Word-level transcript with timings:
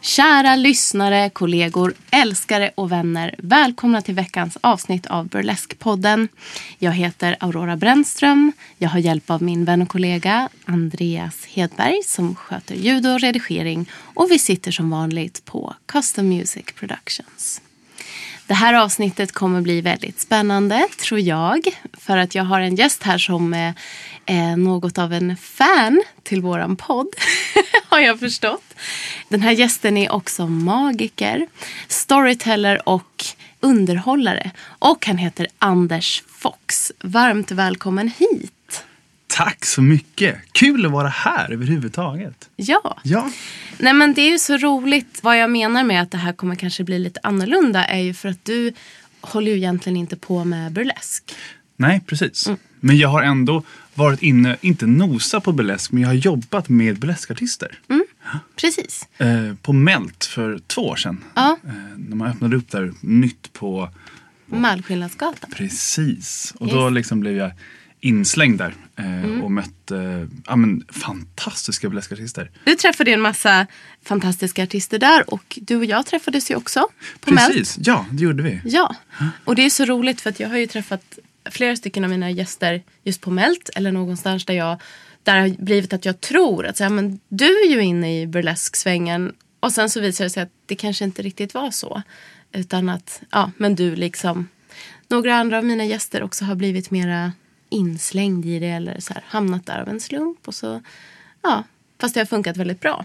Kära 0.00 0.56
lyssnare, 0.56 1.30
kollegor, 1.30 1.94
älskare 2.10 2.70
och 2.74 2.92
vänner. 2.92 3.34
Välkomna 3.38 4.02
till 4.02 4.14
veckans 4.14 4.58
avsnitt 4.60 5.06
av 5.06 5.28
Burlesque-podden. 5.28 6.28
Jag 6.78 6.92
heter 6.92 7.36
Aurora 7.40 7.76
Brännström. 7.76 8.52
Jag 8.78 8.88
har 8.88 8.98
hjälp 8.98 9.30
av 9.30 9.42
min 9.42 9.64
vän 9.64 9.82
och 9.82 9.88
kollega 9.88 10.48
Andreas 10.64 11.44
Hedberg 11.44 12.02
som 12.04 12.34
sköter 12.34 12.74
ljud 12.74 13.06
och 13.06 13.20
redigering. 13.20 13.90
Och 14.14 14.30
vi 14.30 14.38
sitter 14.38 14.70
som 14.70 14.90
vanligt 14.90 15.44
på 15.44 15.74
Custom 15.86 16.28
Music 16.28 16.64
Productions. 16.74 17.60
Det 18.46 18.54
här 18.54 18.74
avsnittet 18.74 19.32
kommer 19.32 19.60
bli 19.60 19.80
väldigt 19.80 20.20
spännande, 20.20 20.88
tror 21.00 21.20
jag. 21.20 21.66
För 21.92 22.16
att 22.16 22.34
jag 22.34 22.44
har 22.44 22.60
en 22.60 22.74
gäst 22.74 23.02
här 23.02 23.18
som 23.18 23.54
eh, 23.54 23.72
är, 24.26 24.56
något 24.56 24.98
av 24.98 25.12
en 25.12 25.36
fan 25.36 26.02
till 26.22 26.40
våran 26.40 26.76
podd, 26.76 27.08
har 27.88 28.00
jag 28.00 28.20
förstått. 28.20 28.74
Den 29.28 29.40
här 29.40 29.52
gästen 29.52 29.96
är 29.96 30.12
också 30.12 30.46
magiker, 30.46 31.46
storyteller 31.88 32.88
och 32.88 33.24
underhållare. 33.60 34.50
Och 34.64 35.06
han 35.06 35.18
heter 35.18 35.46
Anders 35.58 36.22
Fox. 36.28 36.92
Varmt 37.00 37.50
välkommen 37.50 38.12
hit. 38.18 38.55
Tack 39.36 39.64
så 39.64 39.82
mycket! 39.82 40.36
Kul 40.52 40.86
att 40.86 40.92
vara 40.92 41.08
här 41.08 41.52
överhuvudtaget. 41.52 42.50
Ja. 42.56 42.98
Ja, 43.02 43.30
Nej 43.78 43.92
men 43.92 44.14
det 44.14 44.20
är 44.22 44.30
ju 44.30 44.38
så 44.38 44.56
roligt. 44.56 45.18
Vad 45.22 45.38
jag 45.38 45.50
menar 45.50 45.84
med 45.84 46.02
att 46.02 46.10
det 46.10 46.18
här 46.18 46.32
kommer 46.32 46.54
kanske 46.54 46.84
bli 46.84 46.98
lite 46.98 47.20
annorlunda 47.22 47.84
är 47.84 47.98
ju 48.00 48.14
för 48.14 48.28
att 48.28 48.44
du 48.44 48.72
håller 49.20 49.50
ju 49.50 49.56
egentligen 49.56 49.96
inte 49.96 50.16
på 50.16 50.44
med 50.44 50.72
burlesk. 50.72 51.22
nej 51.76 52.00
precis. 52.06 52.46
Mm. 52.46 52.58
Men 52.80 52.98
jag 52.98 53.08
har 53.08 53.22
ändå 53.22 53.62
varit 53.94 54.22
inne, 54.22 54.56
inte 54.60 54.86
nosa 54.86 55.40
på 55.40 55.52
burlesk, 55.52 55.92
men 55.92 56.02
jag 56.02 56.08
har 56.08 56.14
jobbat 56.14 56.68
med 56.68 56.98
burleskartister. 56.98 57.78
Precis. 58.56 59.08
Eh, 59.18 59.54
på 59.62 59.72
Melt 59.72 60.24
för 60.24 60.58
två 60.66 60.82
år 60.88 60.96
sedan. 60.96 61.24
Ja. 61.34 61.56
Eh, 61.66 61.72
när 61.96 62.16
man 62.16 62.28
öppnade 62.28 62.56
upp 62.56 62.70
där 62.70 62.92
nytt 63.00 63.52
på 63.52 63.90
Malmskillnadsgatan. 64.46 65.50
Precis. 65.56 66.54
Och 66.58 66.66
Yes. 66.66 66.74
då 66.74 66.88
liksom 66.90 67.20
blev 67.20 67.36
jag 67.36 67.50
inslängd 68.00 68.58
där 68.58 68.74
eh, 68.96 69.06
Mm. 69.24 69.42
och 69.42 69.52
mötte 69.52 70.28
ja, 70.46 70.56
men, 70.56 70.84
fantastiska 70.88 71.88
burleskartister. 71.88 72.50
Du 72.64 72.74
träffade 72.74 73.12
en 73.12 73.20
massa 73.20 73.66
fantastiska 74.02 74.62
artister 74.62 74.98
där 74.98 75.30
och 75.34 75.58
du 75.62 75.76
och 75.76 75.84
jag 75.84 76.06
träffades 76.06 76.50
ju 76.50 76.54
också 76.56 76.88
på 77.20 77.34
Melt. 77.34 77.48
Precis, 77.54 77.78
ja 77.80 78.06
det 78.10 78.22
gjorde 78.22 78.42
vi. 78.42 78.60
Ja, 78.64 78.94
och 79.44 79.54
det 79.54 79.62
är 79.64 79.70
så 79.70 79.84
roligt 79.84 80.20
för 80.20 80.30
att 80.30 80.40
jag 80.40 80.48
har 80.48 80.56
ju 80.56 80.66
träffat 80.66 81.18
flera 81.50 81.76
stycken 81.76 82.04
av 82.04 82.10
mina 82.10 82.30
gäster 82.30 82.82
just 83.04 83.20
på 83.20 83.30
Melt 83.30 83.70
eller 83.74 83.92
någonstans 83.92 84.44
där 84.44 84.54
jag 84.54 84.80
där 85.22 85.34
det 85.34 85.40
har 85.40 85.48
blivit 85.48 85.92
att 85.92 86.04
jag 86.04 86.20
tror 86.20 86.66
att 86.66 86.76
så 86.76 86.82
här, 86.84 86.90
men 86.90 87.20
du 87.28 87.46
är 87.46 87.70
ju 87.70 87.80
inne 87.82 88.20
i 88.22 88.26
burlesksvängen 88.26 89.32
och 89.60 89.72
sen 89.72 89.90
så 89.90 90.00
visar 90.00 90.24
det 90.24 90.30
sig 90.30 90.42
att 90.42 90.52
det 90.66 90.74
kanske 90.74 91.04
inte 91.04 91.22
riktigt 91.22 91.54
var 91.54 91.70
så. 91.70 92.02
Utan 92.52 92.88
att, 92.88 93.22
ja, 93.30 93.50
men 93.56 93.74
du 93.74 93.96
liksom, 93.96 94.48
några 95.08 95.36
andra 95.36 95.58
av 95.58 95.64
mina 95.64 95.84
gäster 95.84 96.22
också 96.22 96.44
har 96.44 96.54
blivit 96.54 96.90
mera 96.90 97.32
inslängd 97.68 98.46
i 98.46 98.58
det 98.58 98.66
eller 98.68 99.00
så 99.00 99.14
här, 99.14 99.24
hamnat 99.26 99.66
där 99.66 99.80
av 99.80 99.88
en 99.88 100.00
slump 100.00 100.38
och 100.48 100.54
så, 100.54 100.80
ja, 101.42 101.64
fast 102.00 102.14
det 102.14 102.20
har 102.20 102.26
funkat 102.26 102.56
väldigt 102.56 102.80
bra. 102.80 103.04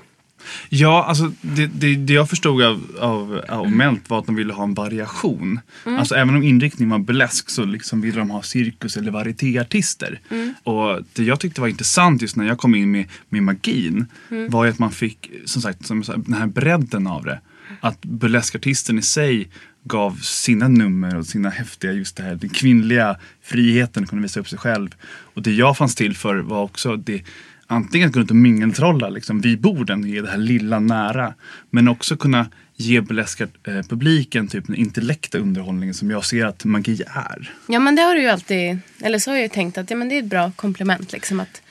Ja, 0.69 1.05
alltså 1.05 1.31
det, 1.41 1.67
det, 1.67 1.95
det 1.95 2.13
jag 2.13 2.29
förstod 2.29 2.63
av, 2.63 2.81
av, 2.99 3.41
av 3.49 3.71
Melt 3.71 4.09
var 4.09 4.19
att 4.19 4.25
de 4.25 4.35
ville 4.35 4.53
ha 4.53 4.63
en 4.63 4.73
variation. 4.73 5.59
Alltså 5.83 6.15
även 6.15 6.35
om 6.35 6.43
inriktningen 6.43 6.89
var 6.89 6.99
burlesk 6.99 7.49
så 7.49 7.65
liksom 7.65 8.01
ville 8.01 8.19
de 8.19 8.29
ha 8.29 8.41
cirkus 8.41 8.97
eller 8.97 9.11
varietéartister. 9.11 10.19
Och 10.63 11.03
det 11.13 11.23
jag 11.23 11.39
tyckte 11.39 11.61
var 11.61 11.67
intressant 11.67 12.21
just 12.21 12.35
när 12.35 12.45
jag 12.45 12.57
kom 12.57 12.75
in 12.75 12.91
med, 12.91 13.05
med 13.29 13.43
magin 13.43 14.05
var 14.49 14.65
ju 14.65 14.71
att 14.71 14.79
man 14.79 14.91
fick, 14.91 15.31
som 15.45 15.61
sagt, 15.61 15.85
som 15.85 16.01
den 16.01 16.33
här 16.33 16.47
bredden 16.47 17.07
av 17.07 17.25
det. 17.25 17.39
Att 17.81 18.01
burleskartisten 18.01 19.00
i 19.00 19.01
sig 19.01 19.50
gav 19.84 20.19
sina 20.22 20.68
nummer 20.68 21.18
och 21.18 21.25
sina 21.25 21.50
häftiga, 21.50 21.92
just 21.92 22.16
det 22.16 22.24
här, 22.24 22.36
den 22.36 22.50
kvinnliga 22.50 23.18
friheten, 23.42 24.08
kunde 24.08 24.22
visa 24.22 24.40
upp 24.40 24.50
sig 24.50 24.59
själv. 24.59 24.96
Och 25.06 25.42
det 25.42 25.52
jag 25.52 25.78
fanns 25.78 25.96
till 25.96 26.16
för 26.16 26.36
var 26.36 26.64
också 26.64 26.96
det 26.96 27.24
antingen 27.68 28.08
att 28.08 28.14
gå 28.14 28.19
runt 28.19 28.30
och 28.30 28.36
mingeltrolla 28.36 29.09
liksom, 29.09 29.42
vid 29.42 29.62
borden, 29.62 30.03
ge 30.03 30.22
det 30.22 30.30
här 30.30 30.38
lilla 30.38 30.80
nära. 30.80 31.34
Men 31.69 31.88
också 31.88 32.18
kunna 32.18 32.50
ge 32.75 33.02
beläska 33.02 33.44
eh, 33.44 33.81
publiken 33.90 34.47
typ 34.47 34.68
den 34.68 34.75
intellekta 34.75 35.38
underhållningen 35.38 35.94
som 35.94 36.12
jag 36.12 36.25
ser 36.25 36.46
att 36.46 36.66
magi 36.66 37.03
är. 37.08 37.53
Ja 37.68 37.80
men 37.80 37.96
det 37.96 38.02
har 38.02 38.16
du 38.16 38.22
ju 38.22 38.28
alltid, 38.28 38.80
eller 39.02 39.19
så 39.19 39.31
har 39.31 39.36
jag 39.36 39.44
ju 39.44 39.50
tänkt 39.50 39.78
att 39.78 39.90
ja, 39.90 39.96
men 39.96 40.09
det 40.09 40.16
är 40.16 40.19
ett 40.19 40.30
bra 40.30 40.52
komplement 40.56 41.13
liksom 41.13 41.40
att, 41.40 41.62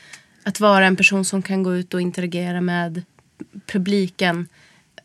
att 0.42 0.60
vara 0.60 0.86
en 0.86 0.96
person 0.96 1.24
som 1.24 1.42
kan 1.42 1.62
gå 1.62 1.76
ut 1.76 1.94
och 1.94 2.00
interagera 2.00 2.60
med 2.60 3.02
publiken 3.66 4.48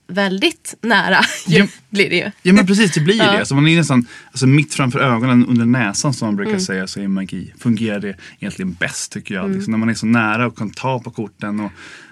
väldigt 0.08 0.76
nära 0.82 1.20
ju, 1.48 1.58
Ja. 1.58 1.68
blir 1.90 2.10
det 2.10 2.16
ju. 2.16 2.32
Ja 2.42 2.54
men 2.54 2.68
precis, 2.68 2.92
det 2.94 3.00
blir 3.02 3.16
ju 3.16 3.20
Ja. 3.24 3.32
det. 3.32 3.40
Alltså, 3.40 3.56
man 3.56 3.68
är 3.68 3.78
nästan 3.78 4.06
alltså, 4.32 4.48
mitt 4.48 4.74
framför 4.74 5.00
ögonen 5.00 5.46
under 5.46 5.66
näsan 5.66 6.14
som 6.14 6.28
man 6.28 6.36
brukar 6.36 6.52
Mm. 6.52 6.62
säga 6.62 6.88
så 6.88 7.00
är 7.00 7.08
magi. 7.08 7.54
Fungerar 7.60 8.00
det 8.00 8.16
egentligen 8.40 8.74
bäst 8.74 9.12
tycker 9.12 9.36
jag. 9.36 9.44
Mm. 9.46 9.56
Liksom, 9.56 9.72
när 9.72 9.78
man 9.78 9.90
är 9.90 9.94
så 9.94 10.06
nära 10.06 10.48
och 10.48 10.58
kan 10.58 10.70
ta 10.70 11.00
på 11.00 11.12
korten 11.12 11.60
och 11.60 11.72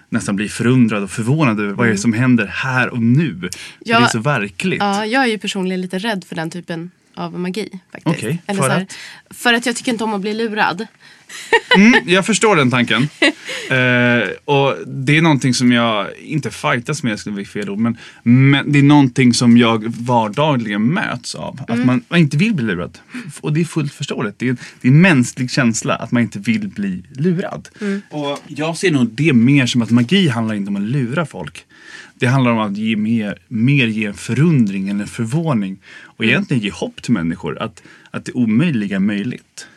nästan 0.09 0.35
bli 0.35 0.49
förundrad 0.49 1.03
och 1.03 1.11
förvånad 1.11 1.59
över 1.59 1.73
vad 1.73 1.79
är 1.79 1.89
Mm. 1.89 1.95
det 1.95 2.01
som 2.01 2.13
händer 2.13 2.45
här 2.47 2.89
och 2.89 3.01
nu. 3.01 3.49
Ja. 3.79 3.99
det 3.99 4.05
är 4.05 4.09
så 4.09 4.19
verkligt. 4.19 4.79
Ja, 4.79 5.05
jag 5.05 5.23
är 5.23 5.27
ju 5.27 5.37
personligen 5.37 5.81
lite 5.81 5.97
rädd 5.99 6.23
för 6.27 6.35
den 6.35 6.49
typen 6.49 6.91
av 7.15 7.39
magi. 7.39 7.69
Faktiskt. 7.91 8.39
Eller 8.47 8.61
för 8.61 8.69
här, 8.69 8.81
att? 8.81 8.97
för 9.37 9.53
att 9.53 9.65
jag 9.65 9.75
tycker 9.75 9.91
inte 9.91 10.03
om 10.03 10.13
att 10.13 10.21
bli 10.21 10.33
lurad. 10.33 10.87
Mm, 11.75 11.93
jag 12.05 12.25
förstår 12.25 12.55
den 12.55 12.71
tanken. 12.71 13.09
Eh, 13.69 14.29
och 14.45 14.75
det 14.87 15.17
är 15.17 15.21
någonting 15.21 15.53
som 15.53 15.71
jag, 15.71 16.07
inte 16.19 16.51
fightas 16.51 17.03
med 17.03 17.19
skulle 17.19 17.35
bli 17.35 17.45
fel 17.45 17.69
ord, 17.69 17.79
men, 17.79 17.97
men 18.23 18.71
det 18.71 18.79
är 18.79 18.83
någonting 18.83 19.33
som 19.33 19.57
jag 19.57 19.83
vardagligen 19.97 20.81
möts 20.93 21.35
av. 21.35 21.59
Att 21.61 21.69
Mm. 21.69 21.87
man, 21.87 22.01
man 22.09 22.19
inte 22.19 22.37
vill 22.37 22.53
bli 22.53 22.65
lurad. 22.65 22.97
Och 23.41 23.53
det 23.53 23.61
är 23.61 23.65
fullt 23.65 23.93
förståeligt. 23.93 24.39
Det 24.39 24.47
är, 24.49 24.57
det 24.81 24.87
är 24.87 24.91
en 24.91 25.01
mänsklig 25.01 25.51
känsla 25.51 25.95
att 25.95 26.11
man 26.11 26.23
inte 26.23 26.39
vill 26.39 26.67
bli 26.67 27.03
lurad. 27.15 27.69
Mm. 27.81 28.01
Och 28.09 28.39
jag 28.47 28.77
ser 28.77 28.91
nog 28.91 29.09
det 29.09 29.33
mer 29.33 29.65
som 29.65 29.81
att 29.81 29.89
magi 29.91 30.27
handlar 30.27 30.55
inte 30.55 30.69
om 30.69 30.75
att 30.75 30.81
lura 30.81 31.25
folk. 31.25 31.65
Det 32.23 32.29
handlar 32.29 32.51
om 32.51 32.59
att 32.59 32.77
ge 32.77 32.95
mer, 32.95 33.37
mer 33.47 33.87
ge 33.87 34.05
en 34.05 34.13
förundring 34.13 34.89
eller 34.89 35.01
en 35.01 35.07
förvåning. 35.07 35.79
Och 36.03 36.25
egentligen 36.25 36.63
ge 36.63 36.71
hopp 36.71 37.01
till 37.01 37.13
människor 37.13 37.61
att, 37.61 37.83
att 38.11 38.25
det 38.25 38.31
omöjliga 38.31 38.95
är 38.95 38.99
möjligt. 38.99 39.67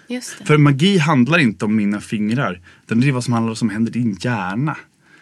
För 0.44 0.56
magi 0.56 0.98
handlar 0.98 1.38
inte 1.38 1.64
om 1.64 1.76
mina 1.76 2.00
fingrar. 2.00 2.60
Utan 2.84 3.00
det 3.00 3.08
är 3.08 3.12
vad 3.12 3.24
som 3.24 3.32
handlar 3.32 3.50
om 3.50 3.56
som 3.56 3.70
händer 3.70 3.96
i 3.96 3.98
din 3.98 4.16
hjärna. 4.20 4.76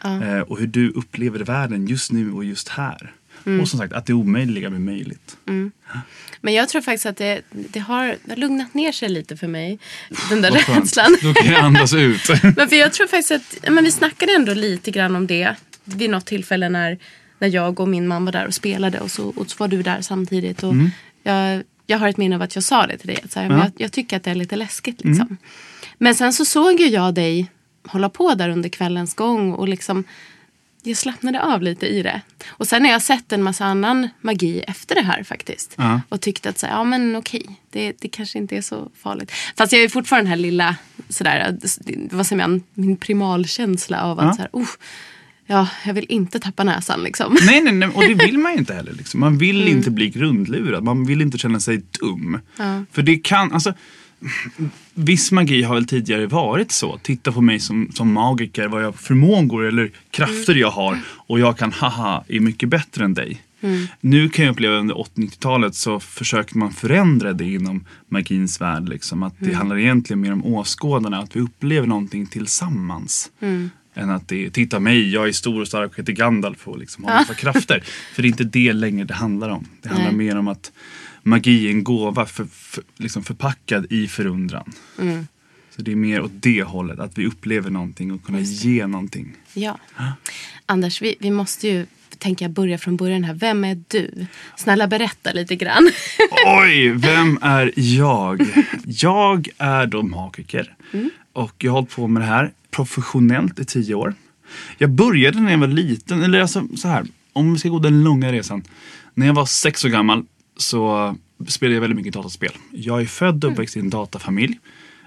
Eh, 0.04 0.40
och 0.40 0.58
hur 0.58 0.66
du 0.66 0.90
upplever 0.90 1.38
världen 1.38 1.86
just 1.86 2.12
nu 2.12 2.32
och 2.32 2.44
just 2.44 2.68
här. 2.68 3.12
Mm. 3.46 3.60
Och 3.60 3.68
som 3.68 3.78
sagt, 3.78 3.92
att 3.92 4.06
det 4.06 4.12
omöjliga 4.12 4.70
blir 4.70 4.80
möjligt. 4.80 5.36
Men 6.40 6.54
jag 6.54 6.68
tror 6.68 6.82
faktiskt 6.82 7.06
att 7.06 7.16
det, 7.16 7.42
det, 7.50 7.80
har, 7.80 8.06
det 8.06 8.30
har 8.30 8.36
lugnat 8.36 8.74
ner 8.74 8.92
sig 8.92 9.08
lite 9.08 9.36
för 9.36 9.48
mig. 9.48 9.78
Den 10.30 10.42
där 10.42 10.50
Vad 10.50 10.76
rädslan. 10.76 11.16
Då 11.22 11.34
kan 11.34 11.52
jag 11.52 11.60
andas 11.60 11.94
ut. 11.94 12.28
Men 12.56 12.68
för 12.68 12.76
jag 12.76 12.92
tror 12.92 13.06
faktiskt 13.06 13.30
att 13.30 13.72
men 13.72 13.84
vi 13.84 13.92
snackade 13.92 14.32
ändå 14.32 14.54
lite 14.54 14.90
grann 14.90 15.16
om 15.16 15.26
det 15.26 15.56
vid 15.84 16.10
något 16.10 16.26
tillfälle 16.26 16.68
när, 16.68 16.98
när 17.38 17.48
jag 17.48 17.80
och 17.80 17.88
min 17.88 18.06
mamma 18.08 18.24
var 18.24 18.32
där 18.32 18.46
och 18.46 18.54
spelade 18.54 19.00
och 19.00 19.10
så, 19.10 19.28
och 19.28 19.50
så 19.50 19.56
var 19.58 19.68
du 19.68 19.82
där 19.82 20.00
samtidigt. 20.00 20.62
Och 20.62 20.74
jag, 21.22 21.62
jag 21.86 21.98
har 21.98 22.08
ett 22.08 22.16
minne 22.16 22.36
av 22.36 22.42
att 22.42 22.54
jag 22.54 22.64
sa 22.64 22.86
det 22.86 22.98
till 22.98 23.06
dig. 23.08 23.18
Att 23.24 23.32
så 23.32 23.40
här, 23.40 23.46
Mm. 23.46 23.58
Ja. 23.58 23.64
jag, 23.64 23.72
jag 23.84 23.92
tycker 23.92 24.16
att 24.16 24.22
det 24.22 24.30
är 24.30 24.34
lite 24.34 24.56
läskigt. 24.56 25.04
Liksom. 25.04 25.36
Men 25.98 26.14
sen 26.14 26.32
så 26.32 26.44
såg 26.44 26.80
ju 26.80 26.86
jag 26.86 27.14
dig 27.14 27.50
hålla 27.86 28.08
på 28.08 28.34
där 28.34 28.48
under 28.48 28.68
kvällens 28.68 29.14
gång 29.14 29.52
och 29.52 29.68
liksom 29.68 30.04
jag 30.86 30.96
slappnade 30.96 31.42
av 31.42 31.62
lite 31.62 31.86
i 31.86 32.02
det. 32.02 32.20
Och 32.46 32.66
sen 32.68 32.84
har 32.84 32.90
jag 32.92 33.02
sett 33.02 33.32
en 33.32 33.42
massa 33.42 33.64
annan 33.64 34.08
magi 34.20 34.60
efter 34.60 34.94
det 34.94 35.00
här 35.00 35.22
faktiskt. 35.22 35.74
Ja. 35.78 36.00
Och 36.08 36.20
tyckt 36.20 36.46
att 36.46 36.58
så 36.58 36.66
här, 36.66 36.72
ja 36.74 36.84
men 36.84 37.16
okej, 37.16 37.46
det, 37.70 37.92
det 38.00 38.08
kanske 38.08 38.38
inte 38.38 38.56
är 38.56 38.62
så 38.62 38.90
farligt. 39.02 39.32
Fast 39.56 39.72
jag 39.72 39.82
är 39.82 39.88
fortfarande 39.88 40.24
den 40.24 40.30
här 40.30 40.42
lilla, 40.42 40.76
sådär, 41.08 41.58
vad 42.10 42.26
säger 42.26 42.48
man, 42.48 42.62
min 42.74 42.96
primalkänsla 42.96 44.02
av 44.02 44.18
att 44.20 44.24
Ja. 44.26 44.32
så 44.32 44.40
här, 44.40 44.48
oh, 44.52 44.68
ja, 45.46 45.68
jag 45.86 45.94
vill 45.94 46.06
inte 46.08 46.40
tappa 46.40 46.64
näsan 46.64 47.02
liksom. 47.02 47.36
nej, 47.46 47.62
nej, 47.62 47.72
nej, 47.72 47.88
och 47.88 48.02
det 48.02 48.14
vill 48.26 48.38
man 48.38 48.52
ju 48.52 48.58
inte 48.58 48.74
heller. 48.74 48.92
Liksom. 48.92 49.20
Man 49.20 49.38
vill 49.38 49.68
inte 49.68 49.90
bli 49.90 50.08
grundlurad. 50.08 50.84
Man 50.84 51.04
vill 51.04 51.22
inte 51.22 51.38
känna 51.38 51.60
sig 51.60 51.82
dum. 52.00 52.38
Ja. 52.56 52.84
För 52.92 53.02
det 53.02 53.16
kan, 53.16 53.52
alltså 53.52 53.74
Viss 54.94 55.32
magi 55.32 55.62
har 55.62 55.74
väl 55.74 55.86
tidigare 55.86 56.26
varit 56.26 56.72
så. 56.72 56.98
Titta 57.02 57.32
på 57.32 57.40
mig 57.40 57.60
som, 57.60 57.90
som 57.94 58.12
magiker, 58.12 58.68
vad 58.68 58.84
jag 58.84 58.94
förmågor 58.94 59.64
eller 59.64 59.90
krafter 60.10 60.54
jag 60.54 60.70
har 60.70 60.98
och 61.08 61.40
jag 61.40 61.58
kan, 61.58 61.72
haha, 61.72 62.24
är 62.28 62.40
mycket 62.40 62.68
bättre 62.68 63.04
än 63.04 63.14
dig. 63.14 63.42
Nu 64.00 64.28
kan 64.28 64.44
jag 64.44 64.52
uppleva 64.52 64.74
under 64.76 64.94
80-90-talet 64.94 65.74
så 65.74 66.00
försöker 66.00 66.58
man 66.58 66.72
förändra 66.72 67.32
det 67.32 67.44
inom 67.44 67.84
magins 68.08 68.60
värld. 68.60 68.88
Liksom. 68.88 69.22
Att 69.22 69.34
det 69.38 69.52
handlar 69.52 69.78
egentligen 69.78 70.20
mer 70.20 70.32
om 70.32 70.44
åskådarna, 70.44 71.18
att 71.18 71.36
vi 71.36 71.40
upplever 71.40 71.86
någonting 71.86 72.26
tillsammans. 72.26 73.30
Än 73.94 74.10
att 74.10 74.28
det 74.28 74.46
är, 74.46 74.50
titta 74.50 74.80
mig, 74.80 75.12
jag 75.12 75.28
är 75.28 75.32
stor 75.32 75.60
och 75.60 75.68
stark 75.68 75.90
och 75.90 75.98
heter 75.98 76.12
Gandalf 76.12 76.68
och 76.68 76.78
liksom 76.78 77.04
har 77.04 77.14
massa 77.14 77.34
krafter. 77.34 77.82
För 78.14 78.22
det 78.22 78.28
är 78.28 78.30
inte 78.30 78.44
det 78.44 78.72
längre 78.72 79.04
det 79.04 79.14
handlar 79.14 79.48
om. 79.48 79.66
Det 79.82 79.88
handlar 79.88 80.12
Nej. 80.12 80.26
mer 80.26 80.36
om 80.36 80.48
att 80.48 80.72
magi 81.22 81.66
är 81.66 81.70
en 81.70 81.84
gåva 81.84 82.26
för, 82.26 82.44
för, 82.44 82.84
liksom 82.96 83.24
förpackad 83.24 83.86
i 83.90 84.08
förundran. 84.08 84.72
Så 85.76 85.82
det 85.82 85.92
är 85.92 85.96
mer 85.96 86.20
åt 86.20 86.32
det 86.34 86.62
hållet, 86.62 86.98
att 86.98 87.18
vi 87.18 87.26
upplever 87.26 87.70
någonting 87.70 88.12
och 88.12 88.24
kunna 88.24 88.40
ge 88.40 88.86
någonting. 88.86 89.32
Ja. 89.54 89.78
Anders, 90.66 91.02
vi, 91.02 91.16
vi 91.20 91.30
måste 91.30 91.68
ju 91.68 91.86
tänka 92.18 92.48
börja 92.48 92.78
från 92.78 92.96
början 92.96 93.24
här. 93.24 93.34
Vem 93.34 93.64
är 93.64 93.82
du? 93.88 94.26
Snälla 94.56 94.86
berätta 94.86 95.32
lite 95.32 95.56
grann. 95.56 95.90
Oj, 96.46 96.88
vem 96.88 97.38
är 97.42 97.72
jag? 97.76 98.46
Jag 98.86 99.48
är 99.58 99.86
då 99.86 100.02
magiker. 100.02 100.74
Och 101.32 101.54
jag 101.58 101.72
har 101.72 101.80
hållit 101.80 101.90
på 101.90 102.08
med 102.08 102.22
det 102.22 102.26
här 102.26 102.52
professionellt 102.74 103.58
i 103.58 103.64
tio 103.64 103.94
år. 103.94 104.14
Jag 104.78 104.90
började 104.90 105.40
när 105.40 105.50
jag 105.50 105.58
var 105.58 105.66
liten, 105.66 106.22
eller 106.22 106.40
alltså 106.40 106.68
så 106.76 106.88
här, 106.88 107.06
om 107.32 107.52
vi 107.52 107.58
ska 107.58 107.68
gå 107.68 107.78
den 107.78 108.04
långa 108.04 108.32
resan. 108.32 108.62
När 109.14 109.26
jag 109.26 109.34
var 109.34 109.46
sex 109.46 109.84
år 109.84 109.88
gammal 109.88 110.24
så 110.56 111.16
spelade 111.48 111.74
jag 111.74 111.80
väldigt 111.80 111.96
mycket 111.96 112.14
dataspel. 112.14 112.52
Jag 112.70 113.00
är 113.00 113.06
född 113.06 113.44
och 113.44 113.52
uppväxt 113.52 113.76
i 113.76 113.80
en 113.80 113.90
datafamilj. 113.90 114.58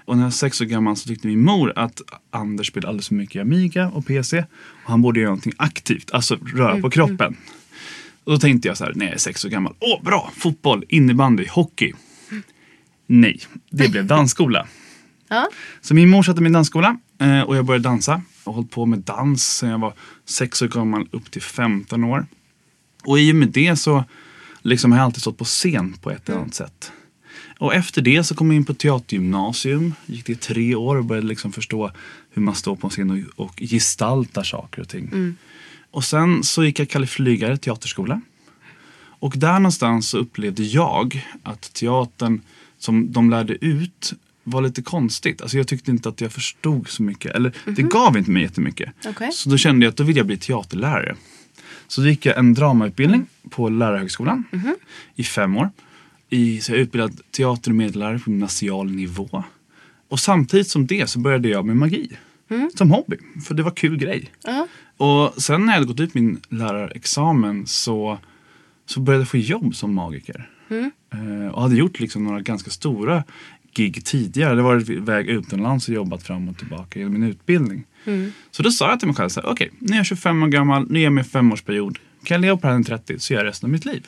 Och 0.04 0.16
när 0.16 0.22
jag 0.22 0.26
var 0.26 0.30
sex 0.30 0.60
år 0.60 0.64
gammal 0.64 0.96
så 0.96 1.08
tyckte 1.08 1.26
min 1.26 1.44
mor 1.44 1.72
att 1.76 2.00
Anders 2.30 2.66
spelade 2.66 2.88
alldeles 2.88 3.08
för 3.08 3.14
mycket 3.14 3.42
Amiga 3.42 3.88
och 3.88 4.06
PC. 4.06 4.38
Och 4.84 4.90
han 4.90 5.02
borde 5.02 5.20
göra 5.20 5.30
någonting 5.30 5.52
aktivt, 5.56 6.10
alltså 6.10 6.38
röra 6.54 6.80
på 6.80 6.90
kroppen. 6.90 7.36
Och 8.24 8.32
då 8.32 8.38
tänkte 8.38 8.68
jag 8.68 8.76
så 8.76 8.84
här, 8.84 8.92
när 8.94 9.06
jag 9.06 9.14
är 9.14 9.18
sex 9.18 9.44
år 9.44 9.48
gammal. 9.48 9.74
Åh, 9.78 10.02
bra! 10.02 10.32
Fotboll, 10.36 10.84
innebandy, 10.88 11.46
hockey. 11.50 11.92
Nej, 13.06 13.40
det 13.70 13.88
blev 13.88 14.06
dansskola. 14.06 14.66
Ja. 15.28 15.48
Så 15.80 15.94
min 15.94 16.08
mor 16.08 16.22
satte 16.22 16.40
mig 16.40 16.50
i 16.50 16.52
dansskola 16.52 16.98
och 17.46 17.56
jag 17.56 17.64
började 17.64 17.88
dansa. 17.88 18.22
Jag 18.44 18.52
har 18.52 18.54
hållit 18.54 18.70
på 18.70 18.86
med 18.86 18.98
dans 18.98 19.44
sedan 19.44 19.70
jag 19.70 19.78
var 19.78 19.94
sex 20.24 20.62
år 20.62 20.68
gammal 20.68 21.08
upp 21.10 21.30
till 21.30 21.42
15 21.42 22.04
år. 22.04 22.26
Och 23.04 23.18
i 23.18 23.32
och 23.32 23.36
med 23.36 23.48
det 23.48 23.76
så 23.76 24.04
liksom 24.62 24.92
har 24.92 24.98
jag 24.98 25.04
alltid 25.04 25.20
stått 25.20 25.38
på 25.38 25.44
scen 25.44 25.96
på 26.00 26.10
ett 26.10 26.28
eller 26.28 26.38
annat 26.38 26.54
sätt. 26.54 26.92
Och 27.58 27.74
efter 27.74 28.02
det 28.02 28.24
så 28.24 28.34
kom 28.34 28.50
jag 28.50 28.56
in 28.56 28.64
på 28.64 28.74
teatergymnasium. 28.74 29.94
Gick 30.06 30.26
det 30.26 30.32
i 30.32 30.36
tre 30.36 30.74
år 30.74 30.96
och 30.96 31.04
började 31.04 31.26
liksom 31.26 31.52
förstå 31.52 31.90
hur 32.30 32.42
man 32.42 32.54
står 32.54 32.76
på 32.76 32.86
en 32.86 32.90
scen 32.90 33.10
och, 33.36 33.46
och 33.46 33.58
gestaltar 33.60 34.42
saker 34.42 34.82
och 34.82 34.88
ting. 34.88 35.10
Och 35.90 36.04
sen 36.04 36.42
så 36.42 36.64
gick 36.64 36.78
jag 36.78 36.88
Kalle 36.88 37.06
Flygare 37.06 37.56
teaterskola. 37.56 38.20
Och 39.20 39.34
där 39.36 39.58
någonstans 39.58 40.08
så 40.08 40.18
upplevde 40.18 40.62
jag 40.62 41.26
att 41.42 41.72
teatern 41.74 42.40
som 42.78 43.12
de 43.12 43.30
lärde 43.30 43.64
ut 43.64 44.14
var 44.50 44.62
lite 44.62 44.82
konstigt. 44.82 45.42
Alltså 45.42 45.56
jag 45.56 45.68
tyckte 45.68 45.90
inte 45.90 46.08
att 46.08 46.20
jag 46.20 46.32
förstod 46.32 46.88
så 46.88 47.02
mycket. 47.02 47.34
Eller 47.34 47.52
det 47.64 47.82
gav 47.82 48.16
inte 48.18 48.30
mig 48.30 48.42
jättemycket. 48.42 48.92
Okej. 49.06 49.32
Så 49.32 49.48
då 49.50 49.56
kände 49.56 49.86
jag 49.86 49.90
att 49.90 49.96
då 49.96 50.04
vill 50.04 50.16
jag 50.16 50.26
bli 50.26 50.36
teaterlärare. 50.36 51.16
Så 51.86 52.00
då 52.00 52.08
gick 52.08 52.26
jag 52.26 52.38
en 52.38 52.54
dramautbildning 52.54 53.26
på 53.50 53.68
Lärarhögskolan 53.68 54.44
i 55.14 55.24
fem 55.24 55.56
år. 55.56 55.70
I, 56.30 56.60
så 56.60 56.72
jag 56.72 56.78
och 57.66 57.74
medlärare 57.74 58.18
på 58.18 58.30
gymnasial 58.30 58.90
nivå. 58.90 59.44
Och 60.08 60.20
samtidigt 60.20 60.68
som 60.68 60.86
det 60.86 61.10
så 61.10 61.18
började 61.18 61.48
jag 61.48 61.64
med 61.66 61.76
magi. 61.76 62.10
Som 62.74 62.90
hobby. 62.90 63.16
För 63.46 63.54
det 63.54 63.62
var 63.62 63.70
kul 63.70 63.96
grej. 63.96 64.30
Ja. 64.44 64.68
Och 64.96 65.42
sen 65.42 65.60
när 65.60 65.72
jag 65.72 65.74
hade 65.74 65.86
gått 65.86 66.00
ut 66.00 66.14
min 66.14 66.40
lärarexamen 66.48 67.66
så, 67.66 68.18
så 68.86 69.00
började 69.00 69.20
jag 69.20 69.28
få 69.28 69.36
jobb 69.36 69.74
som 69.74 69.94
magiker. 69.94 70.50
Eh, 71.12 71.48
och 71.52 71.62
hade 71.62 71.76
gjort 71.76 72.00
liksom 72.00 72.24
några 72.24 72.40
ganska 72.40 72.70
stora 72.70 73.24
gig 73.78 74.04
tidigare. 74.04 74.54
Det 74.54 74.62
varit 74.62 74.88
väg 74.88 75.28
utomlands 75.28 75.88
och 75.88 75.94
jobbat 75.94 76.22
fram 76.22 76.48
och 76.48 76.58
tillbaka 76.58 76.98
genom 76.98 77.12
min 77.14 77.22
utbildning. 77.30 77.84
Så 78.50 78.62
då 78.62 78.70
sa 78.70 78.90
jag 78.90 78.98
till 78.98 79.08
mig 79.08 79.16
själv 79.16 79.28
så 79.28 79.40
här, 79.40 79.48
okej, 79.48 79.70
nu 79.78 79.92
är 79.92 79.96
jag 79.96 80.06
25 80.06 80.42
år 80.42 80.46
gammal, 80.48 80.86
nu 80.90 80.98
är 80.98 81.04
jag 81.04 81.18
en 81.18 81.24
femårsperiod. 81.24 81.98
Kan 82.24 82.34
jag 82.34 82.40
leva 82.40 82.56
på 82.56 82.66
det 82.66 82.72
här 82.72 82.78
till 82.78 82.86
30 82.86 83.18
så 83.18 83.32
gör 83.32 83.40
jag 83.40 83.48
resten 83.48 83.66
av 83.66 83.70
mitt 83.70 83.84
liv. 83.84 84.06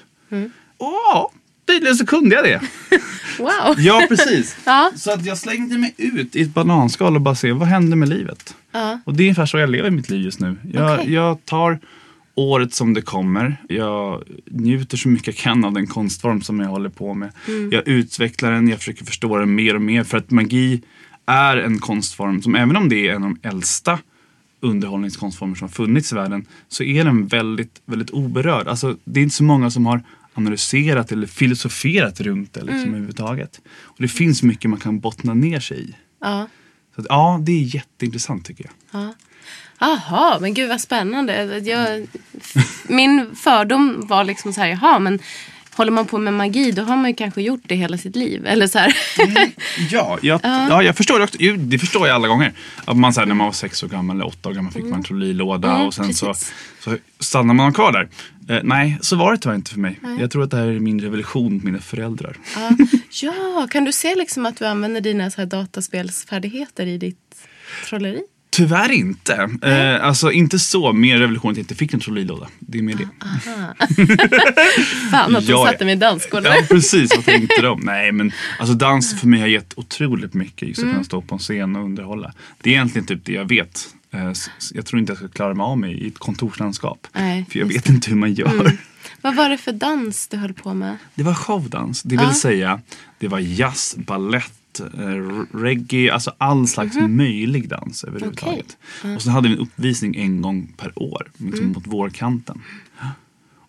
Och 0.77 0.93
ja, 1.13 1.33
tydligen 1.67 1.97
så 1.97 2.07
kunde 2.07 2.35
jag 2.37 2.45
det. 2.45 2.61
Wow. 3.39 3.75
Ja, 3.79 4.07
precis. 4.09 4.57
Ja. 4.65 4.93
Så 4.97 5.13
att 5.13 5.27
jag 5.27 5.39
slängde 5.39 5.79
mig 5.79 5.95
ut 5.97 6.37
i 6.37 6.43
ett 6.43 6.55
bananskal 6.55 7.15
och 7.15 7.21
bara 7.21 7.35
se 7.35 7.53
vad 7.53 7.69
händer 7.69 7.97
med 7.97 8.09
livet. 8.09 8.55
Ja. 8.73 9.01
Och 9.05 9.15
det 9.15 9.23
är 9.23 9.25
ungefär 9.25 9.47
så 9.47 9.59
jag 9.59 9.71
lever 9.71 9.91
mitt 9.91 10.11
liv 10.11 10.21
just 10.21 10.41
nu. 10.41 10.57
Jag, 10.73 11.01
Okej. 11.01 11.13
jag 11.13 11.45
tar 11.45 11.79
året 12.35 12.75
som 12.75 12.95
det 12.95 13.03
kommer. 13.03 13.57
Jag 13.69 14.23
njuter 14.47 14.97
så 14.97 15.09
mycket 15.09 15.27
jag 15.27 15.37
kan 15.37 15.65
av 15.65 15.73
den 15.73 15.87
konstform 15.87 16.43
som 16.43 16.61
jag 16.61 16.69
håller 16.69 16.89
på 16.89 17.15
med. 17.15 17.33
Jag 17.71 17.89
utvecklar 17.89 18.53
den, 18.53 18.69
jag 18.69 18.79
försöker 18.79 19.05
förstå 19.05 19.39
den 19.39 19.55
mer 19.55 19.75
och 19.75 19.83
mer. 19.83 20.05
För 20.05 20.19
att 20.19 20.31
magi 20.31 20.83
är 21.27 21.57
en 21.57 21.79
konstform 21.79 22.43
som 22.43 22.55
även 22.55 22.77
om 22.77 22.89
det 22.89 23.09
är 23.09 23.15
en 23.15 23.25
av 23.25 23.31
de 23.31 23.49
äldsta 23.49 23.99
underhållningskonstformer 24.61 25.55
som 25.55 25.65
har 25.65 25.73
funnits 25.73 26.13
i 26.13 26.15
världen 26.15 26.47
så 26.69 26.83
är 26.83 27.05
den 27.05 27.27
väldigt, 27.27 27.83
väldigt 27.85 28.11
oberörd. 28.11 28.69
Alltså, 28.69 28.97
det 29.05 29.21
är 29.21 29.25
inte 29.25 29.37
så 29.37 29.45
många 29.45 29.71
som 29.71 29.87
har 29.87 30.03
analyserat 30.35 31.13
eller 31.13 31.27
filosoferat 31.27 32.21
runt 32.21 32.53
det 32.53 32.61
liksom, 32.61 32.89
överhuvudtaget. 32.89 33.61
Och 33.83 34.03
det 34.03 34.09
finns 34.09 34.43
mycket 34.43 34.71
man 34.71 34.81
kan 34.81 35.01
bottna 35.01 35.35
ner 35.35 35.61
sig 35.61 35.81
i. 35.81 35.95
Ja. 36.21 36.49
Så 36.95 37.01
att, 37.01 37.07
ja, 37.11 37.41
det 37.43 37.53
är 37.53 37.75
jätteintressant 37.75 38.45
tycker 38.45 38.65
jag. 38.65 39.03
Ja. 39.03 39.15
Jaha, 39.81 40.39
men 40.41 40.55
gud 40.55 40.69
vad 40.69 40.81
spännande. 40.81 41.59
Jag, 41.59 42.07
min 42.89 43.37
fördom 43.37 44.07
var 44.07 44.25
liksom 44.25 44.53
så 44.53 44.61
här, 44.61 44.69
jaha, 44.69 44.99
men 44.99 45.19
håller 45.75 45.93
man 45.93 46.07
på 46.07 46.19
med 46.19 46.35
magi 46.35 46.73
då 46.73 46.83
har 46.83 46.97
man 46.97 47.11
ju 47.11 47.15
kanske 47.17 47.43
gjort 47.43 47.61
det 47.65 47.75
hela 47.75 47.99
sitt 47.99 48.17
liv. 48.17 48.47
Eller 48.47 48.67
så 48.67 48.79
här. 48.79 48.97
Ja, 49.91 50.19
jag, 50.23 50.41
ja, 50.43 50.83
jag 50.83 50.97
förstår 50.97 51.19
det 51.19 51.25
också. 51.25 51.39
Det 51.59 51.79
förstår 51.79 52.07
jag 52.09 52.15
alla 52.15 52.29
gånger. 52.29 52.53
Att 52.85 52.97
man, 52.97 53.13
så 53.13 53.21
här, 53.21 53.27
när 53.27 53.35
man 53.35 53.47
var 53.47 53.53
sex 53.53 53.83
år 53.83 53.89
gammal 53.89 54.17
eller 54.17 54.27
åtta 54.27 54.49
år 54.49 54.53
gammal 54.53 54.73
fick 54.73 54.85
man 54.85 54.95
en 54.95 55.03
trollilåda 55.03 55.71
Mm, 55.75 55.87
och 55.87 55.95
sen 55.95 56.15
så, 56.15 56.27
precis. 56.27 56.53
så 56.81 56.97
stannar 57.21 57.55
man 57.55 57.73
kvar 57.73 57.93
där. 57.93 58.09
Eh, 58.57 58.63
nej, 58.65 58.99
så 59.01 59.17
var 59.17 59.33
det 59.33 59.39
tyvärr 59.39 59.57
inte 59.57 59.71
för 59.71 59.81
mig. 59.81 60.01
Jag 60.21 60.31
tror 60.31 60.43
att 60.43 60.51
det 60.51 60.57
här 60.57 60.67
är 60.67 60.81
min 60.81 61.01
revolution 61.01 61.55
med 61.57 61.65
mina 61.65 61.79
föräldrar. 61.79 62.37
ja. 62.55 62.71
ja, 63.23 63.67
kan 63.71 63.85
du 63.85 63.93
se 63.93 64.15
liksom 64.15 64.47
att 64.47 64.57
du 64.57 64.67
använder 64.67 65.01
dina 65.01 65.31
så 65.31 65.41
här 65.41 65.47
dataspelsfärdigheter 65.47 66.87
i 66.87 66.99
ditt 66.99 67.37
trolleri? 67.89 68.23
Tyvärr 68.51 68.91
inte. 68.93 69.51
Eh, 69.63 70.05
alltså 70.07 70.33
inte 70.33 70.59
så. 70.59 70.93
Mer 70.93 71.19
revolution 71.19 71.51
att 71.51 71.57
jag 71.57 71.63
inte 71.63 71.75
fick 71.75 71.95
en 71.95 72.01
trollilåda. 72.01 72.49
Det 72.59 72.79
är 72.79 72.83
mer 72.83 72.95
det. 72.95 73.09
Fan 75.11 75.37
att 75.37 75.45
Ja, 75.49 75.67
satte 75.67 75.85
mig 75.85 75.95
i 75.95 75.97
dansgolvet. 75.97 76.53
Ja, 76.57 76.63
precis. 76.69 77.17
Vad 77.17 77.25
tänkte 77.25 77.63
de? 77.63 77.81
Nej, 77.81 78.13
men 78.13 78.33
alltså 78.59 78.75
dans 78.75 79.21
för 79.21 79.27
mig 79.27 79.41
har 79.41 79.47
gett 79.47 79.73
otroligt 79.79 80.35
mycket. 80.35 80.69
Just 80.69 80.79
att 80.79 80.83
Mm. 80.83 80.95
kunna 80.95 81.05
stå 81.05 81.23
på 81.23 81.35
en 81.35 81.39
scen 81.39 81.77
och 81.77 81.85
underhålla. 81.85 82.33
Det 82.63 82.71
är 82.71 82.75
egentligen 82.75 83.07
typ 83.07 83.25
det 83.25 83.33
jag 83.33 83.49
vet. 83.49 83.87
Eh, 84.13 84.33
Jag 84.75 84.87
tror 84.87 85.01
inte 85.01 85.11
jag 85.11 85.19
ska 85.19 85.29
klara 85.29 85.55
mig 85.55 85.65
av 85.65 85.79
mig 85.79 86.05
i 86.05 86.09
ett 86.09 86.19
kontorslandskap. 86.19 87.07
Nej, 87.13 87.47
För 87.53 87.59
jag 87.59 87.67
vet 87.67 87.89
inte 87.89 88.11
hur 88.11 88.17
man 88.17 88.35
gör. 88.35 88.73
Vad 89.23 89.35
var 89.37 89.49
det 89.49 89.59
för 89.59 89.73
dans 89.73 90.29
du 90.29 90.37
höll 90.37 90.55
på 90.55 90.75
med? 90.75 90.97
Det 91.15 91.23
var 91.23 91.35
showdans. 91.35 92.03
Det 92.03 92.17
vill 92.17 92.27
Ja. 92.27 92.35
säga, 92.35 92.81
det 93.19 93.29
var 93.29 93.39
jazz, 93.39 93.97
ballett, 93.97 94.53
reggae, 95.53 96.13
alltså 96.13 96.33
all 96.39 96.69
slags 96.69 96.97
möjlig 97.09 97.69
dans 97.69 98.05
överhuvudtaget. 98.05 98.77
Och 99.17 99.23
sen 99.23 99.33
hade 99.33 99.49
vi 99.49 99.55
en 99.55 99.61
uppvisning 99.61 100.17
en 100.17 100.43
gång 100.43 100.73
per 100.77 101.03
år, 101.03 101.31
liksom 101.37 101.73
mot 101.73 101.87
vårkanten. 101.87 102.61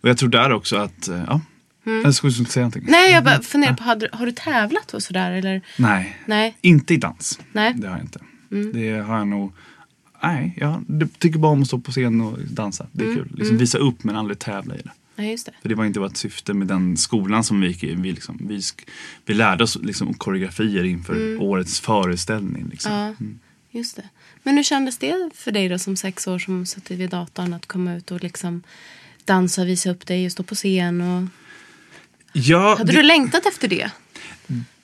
Och 0.01 0.09
jag 0.09 0.17
tror 0.17 0.29
där 0.29 0.51
också 0.51 0.75
att, 0.75 1.07
eh, 1.07 1.23
ja, 1.27 1.41
jag 1.83 2.15
skulle 2.15 2.33
säga 2.33 2.63
någonting. 2.63 2.85
Nej, 2.87 3.11
jag 3.11 3.23
bara 3.23 3.41
funderar 3.41 3.73
på, 3.73 3.83
har 3.83 3.95
du, 3.95 4.07
har 4.13 4.25
du 4.25 4.31
tävlat 4.31 4.93
och 4.93 5.03
sådär? 5.03 5.31
Eller? 5.31 5.61
Nej, 5.77 6.17
Nej. 6.25 6.57
inte 6.61 6.93
i 6.93 6.97
dans. 6.97 7.39
Nej. 7.51 7.73
Det 7.73 7.87
har 7.87 7.95
jag 7.97 8.03
inte. 8.03 8.19
Det 8.73 8.91
har 8.91 9.17
jag 9.17 9.27
nog, 9.27 9.53
nej, 10.23 10.57
jag 10.57 10.83
tycker 11.19 11.39
bara 11.39 11.51
om 11.51 11.61
att 11.61 11.67
stå 11.67 11.79
på 11.79 11.91
scen 11.91 12.21
och 12.21 12.37
dansa. 12.39 12.85
Det 12.91 13.05
är 13.05 13.15
kul. 13.15 13.31
Liksom 13.35 13.57
visa 13.57 13.77
upp 13.77 14.03
men 14.03 14.15
aldrig 14.15 14.39
tävla 14.39 14.75
i 14.75 14.81
det. 14.83 14.91
Nej, 15.15 15.31
just 15.31 15.45
det. 15.45 15.51
För 15.61 15.69
det 15.69 15.75
var 15.75 15.85
inte 15.85 15.99
vårt 15.99 16.17
syfte 16.17 16.53
med 16.53 16.67
den 16.67 16.97
skolan 16.97 17.43
som 17.43 17.61
vi 17.61 17.67
gick 17.67 17.83
i. 17.83 17.95
Vi, 17.95 18.11
liksom, 18.11 18.37
vi, 18.41 18.61
vi 19.25 19.33
lärde 19.33 19.63
oss 19.63 19.77
liksom 19.81 20.13
koreografier 20.13 20.83
inför 20.83 21.41
årets 21.41 21.79
föreställning. 21.79 22.67
Liksom. 22.71 22.91
Ja, 22.91 23.15
just 23.71 23.95
det. 23.95 24.09
Men 24.43 24.55
hur 24.55 24.63
kändes 24.63 24.97
det 24.97 25.29
för 25.35 25.51
dig 25.51 25.69
då 25.69 25.79
som 25.79 25.95
sex 25.95 26.27
år 26.27 26.39
som 26.39 26.65
suttit 26.65 26.99
vid 26.99 27.09
datorn 27.09 27.53
att 27.53 27.65
komma 27.65 27.95
ut 27.95 28.11
och 28.11 28.23
liksom 28.23 28.63
dansa 29.25 29.61
och 29.61 29.67
visa 29.67 29.89
upp 29.89 30.07
dig 30.07 30.25
och 30.25 30.31
stå 30.31 30.43
på 30.43 30.55
scen? 30.55 31.01
Och... 31.01 31.27
Ja, 32.33 32.75
Hade 32.77 32.91
det, 32.91 32.97
du 32.97 33.03
längtat 33.03 33.45
efter 33.45 33.67
det? 33.67 33.91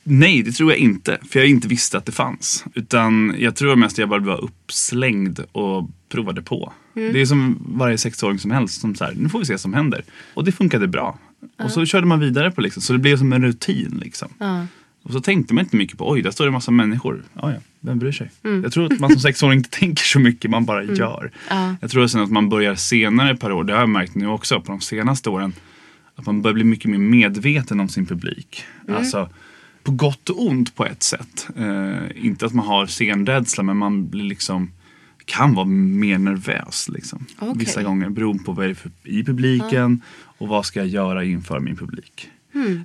Nej, 0.03 0.43
det 0.43 0.51
tror 0.51 0.71
jag 0.71 0.79
inte. 0.79 1.17
För 1.29 1.39
jag 1.39 1.49
inte 1.49 1.67
visste 1.67 1.97
att 1.97 2.05
det 2.05 2.11
fanns. 2.11 2.65
Utan 2.73 3.35
jag 3.37 3.55
tror 3.55 3.75
mest 3.75 3.93
att 3.93 3.97
jag 3.97 4.09
bara 4.09 4.19
var 4.19 4.43
uppslängd 4.43 5.39
och 5.51 5.89
provade 6.09 6.41
på. 6.41 6.73
Det 6.93 7.21
är 7.21 7.25
som 7.25 7.65
varje 7.67 7.97
sexåring 7.97 8.39
som 8.39 8.51
helst 8.51 8.81
som 8.81 8.95
så 8.95 9.03
här, 9.05 9.13
nu 9.17 9.29
får 9.29 9.39
vi 9.39 9.45
se 9.45 9.53
vad 9.53 9.59
som 9.59 9.73
händer. 9.73 10.03
Och 10.33 10.45
det 10.45 10.51
funkade 10.51 10.87
bra. 10.87 11.19
Och 11.63 11.71
så 11.71 11.85
körde 11.85 12.07
man 12.07 12.19
vidare 12.19 12.51
på 12.51 12.61
liksom. 12.61 12.81
Så 12.81 12.93
det 12.93 12.99
blev 12.99 13.17
som 13.17 13.33
en 13.33 13.43
rutin 13.43 13.99
liksom. 14.03 14.27
Ja. 14.39 14.65
Och 15.03 15.13
så 15.13 15.21
tänkte 15.21 15.53
man 15.53 15.63
inte 15.63 15.75
mycket 15.75 15.97
på, 15.97 16.09
oj, 16.09 16.21
där 16.21 16.31
står 16.31 16.45
det 16.45 16.49
en 16.49 16.53
massa 16.53 16.71
människor. 16.71 17.23
Ja, 17.33 17.51
ja, 17.51 17.59
vem 17.79 17.99
bryr 17.99 18.11
sig? 18.11 18.31
Jag 18.41 18.71
tror 18.71 18.93
att 18.93 18.99
man 18.99 19.11
som 19.11 19.19
sexåring 19.19 19.57
inte 19.57 19.69
tänker 19.79 20.03
så 20.03 20.19
mycket, 20.19 20.51
man 20.51 20.65
bara 20.65 20.83
gör. 20.83 21.31
Ja. 21.49 21.75
Jag 21.81 21.91
tror 21.91 22.07
sen 22.07 22.21
att 22.21 22.31
man 22.31 22.49
börjar 22.49 22.75
senare 22.75 23.35
per 23.35 23.51
år, 23.51 23.63
det 23.63 23.73
har 23.73 23.79
jag 23.79 23.89
märkt 23.89 24.15
nu 24.15 24.27
också 24.27 24.61
på 24.61 24.71
de 24.71 24.81
senaste 24.81 25.29
åren, 25.29 25.53
att 26.15 26.25
man 26.25 26.41
börjar 26.41 26.53
bli 26.53 26.63
mycket 26.63 26.91
mer 26.91 26.97
medveten 26.97 27.79
om 27.79 27.89
sin 27.89 28.05
publik. 28.05 28.63
Alltså, 28.89 29.29
på 29.83 29.91
gott 29.91 30.29
och 30.29 30.47
ont 30.47 30.75
på 30.75 30.85
ett 30.85 31.03
sätt. 31.03 31.47
Eh, 31.57 32.25
inte 32.25 32.45
att 32.45 32.53
man 32.53 32.65
har 32.65 32.87
scenrädsla, 32.87 33.63
men 33.63 33.77
man 33.77 34.09
blir 34.09 34.23
liksom 34.23 34.71
kan 35.27 35.53
vara 35.53 35.65
mer 35.65 36.17
nervös 36.17 36.89
liksom. 36.89 37.25
Okej. 37.39 37.53
Vissa 37.55 37.83
gånger 37.83 38.09
beroende 38.09 38.43
på 38.43 38.51
vad 38.51 38.65
det 38.65 38.69
är 38.69 38.75
för, 38.75 38.91
i 39.03 39.23
publiken 39.23 40.01
och 40.37 40.47
vad 40.47 40.65
ska 40.65 40.79
jag 40.79 40.87
göra 40.87 41.23
inför 41.23 41.59
min 41.59 41.75
publik. 41.77 42.29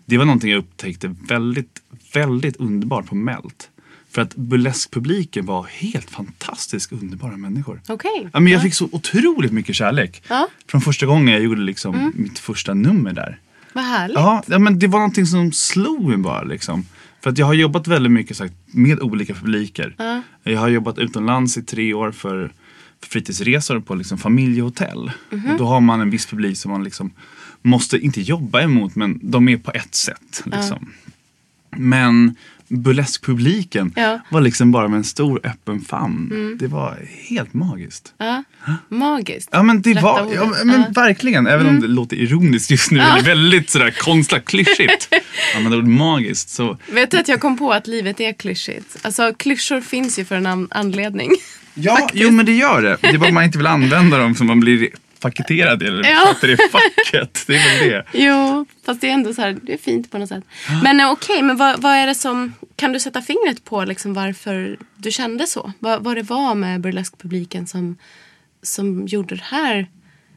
Det 0.04 0.18
var 0.18 0.24
någonting 0.24 0.50
jag 0.50 0.58
upptäckte 0.58 1.14
väldigt, 1.28 1.82
väldigt 2.14 2.56
underbart 2.56 3.06
på 3.06 3.14
Melt. 3.14 3.68
För 4.10 4.22
att 4.22 4.34
burleskpubliken 4.34 5.46
var 5.46 5.66
helt 5.70 6.10
fantastiskt 6.10 6.92
underbara 6.92 7.36
människor. 7.36 7.80
Okej. 7.88 8.28
Ja, 8.32 8.40
men 8.40 8.52
jag 8.52 8.62
fick 8.62 8.74
så 8.74 8.88
otroligt 8.92 9.52
mycket 9.52 9.76
kärlek. 9.76 10.22
Ja. 10.28 10.48
Från 10.66 10.80
första 10.80 11.06
gången 11.06 11.34
jag 11.34 11.42
gjorde 11.42 11.60
liksom 11.60 12.12
mitt 12.16 12.38
första 12.38 12.74
nummer 12.74 13.12
där. 13.12 13.38
Vad 13.72 13.84
härligt. 13.84 14.14
Ja, 14.14 14.42
ja, 14.46 14.58
men 14.58 14.78
det 14.78 14.86
var 14.86 14.98
någonting 14.98 15.26
som 15.26 15.52
slog 15.52 16.08
mig 16.08 16.16
bara 16.16 16.42
liksom. 16.42 16.86
För 17.22 17.30
att 17.30 17.38
jag 17.38 17.46
har 17.46 17.54
jobbat 17.54 17.86
väldigt 17.86 18.12
mycket 18.12 18.36
sagt, 18.36 18.54
med 18.66 19.00
olika 19.00 19.34
publiker. 19.34 19.94
Ja. 19.98 20.22
Jag 20.42 20.60
har 20.60 20.68
jobbat 20.68 20.98
utomlands 20.98 21.56
i 21.56 21.62
tre 21.62 21.94
år 21.94 22.12
för, 22.12 22.52
för 23.00 23.08
fritidsresor 23.08 23.80
på 23.80 23.94
liksom 23.94 24.18
familjehotell. 24.18 25.12
Och 25.30 25.58
då 25.58 25.64
har 25.64 25.80
man 25.80 26.00
en 26.00 26.10
viss 26.10 26.26
publik 26.26 26.56
som 26.56 26.70
man 26.70 26.84
liksom 26.84 27.10
måste, 27.62 27.98
inte 27.98 28.20
jobba 28.20 28.62
emot, 28.62 28.94
men 28.94 29.20
de 29.22 29.48
är 29.48 29.56
på 29.56 29.70
ett 29.70 29.94
sätt. 29.94 30.42
Liksom. 30.44 30.92
Men 31.76 32.36
burleskpubliken 32.80 33.92
Ja. 33.96 34.20
var 34.30 34.40
liksom 34.40 34.72
bara 34.72 34.88
med 34.88 34.96
en 34.98 35.04
stor 35.04 35.40
öppen 35.44 35.80
famn. 35.80 36.56
Det 36.60 36.66
var 36.66 36.98
helt 37.28 37.54
magiskt. 37.54 38.14
Ja. 38.18 38.44
Magiskt. 38.88 39.48
Ja 39.52 39.62
men 39.62 39.82
det 39.82 39.90
Rätta 39.90 40.00
var, 40.02 40.22
ordet. 40.26 40.34
ja, 40.36 40.64
men 40.64 40.80
Ja. 40.80 40.86
verkligen. 41.02 41.46
Även 41.46 41.66
om 41.66 41.80
det 41.80 41.86
låter 41.88 42.16
ironiskt 42.16 42.70
just 42.70 42.90
nu. 42.90 43.00
Eller 43.00 43.22
väldigt 43.22 43.70
sådär 43.70 43.90
konstlat 43.98 44.44
klyschigt. 44.44 45.08
ja 45.54 45.60
men 45.60 45.70
det 45.70 45.76
var 45.76 45.82
magiskt. 45.84 46.48
Så, 46.48 46.78
Vet 46.92 47.10
du 47.10 47.18
att 47.18 47.28
jag 47.28 47.40
kom 47.40 47.58
på 47.58 47.72
att 47.72 47.86
livet 47.86 48.20
är 48.20 48.32
klyschigt? 48.32 48.96
Alltså 49.02 49.32
klyschor 49.38 49.80
finns 49.80 50.18
ju 50.18 50.24
för 50.24 50.36
en 50.36 50.46
an- 50.46 50.68
anledning. 50.70 51.30
ja, 51.74 52.08
jo 52.14 52.30
men 52.30 52.46
det 52.46 52.52
gör 52.52 52.82
det. 52.82 52.96
Det 53.00 53.08
är 53.08 53.18
bara 53.18 53.32
man 53.32 53.44
inte 53.44 53.58
vill 53.58 53.66
använda 53.66 54.18
dem 54.18 54.34
som 54.34 54.46
man 54.46 54.60
blir 54.60 54.88
paketerad 55.22 55.82
i. 55.82 55.86
Eller 55.86 56.10
Ja. 56.10 56.34
sätter 56.34 56.48
i 56.50 56.56
facket. 56.56 57.44
Det 57.46 57.56
är 57.56 57.80
väl 57.80 57.90
det. 57.90 58.04
Jo, 58.18 58.66
fast 58.86 59.00
det 59.00 59.08
är 59.08 59.12
ändå 59.12 59.34
så 59.34 59.40
här, 59.42 59.58
det 59.62 59.74
är 59.74 59.78
fint 59.78 60.10
på 60.10 60.18
något 60.18 60.28
sätt. 60.28 60.44
Men 60.82 61.00
eh, 61.00 61.10
okej, 61.10 61.42
men 61.42 61.56
vad, 61.56 61.82
vad 61.82 61.92
är 61.92 62.06
det 62.06 62.14
som, 62.14 62.52
kan 62.76 62.92
du 62.92 63.00
sätta 63.00 63.22
fingret 63.22 63.64
på 63.64 63.84
liksom 63.84 64.14
varför 64.14 64.78
du 64.96 65.10
kände 65.10 65.46
så? 65.46 65.72
Vad, 65.78 66.04
vad 66.04 66.16
det 66.16 66.22
var 66.22 66.54
med 66.54 66.80
burleskpubliken 66.80 67.66
som, 67.66 67.96
som 68.62 69.06
gjorde 69.06 69.34
det 69.34 69.44
här 69.44 69.86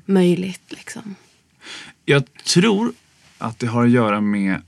möjligt 0.06 0.64
liksom? 0.70 1.16
Jag 2.06 2.24
tror 2.44 2.94
att 3.38 3.60
det 3.60 3.68
har 3.68 3.84
att 3.86 3.92
göra 3.92 4.22
med 4.22 4.62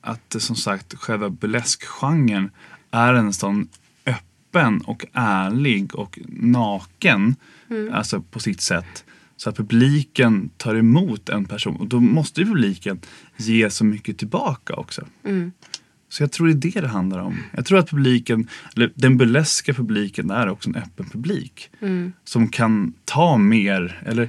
att 0.00 0.30
det, 0.30 0.40
som 0.40 0.56
sagt 0.56 0.94
själva 0.94 1.30
burleskgenren 1.30 2.50
är 2.90 3.14
en 3.14 3.32
sån 3.32 3.68
öppen 4.06 4.80
och 4.80 5.04
ärlig 5.12 5.94
och 5.94 6.18
naken. 6.28 7.36
Alltså 7.92 8.20
på 8.20 8.40
sitt 8.40 8.60
sätt. 8.60 9.04
Så 9.38 9.50
att 9.50 9.56
publiken 9.56 10.50
tar 10.56 10.74
emot 10.74 11.28
en 11.28 11.44
person 11.44 11.76
och 11.76 11.86
då 11.86 12.00
måste 12.00 12.40
ju 12.40 12.46
publiken 12.46 13.00
ge 13.36 13.70
så 13.70 13.84
mycket 13.84 14.18
tillbaka 14.18 14.74
också. 14.74 15.06
Så 16.10 16.22
jag 16.22 16.32
tror 16.32 16.46
det 16.48 16.52
är 16.68 16.72
det 16.72 16.80
det 16.80 16.88
handlar 16.88 17.18
om. 17.18 17.36
Jag 17.56 17.66
tror 17.66 17.78
att 17.78 17.90
publiken, 17.90 18.48
eller 18.76 18.92
den 18.94 19.16
burleska 19.16 19.74
publiken 19.74 20.30
är 20.30 20.48
också 20.48 20.68
en 20.68 20.76
öppen 20.76 21.08
publik. 21.10 21.70
Som 22.24 22.48
kan 22.48 22.92
ta 23.04 23.36
mer, 23.38 24.02
eller 24.06 24.28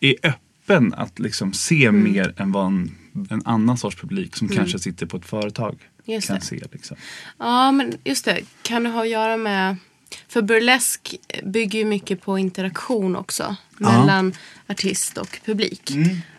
är 0.00 0.14
öppen 0.22 0.94
att 0.94 1.18
liksom 1.18 1.52
se 1.52 1.86
Mm. 1.86 2.12
mer 2.12 2.34
än 2.36 2.52
vad 2.52 2.66
en, 2.66 2.90
en 3.30 3.42
annan 3.44 3.76
sorts 3.78 3.96
publik 3.96 4.36
som 4.36 4.48
kanske 4.48 4.78
sitter 4.78 5.06
på 5.06 5.16
ett 5.16 5.26
företag 5.26 5.78
Just 6.04 6.26
kan 6.26 6.36
det. 6.38 6.44
se. 6.44 6.60
Liksom. 6.72 6.96
Ja, 7.38 7.72
men 7.72 7.92
just 8.04 8.24
det. 8.24 8.40
Kan 8.62 8.82
det 8.82 8.90
ha 8.90 9.02
att 9.02 9.08
göra 9.08 9.36
med... 9.36 9.76
För 10.28 10.42
burlesk 10.42 11.14
bygger 11.44 11.78
ju 11.78 11.84
mycket 11.84 12.22
på 12.22 12.38
interaktion 12.38 13.16
också. 13.16 13.56
Mellan 13.78 14.32
artist 14.68 15.18
och 15.18 15.40
publik. 15.44 15.92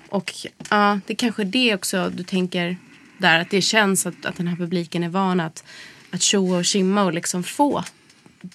Och 0.10 0.34
ja, 0.70 1.00
det 1.08 1.14
är 1.14 1.18
kanske 1.18 1.44
det 1.44 1.76
också 1.76 2.12
du 2.16 2.24
tänker 2.24 2.78
där. 3.18 3.40
Att 3.40 3.50
det 3.50 3.62
känns 3.62 4.06
att, 4.06 4.26
att 4.26 4.36
den 4.38 4.48
här 4.48 4.56
publiken 4.56 5.04
är 5.04 5.10
van 5.10 5.40
att, 5.40 5.64
att 6.12 6.22
tjoa 6.22 6.58
och 6.58 6.66
kimma 6.66 7.04
och 7.04 7.14
liksom 7.14 7.44
få 7.44 7.84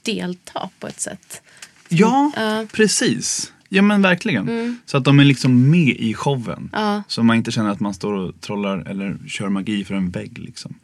delta 0.02 0.70
på 0.80 0.86
ett 0.86 1.00
sätt. 1.00 1.42
Ja, 1.88 2.32
Ja. 2.36 2.66
precis. 2.72 3.52
Ja 3.68 3.82
men 3.82 4.02
verkligen. 4.02 4.78
Så 4.86 4.96
att 4.96 5.04
de 5.04 5.20
är 5.20 5.24
liksom 5.24 5.70
med 5.70 5.88
i 5.96 6.14
showen. 6.14 6.70
Ja. 6.72 7.02
Så 7.08 7.22
man 7.22 7.36
inte 7.36 7.50
känner 7.52 7.70
att 7.70 7.80
man 7.80 7.94
står 7.94 8.12
och 8.12 8.40
trollar 8.40 8.78
eller 8.90 9.16
kör 9.28 9.48
magi 9.48 9.84
för 9.84 9.94
en 9.94 10.10
vägg. 10.10 10.38
Liksom. 10.38 10.74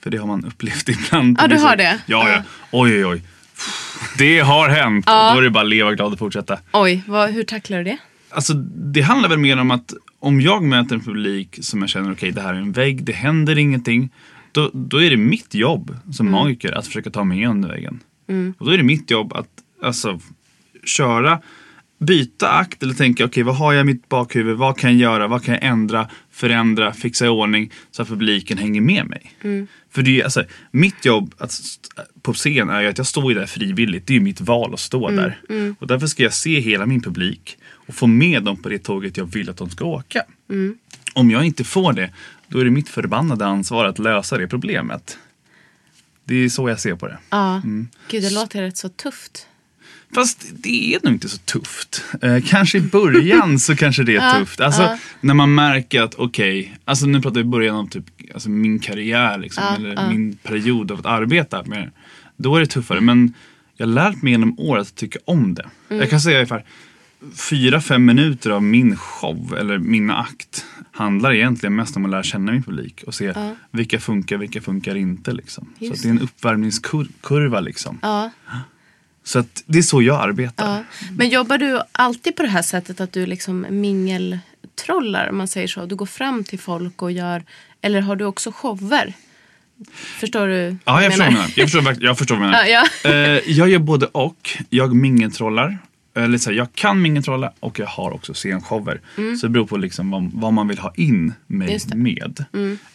För 0.00 0.10
det 0.10 0.16
har 0.16 0.26
man 0.26 0.44
upplevt 0.44 0.88
ibland. 0.88 1.38
Ja, 1.40 1.46
du 1.46 1.56
har 1.58 1.76
det? 1.76 2.00
Ja, 2.06 2.28
ja. 2.28 2.34
Ja. 2.34 2.42
Oj, 2.70 2.92
oj, 2.94 3.06
oj. 3.06 3.22
Det 4.18 4.38
har 4.40 4.68
hänt. 4.68 5.04
Ja. 5.08 5.28
Och 5.28 5.34
då 5.34 5.40
är 5.40 5.44
det 5.44 5.50
bara 5.50 5.64
att 5.64 5.68
leva 5.68 5.94
glad 5.94 6.12
och 6.12 6.18
fortsätta. 6.18 6.58
Oj, 6.72 7.02
vad, 7.06 7.30
hur 7.30 7.44
tacklar 7.44 7.78
du 7.78 7.84
det? 7.84 7.98
Alltså, 8.30 8.54
det 8.92 9.00
handlar 9.00 9.28
väl 9.28 9.38
mer 9.38 9.60
om 9.60 9.70
att 9.70 9.94
om 10.20 10.40
jag 10.40 10.62
möter 10.62 10.94
en 10.94 11.00
publik 11.00 11.58
som 11.60 11.80
jag 11.80 11.88
känner, 11.88 12.12
okej 12.12 12.30
det 12.30 12.40
här 12.40 12.54
är 12.54 12.58
en 12.58 12.72
vägg, 12.72 13.04
det 13.04 13.12
händer 13.12 13.58
ingenting. 13.58 14.10
Då, 14.52 14.70
då 14.72 15.02
är 15.02 15.10
det 15.10 15.16
mitt 15.16 15.54
jobb 15.54 15.96
som 16.12 16.30
magiker 16.30 16.72
att 16.72 16.86
försöka 16.86 17.10
ta 17.10 17.24
mig 17.24 17.46
under 17.46 17.68
väggen. 17.68 18.00
Och 18.58 18.66
då 18.66 18.72
är 18.72 18.76
det 18.76 18.82
mitt 18.82 19.10
jobb 19.10 19.32
att 19.32 19.48
alltså, 19.82 20.20
köra, 20.84 21.38
byta 21.98 22.48
akt 22.48 22.82
eller 22.82 22.94
tänka, 22.94 23.24
okej 23.24 23.42
vad 23.42 23.56
har 23.56 23.72
jag 23.72 23.80
i 23.80 23.84
mitt 23.84 24.08
bakhuvud, 24.08 24.56
vad 24.56 24.78
kan 24.78 24.90
jag 24.90 25.12
göra, 25.12 25.28
vad 25.28 25.44
kan 25.44 25.54
jag 25.54 25.64
ändra, 25.64 26.08
förändra, 26.32 26.92
fixa 26.92 27.26
i 27.26 27.28
ordning 27.28 27.72
så 27.90 28.02
att 28.02 28.08
publiken 28.08 28.58
hänger 28.58 28.80
med 28.80 29.06
mig. 29.06 29.32
För 29.90 30.02
det 30.02 30.20
är, 30.20 30.24
alltså, 30.24 30.44
mitt 30.70 31.04
jobb 31.04 31.34
att, 31.38 31.60
på 32.22 32.32
scen 32.32 32.70
är 32.70 32.84
att 32.84 32.98
jag 32.98 33.06
står 33.06 33.34
där 33.34 33.46
frivilligt, 33.46 34.06
det 34.06 34.16
är 34.16 34.20
mitt 34.20 34.40
val 34.40 34.74
att 34.74 34.80
stå 34.80 35.10
där. 35.10 35.40
Och 35.78 35.86
därför 35.86 36.06
ska 36.06 36.22
jag 36.22 36.32
se 36.32 36.60
hela 36.60 36.86
min 36.86 37.02
publik 37.02 37.58
och 37.86 37.94
få 37.94 38.06
med 38.06 38.42
dem 38.42 38.62
på 38.62 38.68
det 38.68 38.78
tåget 38.78 39.16
jag 39.16 39.24
vill 39.24 39.50
att 39.50 39.56
de 39.56 39.70
ska 39.70 39.84
åka. 39.84 40.24
Om 41.14 41.30
jag 41.30 41.44
inte 41.44 41.64
får 41.64 41.92
det, 41.92 42.10
då 42.48 42.58
är 42.58 42.64
det 42.64 42.70
mitt 42.70 42.88
förbannade 42.88 43.46
ansvar 43.46 43.84
att 43.84 43.98
lösa 43.98 44.38
det 44.38 44.48
problemet. 44.48 45.18
Det 46.24 46.34
är 46.34 46.48
så 46.48 46.68
jag 46.68 46.80
ser 46.80 46.94
på 46.94 47.06
det. 47.06 47.18
Ja, 47.30 47.62
gud 48.10 48.22
det 48.22 48.30
låter 48.30 48.62
rätt 48.62 48.76
så 48.76 48.88
tufft. 48.88 49.46
Fast 50.14 50.46
det 50.52 50.94
är 50.94 51.00
nog 51.02 51.12
inte 51.12 51.28
så 51.28 51.38
tufft. 51.38 52.04
Eh, 52.22 52.38
kanske 52.46 52.78
i 52.78 52.80
början 52.80 53.58
så 53.58 53.76
kanske 53.76 54.02
det 54.02 54.16
är 54.16 54.38
tufft. 54.38 54.60
Alltså 54.60 54.96
när 55.20 55.34
man 55.34 55.54
märker 55.54 56.02
att 56.02 56.14
okej, 56.14 56.78
alltså 56.84 57.06
nu 57.06 57.20
pratar 57.20 57.36
vi 57.36 57.44
början 57.44 57.76
av 57.76 57.88
typ, 57.88 58.04
alltså 58.34 58.50
min 58.50 58.78
karriär 58.78 59.38
liksom, 59.38 59.64
eller 59.76 60.08
min 60.08 60.36
period 60.36 60.92
av 60.92 60.98
att 60.98 61.06
arbeta 61.06 61.62
med 61.64 61.90
Då 62.36 62.56
är 62.56 62.60
det 62.60 62.66
tuffare. 62.66 63.00
Men 63.00 63.34
jag 63.76 63.86
har 63.86 63.92
lärt 63.92 64.22
mig 64.22 64.32
genom 64.32 64.58
året 64.58 64.86
att 64.86 64.94
tycka 64.94 65.18
om 65.24 65.54
det. 65.54 65.66
Jag 65.88 66.10
kan 66.10 66.20
säga 66.20 66.36
ungefär 66.36 66.64
fyra, 67.50 67.80
fem 67.80 68.04
minuter 68.04 68.50
av 68.50 68.62
min 68.62 68.96
show 68.96 69.56
eller 69.58 69.78
min 69.78 70.10
akt 70.10 70.64
handlar 70.92 71.34
egentligen 71.34 71.74
mest 71.74 71.96
om 71.96 72.04
att 72.04 72.10
lära 72.10 72.22
känna 72.22 72.52
min 72.52 72.62
publik 72.62 73.02
och 73.06 73.14
se 73.14 73.34
vilka 73.70 74.00
funkar, 74.00 74.36
vilka 74.36 74.60
funkar 74.60 74.94
inte. 74.94 75.32
Liksom. 75.32 75.68
Så 75.78 75.84
Just 75.84 75.96
att 75.96 76.02
det 76.02 76.08
är 76.08 76.10
en 76.10 76.20
uppvärmningskurva 76.20 77.60
liksom. 77.60 77.98
Ja, 78.02 78.30
Så 79.24 79.38
att 79.38 79.62
det 79.66 79.78
är 79.78 79.82
så 79.82 80.02
jag 80.02 80.20
arbetar. 80.20 80.76
ja. 80.76 80.84
Men 81.16 81.28
jobbar 81.28 81.58
du 81.58 81.80
alltid 81.92 82.36
på 82.36 82.42
det 82.42 82.48
här 82.48 82.62
sättet 82.62 83.00
att 83.00 83.12
du 83.12 83.26
liksom 83.26 83.66
mingeltrollar, 83.70 85.28
om 85.30 85.36
man 85.38 85.48
säger 85.48 85.68
så? 85.68 85.86
Du 85.86 85.94
går 85.96 86.06
fram 86.06 86.44
till 86.44 86.58
folk 86.58 87.02
och 87.02 87.12
gör, 87.12 87.42
eller 87.80 88.00
har 88.00 88.16
du 88.16 88.24
också 88.24 88.52
shower? 88.52 89.12
Förstår 89.94 90.46
du? 90.46 90.76
Ja, 90.84 90.92
vad 90.92 91.04
jag 91.04 91.10
vad 91.10 91.18
menar. 91.18 91.40
jag, 91.56 91.66
förstår, 91.66 91.80
verkligen- 91.82 92.06
jag 92.06 92.18
förstår 92.18 92.34
vad 92.36 92.44
du 92.44 92.50
menar. 92.50 92.64
Ja, 92.66 92.86
ja. 93.04 93.10
Eh, 93.10 93.40
jag 93.50 93.68
gör 93.68 93.78
både 93.78 94.06
och. 94.06 94.50
Jag 94.70 94.94
mingeltrollar. 94.96 95.78
Eller 96.14 96.38
så 96.38 96.50
här, 96.50 96.56
jag 96.56 96.72
kan 96.74 97.02
mingeltrolla 97.02 97.52
och 97.60 97.78
jag 97.78 97.86
har 97.86 98.10
också 98.14 98.34
scenshower. 98.34 99.00
Så 99.40 99.46
det 99.46 99.50
beror 99.50 99.66
på 99.66 99.76
liksom 99.76 100.10
vad, 100.10 100.30
vad 100.34 100.52
man 100.52 100.68
vill 100.68 100.78
ha 100.78 100.92
in 100.96 101.32
mig 101.46 101.78
Mm. 101.92 102.02
Med. 102.02 102.44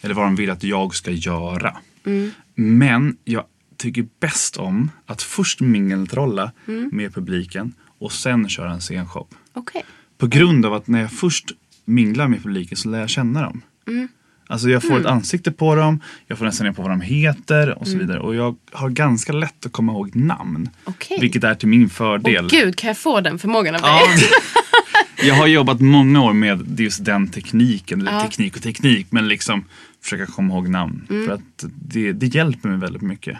Eller 0.02 0.14
vad 0.14 0.24
de 0.26 0.36
vill 0.36 0.50
att 0.50 0.64
jag 0.64 0.94
ska 0.94 1.10
göra. 1.10 1.76
Mm. 2.06 2.30
Men 2.54 3.16
jag 3.24 3.44
tycker 3.78 4.06
bäst 4.20 4.56
om 4.56 4.90
att 5.06 5.22
först 5.22 5.60
mingeltrolla 5.60 6.52
Mm. 6.68 6.90
med 6.92 7.14
publiken 7.14 7.74
och 7.98 8.12
sen 8.12 8.48
köra 8.48 8.72
en 8.72 8.80
scenshow. 8.80 9.26
Okej. 9.52 9.84
På 10.18 10.26
grund 10.26 10.66
av 10.66 10.74
att 10.74 10.86
när 10.88 11.00
jag 11.00 11.12
först 11.12 11.52
minglar 11.84 12.28
med 12.28 12.42
publiken 12.42 12.76
så 12.76 12.88
lär 12.88 13.00
jag 13.00 13.10
känna 13.10 13.42
dem. 13.42 13.62
Mm. 13.86 14.08
Alltså 14.50 14.68
jag 14.68 14.82
får 14.82 15.00
ett 15.00 15.06
ansikte 15.06 15.50
på 15.52 15.74
dem, 15.74 16.00
jag 16.26 16.38
får 16.38 16.44
nästan 16.44 16.64
reda 16.64 16.74
på 16.76 16.82
vad 16.82 16.90
de 16.90 17.00
heter 17.00 17.78
och 17.78 17.86
så 17.86 17.92
Mm. 17.94 18.06
vidare. 18.06 18.20
Och 18.20 18.34
jag 18.34 18.56
har 18.72 18.88
ganska 18.90 19.32
lätt 19.32 19.66
att 19.66 19.72
komma 19.72 19.92
ihåg 19.92 20.16
namn. 20.16 20.68
Okej. 20.84 21.18
Vilket 21.20 21.44
är 21.44 21.54
till 21.54 21.68
min 21.68 21.90
fördel. 21.90 22.44
Åh 22.44 22.50
gud, 22.50 22.76
kan 22.76 22.88
jag 22.88 22.98
få 22.98 23.20
den 23.20 23.38
förmågan 23.38 23.74
av 23.74 23.80
dig? 23.80 23.90
Ja, 23.90 25.24
jag 25.24 25.34
har 25.34 25.46
jobbat 25.46 25.80
många 25.80 26.22
år 26.22 26.32
med 26.32 26.80
just 26.80 27.04
den 27.04 27.28
tekniken, 27.28 28.00
eller 28.00 28.12
Ja. 28.12 28.22
teknik 28.22 28.56
och 28.56 28.62
teknik, 28.62 29.06
men 29.10 29.28
liksom 29.28 29.64
försöka 30.02 30.26
komma 30.26 30.54
ihåg 30.54 30.68
namn. 30.68 31.06
Mm. 31.10 31.26
För 31.26 31.34
att 31.34 31.64
det, 31.82 32.12
det 32.12 32.26
hjälper 32.26 32.68
mig 32.68 32.78
väldigt 32.78 33.02
mycket. 33.02 33.38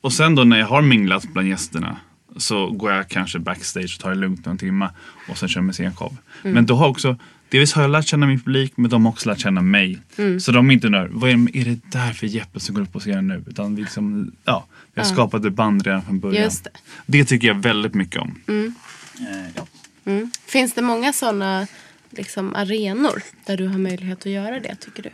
Och 0.00 0.12
sen 0.12 0.34
då 0.34 0.44
när 0.44 0.58
jag 0.58 0.66
har 0.66 0.82
minglat 0.82 1.24
bland 1.32 1.48
gästerna 1.48 1.96
så 2.36 2.70
går 2.70 2.92
jag 2.92 3.08
kanske 3.08 3.38
backstage 3.38 3.94
och 3.96 4.02
tar 4.02 4.10
det 4.10 4.16
lugnt 4.16 4.46
någon 4.46 4.58
timme 4.58 4.90
och 5.28 5.38
sen 5.38 5.48
kör 5.48 5.58
jag 5.60 5.64
med 5.64 5.74
scenshow. 5.74 6.16
Mm. 6.42 6.54
Men 6.54 6.66
då 6.66 6.74
har 6.74 6.88
också, 6.88 7.16
delvis 7.48 7.72
har 7.72 7.82
jag 7.82 7.90
lärt 7.90 8.06
känna 8.06 8.26
min 8.26 8.40
publik 8.40 8.72
men 8.76 8.90
de 8.90 9.04
har 9.04 9.12
också 9.12 9.28
lärt 9.28 9.38
känna 9.40 9.62
mig. 9.62 9.98
Mm. 10.16 10.40
Så 10.40 10.52
de 10.52 10.70
är 10.70 10.74
inte 10.74 10.88
där, 10.88 11.08
vad 11.12 11.30
är, 11.30 11.36
det- 11.36 11.58
är 11.60 11.64
det 11.64 11.80
där 11.92 12.12
för 12.12 12.26
Jeppe 12.26 12.60
som 12.60 12.74
går 12.74 12.82
upp 12.82 12.92
på 12.92 13.00
scenen 13.00 13.26
nu? 13.26 13.44
Utan 13.46 13.74
vi, 13.76 13.82
liksom, 13.82 14.32
ja, 14.44 14.66
har 14.96 15.04
skapat 15.04 15.44
ett 15.44 15.52
band 15.52 15.86
redan 15.86 16.02
från 16.02 16.20
början. 16.20 16.50
Det. 16.64 16.70
det 17.06 17.24
tycker 17.24 17.48
jag 17.48 17.54
väldigt 17.54 17.94
mycket 17.94 18.20
om. 18.20 18.34
Eh, 18.48 19.50
ja. 19.56 19.66
Mm. 20.04 20.30
Finns 20.46 20.72
det 20.74 20.82
många 20.82 21.12
sådana 21.12 21.66
liksom, 22.10 22.54
arenor 22.54 23.22
där 23.46 23.56
du 23.56 23.66
har 23.66 23.78
möjlighet 23.78 24.18
att 24.18 24.26
göra 24.32 24.60
det, 24.60 24.74
tycker 24.80 25.02
du? 25.02 25.10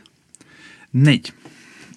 Nej, 0.96 1.22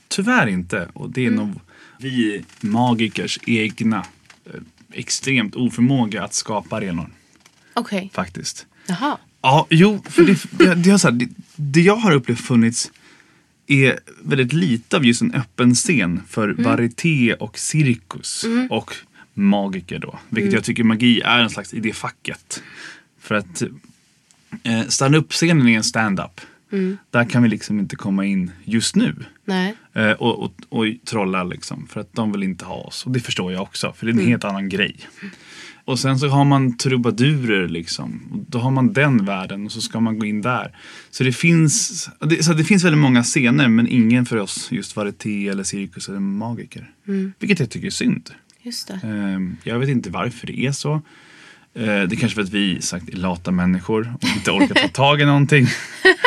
tyvärr 0.08 0.48
inte. 0.48 0.90
Och 0.94 1.10
det 1.10 1.22
är 1.26 1.28
Mm. 1.28 1.36
nog 1.48 1.60
vi 2.00 2.46
magikers 2.62 3.40
egna 3.48 4.06
eh, 4.46 4.52
extremt 4.92 5.56
oförmåga 5.56 6.24
att 6.24 6.34
skapa 6.34 6.76
arenor. 6.76 7.10
Okej. 7.74 8.10
Faktiskt. 8.14 8.66
Jaha. 8.88 9.18
Ja, 9.42 9.68
jo, 9.70 10.02
för 10.10 10.24
det, 10.24 10.44
det, 10.52 10.76
det, 10.76 10.90
har 10.90 10.98
så 10.98 11.08
här, 11.08 11.16
det, 11.16 11.30
det 11.56 11.82
jag 11.82 11.96
har 11.96 12.12
upplevt 12.12 12.40
funnits 12.42 12.92
är 13.68 14.00
väldigt 14.24 14.54
lite 14.54 14.98
av 14.98 15.06
just 15.06 15.22
en 15.22 15.34
öppen 15.34 15.76
scen 15.76 16.22
för 16.28 16.50
varieté 16.50 17.34
och 17.34 17.58
cirkus 17.60 18.46
och 18.70 18.94
magiker 19.34 20.00
då. 20.00 20.20
Vilket 20.30 20.54
jag 20.54 20.64
tycker 20.64 20.84
magi 20.84 21.22
är 21.22 21.40
en 21.40 21.50
slags 21.50 21.74
i 21.74 21.80
det 21.80 21.94
facket. 21.94 22.64
För 23.20 23.36
att 23.36 23.62
eh, 24.64 24.88
stand-up-scenen 24.88 25.68
är 25.68 25.78
en 25.78 25.84
stand-up. 25.84 26.42
Där 27.12 27.24
kan 27.30 27.44
vi 27.44 27.50
liksom 27.50 27.80
inte 27.80 27.96
komma 27.96 28.26
in 28.26 28.52
just 28.64 28.96
nu. 28.96 29.16
Eh, 29.94 30.12
och, 30.12 30.44
och, 30.44 30.54
och 30.70 30.86
trolla 31.06 31.44
liksom. 31.44 31.88
För 31.88 32.00
att 32.02 32.14
de 32.14 32.32
vill 32.32 32.44
inte 32.44 32.66
ha 32.66 32.76
oss. 32.76 33.06
Och 33.06 33.12
det 33.12 33.20
förstår 33.20 33.52
jag 33.52 33.62
också. 33.62 33.94
För 33.94 34.06
det 34.06 34.12
är 34.12 34.14
en 34.14 34.28
helt 34.28 34.44
annan 34.44 34.70
grej. 34.70 34.96
Och 35.86 36.00
sen 36.00 36.20
så 36.20 36.28
har 36.28 36.46
man 36.46 36.78
trubadurer 36.78 37.68
liksom. 37.68 38.22
Och 38.32 38.46
då 38.52 38.60
har 38.60 38.72
man 38.72 38.94
den 38.94 39.26
världen 39.26 39.66
och 39.66 39.72
så 39.72 39.82
ska 39.82 40.00
man 40.00 40.20
gå 40.20 40.26
in 40.26 40.42
där. 40.42 40.78
Så 41.10 41.24
det 41.24 41.32
finns, 41.34 42.10
det, 42.20 42.44
så 42.44 42.54
det 42.54 42.64
finns 42.64 42.84
väldigt 42.84 43.02
många 43.02 43.24
scener 43.24 43.68
men 43.68 43.88
ingen 43.88 44.26
för 44.26 44.38
oss 44.38 44.72
just 44.72 44.96
varieté 44.96 45.48
eller 45.48 45.64
cirkus 45.64 46.10
eller 46.10 46.20
magiker. 46.20 46.92
Vilket 47.40 47.60
jag 47.60 47.70
tycker 47.70 47.88
är 47.88 47.92
synd. 47.92 48.30
Just 48.62 48.88
det. 48.88 49.00
Ehm, 49.04 49.58
Jag 49.64 49.80
vet 49.80 49.90
inte 49.90 50.10
varför 50.10 50.48
det 50.48 50.60
är 50.60 50.72
så. 50.72 51.02
Eh, 51.78 51.84
Det 51.86 52.16
är 52.16 52.16
kanske 52.16 52.36
för 52.36 52.42
att 52.42 52.50
vi 52.50 52.82
sagt, 52.82 53.10
är 53.10 53.16
lata 53.18 53.52
människor 53.52 54.14
och 54.22 54.28
inte 54.36 54.52
orkar 54.52 54.76
ta 54.76 54.88
tag 54.88 55.22
i 55.22 55.26
någonting. 55.26 55.68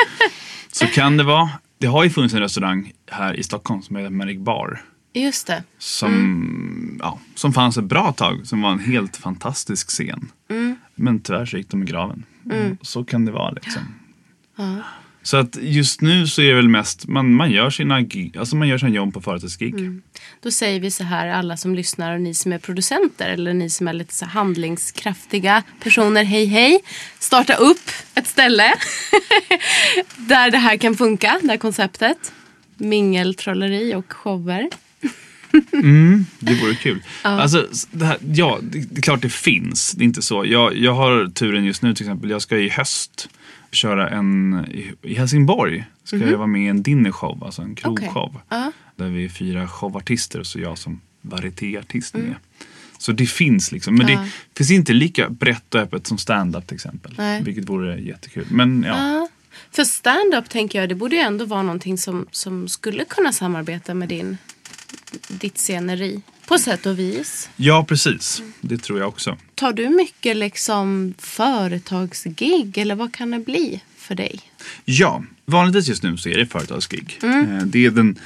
Så 0.72 0.86
kan 0.86 1.16
det 1.16 1.24
vara. 1.24 1.50
Det 1.78 1.86
har 1.86 2.04
ju 2.04 2.10
funnits 2.10 2.34
en 2.34 2.40
restaurang 2.40 2.92
här 3.10 3.34
i 3.34 3.42
Stockholm 3.42 3.82
som 3.82 3.96
heter 3.96 4.10
Merrick 4.10 4.38
Bar. 4.38 4.82
Just 5.14 5.46
det. 5.46 5.62
Som, 5.78 6.98
ja, 7.02 7.18
som 7.34 7.52
fanns 7.52 7.76
ett 7.78 7.84
bra 7.84 8.12
tag. 8.12 8.46
Som 8.46 8.62
var 8.62 8.70
en 8.72 8.78
helt 8.78 9.16
fantastisk 9.16 9.88
scen. 9.88 10.28
Men 10.94 11.20
tyvärr 11.20 11.46
så 11.46 11.56
gick 11.56 11.68
de 11.70 11.82
i 11.82 11.86
graven. 11.86 12.24
Så 12.82 13.04
kan 13.04 13.24
det 13.24 13.32
vara 13.32 13.50
liksom. 13.50 13.82
Så 15.22 15.36
att 15.36 15.56
just 15.60 16.00
nu 16.00 16.26
så 16.26 16.42
är 16.42 16.46
det 16.48 16.54
väl 16.54 16.68
mest, 16.68 17.06
man, 17.08 17.34
man 17.34 17.50
gör 17.50 17.70
sina 17.70 18.00
gig, 18.02 18.36
alltså 18.38 18.56
man 18.56 18.68
gör 18.68 18.78
sina 18.78 18.90
jobb 18.90 19.14
på 19.14 19.20
företagsgig. 19.20 19.74
Då 20.42 20.50
säger 20.50 20.80
vi 20.80 20.90
så 20.90 21.04
här, 21.04 21.28
alla 21.28 21.56
som 21.56 21.74
lyssnar 21.74 22.14
och 22.14 22.20
ni 22.20 22.34
som 22.34 22.52
är 22.52 22.58
producenter 22.58 23.28
eller 23.30 23.54
ni 23.54 23.70
som 23.70 23.88
är 23.88 23.92
lite 23.92 24.14
så 24.14 24.26
handlingskraftiga 24.26 25.62
personer, 25.82 26.24
hej 26.24 26.44
hej. 26.46 26.78
Starta 27.18 27.54
upp 27.54 27.90
ett 28.14 28.26
ställe 28.26 28.72
där 30.16 30.50
det 30.50 30.58
här 30.58 30.76
kan 30.76 30.94
funka, 30.96 31.38
det 31.42 31.48
här 31.48 31.56
konceptet. 31.56 32.32
Mingeltrolleri 32.76 33.94
och 33.94 34.12
shower. 34.12 34.68
Det 36.38 36.54
vore 36.54 36.74
kul. 36.74 37.02
Alltså, 37.22 37.68
s- 37.72 37.88
det 37.90 38.04
här, 38.04 38.16
ja, 38.34 38.58
det, 38.62 38.78
det 38.78 38.98
är 38.98 39.02
klart 39.02 39.22
det 39.22 39.32
finns. 39.32 39.92
Det 39.92 40.02
är 40.02 40.06
inte 40.06 40.22
så. 40.22 40.46
Jag, 40.46 40.76
jag 40.76 40.94
har 40.94 41.26
turen 41.34 41.64
just 41.64 41.82
nu 41.82 41.94
till 41.94 42.06
exempel. 42.06 42.30
Jag 42.30 42.42
ska 42.42 42.58
i 42.58 42.68
höst 42.68 43.28
köra 43.72 44.08
en, 44.08 44.64
i, 45.02 45.14
Helsingborg. 45.14 45.84
Ska 46.04 46.16
jag 46.16 46.38
vara 46.38 46.46
med 46.46 46.62
i 46.62 46.66
en 46.66 46.82
dinnershow, 46.82 47.44
alltså 47.44 47.62
en 47.62 47.74
krogshow. 47.74 48.40
Ja. 48.48 48.72
Där 48.96 49.08
vi 49.08 49.24
är 49.24 49.28
fyra 49.28 49.68
showartister 49.68 50.38
och 50.40 50.46
så 50.46 50.60
jag 50.60 50.78
som 50.78 51.00
varietéartist 51.22 52.14
med. 52.14 52.34
Så 52.98 53.12
det 53.12 53.26
finns 53.26 53.72
liksom. 53.72 53.94
Men 53.94 54.08
Ja. 54.08 54.20
det 54.52 54.56
finns 54.58 54.70
inte 54.70 54.92
lika 54.92 55.30
brett 55.30 55.74
och 55.74 55.80
öppet 55.80 56.06
som 56.06 56.18
stand-up 56.18 56.66
till 56.66 56.74
exempel. 56.74 57.14
Nej. 57.18 57.42
Vilket 57.42 57.68
vore 57.68 58.00
jättekul. 58.00 58.46
Men 58.50 58.84
ja. 58.88 59.12
Ja. 59.12 59.28
För 59.70 59.84
stand-up 59.84 60.48
tänker 60.48 60.80
jag, 60.80 60.88
det 60.88 60.94
borde 60.94 61.16
ju 61.16 61.22
ändå 61.22 61.44
vara 61.44 61.62
någonting 61.62 61.98
som, 61.98 62.26
som 62.30 62.68
skulle 62.68 63.04
kunna 63.04 63.32
samarbeta 63.32 63.94
med 63.94 64.08
din, 64.08 64.38
ditt 65.28 65.58
sceneri. 65.58 66.22
På 66.50 66.58
sätt 66.58 66.86
och 66.86 66.98
vis. 66.98 67.50
Ja, 67.56 67.84
precis. 67.88 68.42
Det 68.60 68.76
tror 68.78 68.98
jag 68.98 69.08
också. 69.08 69.36
Tar 69.54 69.72
du 69.72 69.88
mycket 69.88 70.36
liksom 70.36 71.14
företagsgig 71.18 72.78
eller 72.78 72.94
vad 72.94 73.12
kan 73.14 73.30
det 73.30 73.38
bli 73.38 73.80
för 73.96 74.14
dig? 74.14 74.40
Ja, 74.84 75.22
vanligtvis 75.46 75.88
just 75.88 76.02
nu 76.02 76.16
så 76.16 76.28
är 76.28 76.38
det 76.38 76.46
företagsgig. 76.46 77.18
Eh, 77.22 77.62
Det 77.64 77.86
är 77.86 77.90
den 77.90 78.18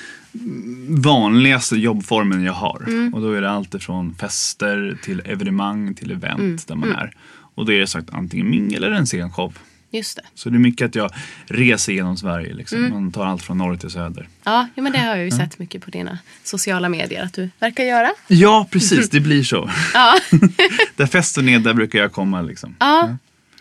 vanligaste 0.88 1.76
jobbformen 1.76 2.42
jag 2.44 2.52
har. 2.52 3.10
Och 3.14 3.20
då 3.20 3.32
är 3.32 3.40
det 3.40 3.50
allt 3.50 3.74
ifrån 3.74 4.14
fester 4.14 4.98
till 5.02 5.22
evenemang 5.24 5.94
till 5.94 6.10
event 6.10 6.66
där 6.68 6.74
man 6.74 6.92
är. 6.92 7.12
Och 7.54 7.66
då 7.66 7.72
är 7.72 7.80
det 7.80 7.86
sagt 7.86 8.08
antingen 8.12 8.50
mingel 8.50 8.84
eller 8.84 8.96
en 8.96 9.06
scenshow. 9.06 9.54
Just 9.96 10.16
det. 10.16 10.22
Så 10.34 10.50
det 10.50 10.56
är 10.56 10.58
mycket 10.58 10.84
att 10.88 10.94
jag 10.94 11.10
reser 11.46 11.92
genom 11.92 12.16
Sverige. 12.16 12.54
Liksom. 12.54 12.90
Man 12.90 13.12
tar 13.12 13.26
allt 13.26 13.42
från 13.42 13.58
norr 13.58 13.76
till 13.76 13.90
söder. 13.90 14.28
Ja, 14.44 14.68
ja 14.74 14.82
men 14.82 14.92
det 14.92 14.98
har 14.98 15.16
jag 15.16 15.24
ju 15.24 15.30
sett 15.30 15.58
mycket 15.58 15.84
på 15.84 15.90
dina 15.90 16.18
sociala 16.44 16.88
medier 16.88 17.22
att 17.24 17.32
du 17.32 17.50
verkar 17.60 17.84
göra. 17.84 18.10
Ja, 18.28 18.66
precis. 18.70 19.10
Det 19.10 19.20
blir 19.20 19.42
så. 19.44 19.70
Ja, 19.94 20.14
där 20.96 21.06
festen 21.06 21.48
är, 21.48 21.58
där 21.58 21.74
brukar 21.74 21.98
jag 21.98 22.12
komma. 22.12 22.42
Liksom. 22.42 22.76
ja. 22.78 23.16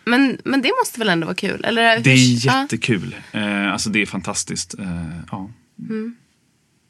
Men, 0.06 0.38
men 0.44 0.62
det 0.62 0.72
måste 0.84 1.00
väl 1.00 1.10
ändå 1.10 1.26
vara 1.26 1.36
kul? 1.36 1.66
Eller, 1.66 2.00
Det 2.00 2.12
är 2.12 2.46
Ja. 2.46 2.62
jättekul. 2.62 3.16
Eh, 3.32 3.74
alltså 3.74 3.90
det 3.90 4.02
är 4.02 4.06
fantastiskt. 4.06 4.80
Eh, 4.80 4.86
ja. 5.32 5.50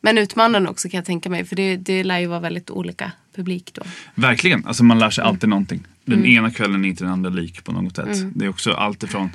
Men 0.06 0.18
utmanande 0.18 0.70
också 0.70 0.90
kan 0.90 0.98
jag 0.98 1.06
tänka 1.06 1.30
mig. 1.30 1.46
För 1.46 1.56
det, 1.56 1.78
det 1.78 2.04
lär 2.04 2.20
ju 2.20 2.28
vara 2.28 2.40
väldigt 2.40 2.70
olika 2.70 3.12
publik 3.36 3.70
då. 3.74 3.82
Verkligen, 4.16 4.66
alltså 4.66 4.84
man 4.84 5.00
lär 5.00 5.10
sig 5.10 5.22
Mm. 5.22 5.30
alltid 5.34 5.50
någonting. 5.50 5.84
Den 6.06 6.26
ena 6.26 6.52
kvällen 6.52 6.86
är 6.86 6.90
inte 6.90 7.04
den 7.04 7.14
andra 7.14 7.30
lik 7.30 7.64
på 7.64 7.72
något 7.72 7.96
sätt. 7.96 8.18
Det 8.36 8.46
är 8.46 8.50
också 8.50 8.72
allt 8.74 9.04
ifrån 9.04 9.30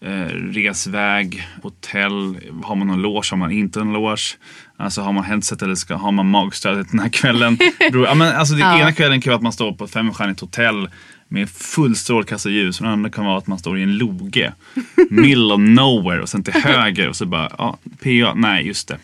eh, 0.00 0.10
resväg, 0.52 1.48
hotell, 1.62 2.36
har 2.64 2.74
man 2.76 2.86
någon 2.86 3.02
loge, 3.02 3.26
har 3.30 3.36
man 3.36 3.52
inte 3.52 3.80
en 3.80 3.92
loge. 3.92 4.36
Alltså 4.76 5.00
har 5.02 5.12
man 5.12 5.24
headset 5.24 5.62
eller 5.62 5.74
ska, 5.74 5.94
har 5.94 6.12
man 6.12 6.30
magstödet 6.30 6.90
den 6.90 7.00
här 7.00 7.08
kvällen. 7.08 7.58
Ja, 7.92 8.14
men, 8.14 8.36
alltså, 8.36 8.54
det 8.54 8.60
Ja. 8.60 8.78
ena 8.80 8.92
kvällen 8.92 9.20
kan 9.20 9.30
vara 9.30 9.36
att 9.36 9.42
man 9.42 9.52
står 9.52 9.72
på 9.72 9.84
ett 9.84 9.90
femstjärnigt 9.90 10.40
hotell 10.40 10.88
med 11.28 11.50
full 11.50 11.96
strålkastarljus. 11.96 12.78
Den 12.78 12.88
andra 12.88 13.10
kan 13.10 13.24
vara 13.24 13.38
att 13.38 13.46
man 13.46 13.58
står 13.58 13.78
i 13.78 13.82
en 13.82 13.96
loge, 13.96 14.52
middle 15.10 15.54
of 15.54 15.60
nowhere 15.60 16.20
och 16.22 16.28
sen 16.28 16.42
till 16.44 16.54
höger 16.54 17.08
och 17.08 17.16
så 17.16 17.26
bara, 17.26 17.50
ja, 17.58 17.78
PA, 18.02 18.34
nej 18.34 18.66
just 18.66 18.88
det. 18.88 18.98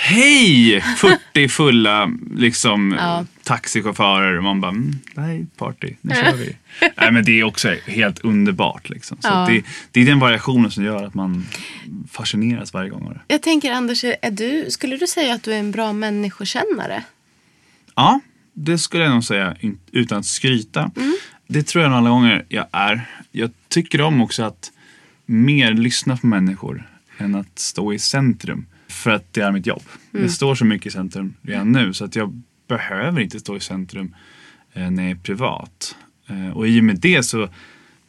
Hej! 0.00 0.80
40 0.96 1.48
fulla 1.48 2.10
liksom, 2.34 2.94
Ja. 2.98 3.24
taxichaufförer 3.42 4.36
och 4.36 4.42
man 4.44 4.60
bara, 4.60 4.70
mm, 4.70 4.92
är 5.16 5.46
party, 5.56 5.94
nu 6.00 6.14
kör 6.14 6.36
vi. 6.36 6.56
Nej 6.96 7.12
men 7.12 7.24
det 7.24 7.40
är 7.40 7.44
också 7.44 7.74
helt 7.86 8.18
underbart 8.18 8.88
liksom. 8.88 9.18
Så 9.20 9.28
Ja. 9.28 9.46
det, 9.50 9.62
det 9.92 10.00
är 10.00 10.06
den 10.06 10.18
variationen 10.18 10.70
som 10.70 10.84
gör 10.84 11.04
att 11.04 11.14
man 11.14 11.46
fascineras 12.10 12.72
varje 12.74 12.90
gång. 12.90 13.18
Jag 13.28 13.42
tänker 13.42 13.72
Anders, 13.72 14.04
är 14.04 14.30
du, 14.30 14.66
skulle 14.70 14.96
du 14.96 15.06
säga 15.06 15.34
att 15.34 15.42
du 15.42 15.52
är 15.54 15.58
en 15.58 15.70
bra 15.70 15.92
människokännare? 15.92 17.04
Ja, 17.94 18.20
det 18.52 18.78
skulle 18.78 19.04
jag 19.04 19.12
nog 19.12 19.24
säga 19.24 19.56
utan 19.92 20.18
att 20.18 20.26
skryta. 20.26 20.90
Det 21.48 21.62
tror 21.62 21.82
jag 21.82 21.90
nog 21.90 21.98
alla 21.98 22.10
gånger 22.10 22.44
jag 22.48 22.66
är. 22.72 23.08
Jag 23.32 23.50
tycker 23.68 24.00
om 24.00 24.20
också 24.20 24.42
att 24.42 24.70
mer 25.26 25.72
lyssna 25.72 26.16
på 26.16 26.26
människor 26.26 26.88
än 27.18 27.34
att 27.34 27.58
stå 27.58 27.92
i 27.92 27.98
centrum. 27.98 28.66
För 28.98 29.10
att 29.10 29.32
det 29.32 29.40
är 29.40 29.52
mitt 29.52 29.66
jobb. 29.66 29.82
Jag 30.10 30.30
står 30.30 30.54
så 30.54 30.64
mycket 30.64 30.86
i 30.86 30.90
centrum 30.90 31.34
redan 31.42 31.72
nu 31.72 31.92
så 31.92 32.04
att 32.04 32.16
jag 32.16 32.42
behöver 32.68 33.20
inte 33.20 33.40
stå 33.40 33.56
i 33.56 33.60
centrum 33.60 34.14
eh, 34.72 34.90
när 34.90 35.02
jag 35.02 35.10
är 35.10 35.16
privat. 35.16 35.96
Eh, 36.26 36.56
och 36.56 36.68
i 36.68 36.80
och 36.80 36.84
med 36.84 36.96
det 36.98 37.22
så 37.22 37.48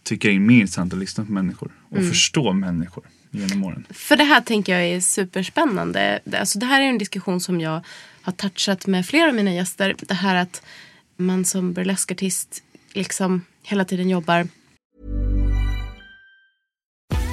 tycker 0.04 0.30
jag 0.30 0.36
det 0.36 0.43
är 0.43 0.47
mer 0.47 0.60
intressant 0.60 0.93
att 0.93 0.99
lyssna 0.99 1.25
på 1.25 1.32
människor 1.32 1.71
och 1.89 1.97
förstå 1.97 2.54
människor 2.54 3.04
genom 3.32 3.63
åren. 3.63 3.86
För 3.89 4.17
det 4.17 4.23
här 4.23 4.41
tänker 4.41 4.73
jag 4.73 4.84
är 4.84 4.99
superspännande. 4.99 6.19
Alltså 6.34 6.60
det 6.60 6.65
här 6.65 6.82
är 6.82 6.86
en 6.86 6.97
diskussion 6.97 7.41
som 7.41 7.62
jag 7.62 7.82
har 8.21 8.34
touchat 8.34 8.88
med 8.88 9.06
flera 9.06 9.28
av 9.28 9.36
mina 9.36 9.54
gäster. 9.54 9.95
Det 9.99 10.13
här 10.13 10.36
att 10.36 10.62
man 11.17 11.45
som 11.45 11.73
burleskartist 11.73 12.63
liksom 12.93 13.41
hela 13.63 13.86
tiden 13.86 14.10
jobbar 14.10 14.47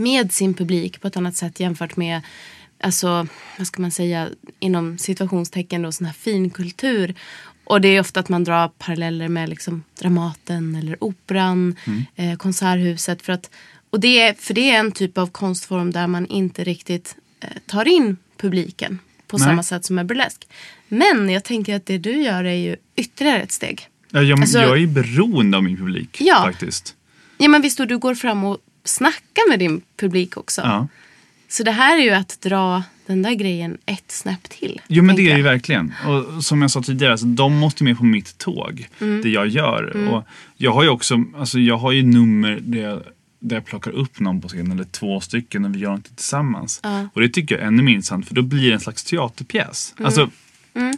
Med 0.00 0.32
sin 0.32 0.54
publik 0.54 1.00
på 1.00 1.08
ett 1.08 1.16
annat 1.16 1.36
sätt 1.36 1.60
jämfört 1.60 1.96
med 1.96 2.20
alltså, 2.80 3.26
vad 3.58 3.66
ska 3.66 3.82
man 3.82 3.90
säga, 3.90 4.28
inom 4.58 4.98
situationstecken 4.98 5.82
då, 5.82 5.92
sån 5.92 6.06
här 6.06 6.14
finkultur. 6.14 7.14
Och 7.64 7.80
det 7.80 7.88
är 7.88 8.00
ofta 8.00 8.20
att 8.20 8.28
man 8.28 8.44
drar 8.44 8.68
paralleller 8.68 9.28
med 9.28 9.48
liksom 9.48 9.82
Dramaten 10.00 10.74
eller 10.74 11.04
Operan, 11.04 11.76
eh, 12.16 12.36
Konserthuset. 12.36 13.22
För, 13.22 13.32
att, 13.32 13.50
och 13.90 14.00
det 14.00 14.20
är, 14.20 14.34
för 14.34 14.54
det 14.54 14.70
är 14.70 14.78
en 14.80 14.92
typ 14.92 15.18
av 15.18 15.26
konstform 15.26 15.90
där 15.90 16.06
man 16.06 16.26
inte 16.26 16.64
riktigt 16.64 17.16
eh, 17.40 17.48
tar 17.66 17.88
in 17.88 18.16
publiken 18.36 18.98
på 19.26 19.38
Nej. 19.38 19.46
samma 19.46 19.62
sätt 19.62 19.84
som 19.84 19.96
med 19.96 20.06
burlesk. 20.06 20.48
Men 20.88 21.28
jag 21.28 21.44
tänker 21.44 21.76
att 21.76 21.86
det 21.86 21.98
du 21.98 22.22
gör 22.22 22.44
är 22.44 22.54
ju 22.54 22.76
ytterligare 22.96 23.42
ett 23.42 23.52
steg. 23.52 23.86
Ja, 24.10 24.22
jag, 24.22 24.40
Alltså- 24.40 24.58
jag 24.58 24.82
är 24.82 24.86
beroende 24.86 25.56
av 25.56 25.64
min 25.64 25.76
publik 25.76 26.16
Ja. 26.20 26.42
faktiskt. 26.42 26.94
Ja 27.38 27.48
men 27.48 27.62
visst, 27.62 27.80
och 27.80 27.86
du 27.86 27.98
går 27.98 28.14
fram 28.14 28.44
och 28.44 28.58
snackar 28.84 29.48
med 29.48 29.58
din 29.58 29.80
publik 29.96 30.36
också. 30.36 30.60
Ja. 30.60 30.88
Så 31.48 31.62
det 31.62 31.70
här 31.70 31.98
är 31.98 32.02
ju 32.02 32.10
att 32.10 32.40
dra 32.40 32.82
den 33.06 33.22
där 33.22 33.34
grejen 33.34 33.78
ett 33.86 34.10
snäpp 34.10 34.48
till. 34.48 34.80
Jo 34.88 35.02
men 35.02 35.16
det 35.16 35.30
är 35.30 35.36
ju 35.36 35.42
verkligen. 35.42 35.94
Och 36.06 36.44
som 36.44 36.62
jag 36.62 36.70
sa 36.70 36.82
tidigare, 36.82 37.12
alltså, 37.12 37.26
de 37.26 37.58
måste 37.58 37.84
med 37.84 37.98
på 37.98 38.04
mitt 38.04 38.38
tåg. 38.38 38.88
Mm. 39.00 39.22
Det 39.22 39.28
jag 39.28 39.48
gör. 39.48 40.08
Och 40.08 40.24
jag 40.56 40.72
har 40.72 40.82
ju 40.82 40.88
också, 40.88 41.24
alltså 41.36 41.58
jag 41.58 41.76
har 41.76 41.92
ju 41.92 42.02
nummer 42.02 42.58
där 42.62 42.80
jag, 42.80 43.02
där 43.38 43.56
jag 43.56 43.64
plockar 43.64 43.90
upp 43.90 44.20
någon 44.20 44.40
på 44.40 44.48
scen 44.48 44.72
eller 44.72 44.84
två 44.84 45.20
stycken 45.20 45.64
och 45.64 45.74
vi 45.74 45.78
gör 45.78 45.88
någonting 45.88 46.14
tillsammans. 46.16 46.80
Och 47.12 47.20
det 47.20 47.28
tycker 47.28 47.54
jag 47.54 47.62
är 47.62 47.66
ännu 47.66 47.82
mer 47.82 47.92
intressant 47.92 48.28
för 48.28 48.34
då 48.34 48.42
blir 48.42 48.68
det 48.68 48.74
en 48.74 48.80
slags 48.80 49.04
teaterpjäs. 49.04 49.94
Mm. 49.98 50.06
Alltså 50.06 50.30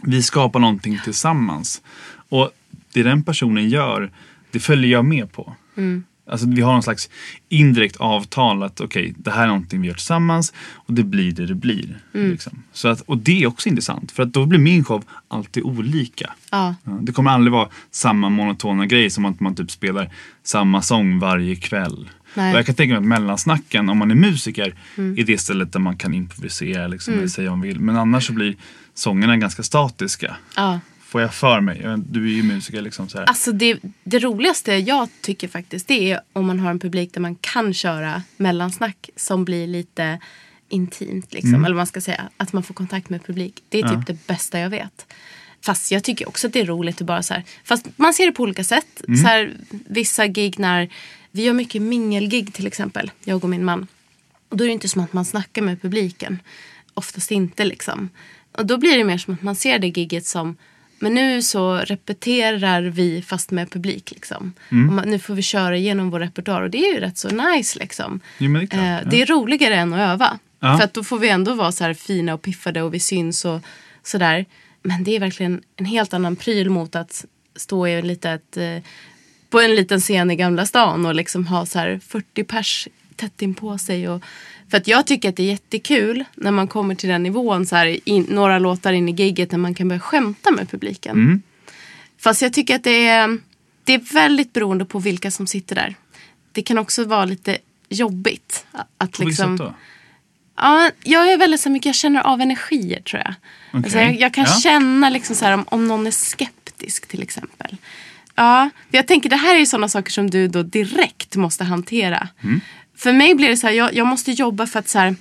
vi 0.03 0.23
skapar 0.23 0.59
någonting 0.59 0.99
tillsammans. 1.03 1.81
Och 2.29 2.51
det 2.93 3.03
den 3.03 3.23
personen 3.23 3.69
gör, 3.69 4.11
det 4.51 4.59
följer 4.59 4.91
jag 4.91 5.05
med 5.05 5.31
på. 5.31 5.55
Mm. 5.77 6.03
Alltså 6.27 6.47
vi 6.49 6.61
har 6.61 6.73
någon 6.73 6.83
slags 6.83 7.09
indirekt 7.49 7.97
avtal 7.97 8.63
att 8.63 8.81
okej, 8.81 9.13
det 9.17 9.31
här 9.31 9.43
är 9.43 9.47
någonting 9.47 9.81
vi 9.81 9.87
gör 9.87 9.93
tillsammans 9.93 10.53
och 10.75 10.93
det 10.93 11.03
blir 11.03 11.31
det 11.31 11.45
det 11.45 11.55
blir. 11.55 11.99
Mm. 12.13 12.31
Liksom. 12.31 12.63
Så 12.73 12.87
att, 12.87 13.01
och 13.01 13.17
det 13.17 13.43
är 13.43 13.47
också 13.47 13.69
intressant 13.69 14.11
för 14.11 14.23
att 14.23 14.33
då 14.33 14.45
blir 14.45 14.59
min 14.59 14.83
show 14.83 15.03
alltid 15.27 15.63
olika. 15.63 16.33
Ja. 16.51 16.75
Ja, 16.83 16.91
det 16.91 17.11
kommer 17.11 17.31
aldrig 17.31 17.51
vara 17.51 17.69
samma 17.91 18.29
monotona 18.29 18.85
grej 18.85 19.09
som 19.09 19.25
att 19.25 19.39
man 19.39 19.55
typ 19.55 19.71
spelar 19.71 20.13
samma 20.43 20.81
sång 20.81 21.19
varje 21.19 21.55
kväll. 21.55 22.09
Nej. 22.35 22.43
Mm. 22.43 22.53
Och 22.53 22.59
jag 22.59 22.65
kan 22.65 22.75
tänka 22.75 22.91
mig 22.93 22.97
att 22.97 23.21
mellansnacken, 23.21 23.89
om 23.89 23.97
man 23.97 24.11
är 24.11 24.15
musiker, 24.15 24.75
är 24.95 25.23
det 25.23 25.37
stället 25.37 25.73
där 25.73 25.79
man 25.79 25.97
kan 25.97 26.13
improvisera 26.13 26.87
liksom, 26.87 27.13
eller 27.13 27.27
säga 27.27 27.49
vad 27.49 27.57
man 27.57 27.67
vill. 27.67 27.79
Men 27.79 27.97
annars 27.97 28.27
så 28.27 28.33
blir 28.33 28.55
sångerna 28.93 29.37
ganska 29.37 29.63
statiska. 29.63 30.35
Ja. 30.55 30.79
Får 31.13 31.21
jag 31.21 31.33
för 31.33 31.61
mig. 31.61 31.85
Du 32.09 32.25
är 32.25 32.35
ju 32.35 32.43
musiker 32.43 32.81
liksom 32.81 33.09
så 33.09 33.17
här. 33.17 33.25
Alltså 33.25 33.51
det, 33.51 33.79
det 34.03 34.19
roligaste 34.19 34.73
jag 34.73 35.09
tycker 35.21 35.47
faktiskt 35.47 35.87
det 35.87 36.11
är 36.11 36.21
om 36.33 36.45
man 36.45 36.59
har 36.59 36.71
en 36.71 36.79
publik 36.79 37.13
där 37.13 37.21
man 37.21 37.35
kan 37.35 37.73
köra 37.73 38.23
mellansnack 38.37 39.09
som 39.15 39.45
blir 39.45 39.67
lite 39.67 40.19
intimt. 40.69 41.33
Liksom, 41.33 41.55
Eller 41.55 41.63
vad 41.63 41.75
man 41.75 41.87
ska 41.87 42.01
säga. 42.01 42.29
Att 42.37 42.53
man 42.53 42.63
får 42.63 42.73
kontakt 42.73 43.09
med 43.09 43.25
publik. 43.25 43.63
Det 43.69 43.79
är 43.79 43.87
typ 43.87 44.07
det 44.07 44.27
bästa 44.27 44.59
jag 44.59 44.69
vet. 44.69 45.05
Fast 45.61 45.91
jag 45.91 46.03
tycker 46.03 46.27
också 46.27 46.47
att 46.47 46.53
det 46.53 46.59
är 46.59 46.65
roligt 46.65 47.01
att 47.01 47.07
bara 47.07 47.23
så 47.23 47.33
här. 47.33 47.43
Fast 47.63 47.87
man 47.95 48.13
ser 48.13 48.25
det 48.25 48.31
på 48.31 48.43
olika 48.43 48.63
sätt. 48.63 49.01
Så 49.21 49.27
här, 49.27 49.53
vissa 49.69 50.27
gig 50.27 50.59
när 50.59 50.89
vi 51.31 51.43
gör 51.43 51.53
mycket 51.53 51.81
mingelgig 51.81 52.53
till 52.53 52.67
exempel. 52.67 53.11
Jag 53.23 53.43
och 53.43 53.49
min 53.49 53.65
man. 53.65 53.87
Och 54.49 54.57
då 54.57 54.63
är 54.63 54.67
det 54.67 54.73
inte 54.73 54.89
som 54.89 55.03
att 55.03 55.13
man 55.13 55.25
snackar 55.25 55.61
med 55.61 55.81
publiken. 55.81 56.39
Oftast 56.93 57.31
inte 57.31 57.65
liksom. 57.65 58.09
Och 58.51 58.65
då 58.65 58.77
blir 58.77 58.97
det 58.97 59.03
mer 59.03 59.17
som 59.17 59.33
att 59.33 59.41
man 59.41 59.55
ser 59.55 59.79
det 59.79 59.87
gigget 59.87 60.25
som 60.25 60.55
men 61.03 61.13
nu 61.13 61.41
så 61.41 61.77
repeterar 61.77 62.81
vi 62.81 63.21
fast 63.21 63.51
med 63.51 63.71
publik 63.71 64.11
liksom. 64.11 64.53
Och 64.69 64.75
man, 64.75 65.09
nu 65.09 65.19
får 65.19 65.35
vi 65.35 65.41
köra 65.41 65.77
igenom 65.77 66.09
vår 66.09 66.19
repertoar 66.19 66.61
och 66.61 66.69
det 66.69 66.77
är 66.77 66.93
ju 66.93 66.99
rätt 66.99 67.17
så 67.17 67.29
nice 67.29 67.79
liksom. 67.79 68.19
Men 68.37 68.53
det 68.53 68.59
är 68.59 68.67
klart, 68.67 68.81
Eh, 68.81 68.91
ja. 68.91 69.01
det 69.05 69.21
är 69.21 69.25
roligare 69.25 69.75
än 69.75 69.93
att 69.93 69.99
öva. 70.13 70.39
Ja. 70.59 70.77
För 70.77 70.83
att 70.83 70.93
då 70.93 71.03
får 71.03 71.19
vi 71.19 71.29
ändå 71.29 71.53
vara 71.53 71.71
så 71.71 71.83
här 71.83 71.93
fina 71.93 72.33
och 72.33 72.41
piffade 72.41 72.81
och 72.81 72.93
vi 72.93 72.99
syns 72.99 73.45
och 73.45 73.61
sådär. 74.03 74.45
Men 74.83 75.03
det 75.03 75.15
är 75.15 75.19
verkligen 75.19 75.61
en 75.75 75.85
helt 75.85 76.13
annan 76.13 76.35
pryl 76.35 76.69
mot 76.69 76.95
att 76.95 77.25
stå 77.55 77.87
i 77.87 77.93
en 77.93 78.07
litet, 78.07 78.57
eh, 78.57 78.77
på 79.49 79.59
en 79.59 79.75
liten 79.75 79.99
scen 79.99 80.31
i 80.31 80.35
Gamla 80.35 80.65
stan 80.65 81.05
och 81.05 81.15
liksom 81.15 81.47
ha 81.47 81.65
så 81.65 81.79
här 81.79 81.99
40 82.07 82.43
pers 82.43 82.87
tätt 83.15 83.41
in 83.41 83.53
på 83.53 83.77
sig. 83.77 84.09
Och, 84.09 84.23
för 84.73 84.77
att 84.77 84.87
jag 84.87 85.07
tycker 85.07 85.29
att 85.29 85.35
det 85.35 85.43
är 85.43 85.47
jättekul 85.47 86.23
när 86.35 86.51
man 86.51 86.67
kommer 86.67 86.95
till 86.95 87.09
den 87.09 87.23
nivån, 87.23 87.65
så 87.65 87.75
här, 87.75 88.09
in, 88.09 88.25
några 88.29 88.59
låtar 88.59 88.93
in 88.93 89.09
i 89.09 89.11
gigget 89.11 89.51
när 89.51 89.59
man 89.59 89.75
kan 89.75 89.87
börja 89.87 89.99
skämta 89.99 90.51
med 90.51 90.69
publiken. 90.69 91.15
Mm. 91.15 91.41
Fast 92.19 92.41
jag 92.41 92.53
tycker 92.53 92.75
att 92.75 92.83
det 92.83 93.07
är, 93.07 93.37
det 93.83 93.93
är 93.93 94.13
väldigt 94.13 94.53
beroende 94.53 94.85
på 94.85 94.99
vilka 94.99 95.31
som 95.31 95.47
sitter 95.47 95.75
där. 95.75 95.95
Det 96.51 96.61
kan 96.61 96.77
också 96.77 97.05
vara 97.05 97.25
lite 97.25 97.57
jobbigt. 97.89 98.65
Att 98.71 98.87
På 98.97 99.05
vilket 99.05 99.25
liksom, 99.25 99.57
sätt 99.57 99.67
då? 99.67 99.73
Ja, 100.55 100.91
jag 101.03 101.31
är 101.31 101.37
väldigt 101.37 101.61
så 101.61 101.69
mycket, 101.69 101.85
jag 101.85 101.95
känner 101.95 102.21
av 102.21 102.41
energier 102.41 103.01
tror 103.01 103.21
jag. 103.25 103.33
Okej. 103.69 103.83
Alltså, 103.83 103.99
jag, 103.99 104.19
jag 104.19 104.33
kan 104.33 104.45
Ja. 104.47 104.59
känna 104.63 105.09
liksom 105.09 105.35
så 105.35 105.45
här, 105.45 105.53
om, 105.53 105.65
om 105.67 105.87
någon 105.87 106.07
är 106.07 106.11
skeptisk 106.11 107.07
till 107.07 107.23
exempel. 107.23 107.77
Ja, 108.35 108.69
jag 108.91 109.07
tänker 109.07 109.29
det 109.29 109.35
här 109.35 109.55
är 109.55 109.65
sådana 109.65 109.89
saker 109.89 110.11
som 110.11 110.29
du 110.29 110.47
då 110.47 110.63
direkt 110.63 111.35
måste 111.35 111.63
hantera. 111.63 112.27
Mm. 112.43 112.61
För 113.03 113.13
mig 113.13 113.35
blir 113.35 113.49
det 113.49 113.57
så 113.57 113.67
här, 113.67 113.73
jag, 113.73 113.93
jag 113.93 114.07
måste 114.07 114.31
jobba 114.31 114.67
för 114.67 114.79
att 114.79 114.89
så 114.89 114.99
här, 114.99 115.15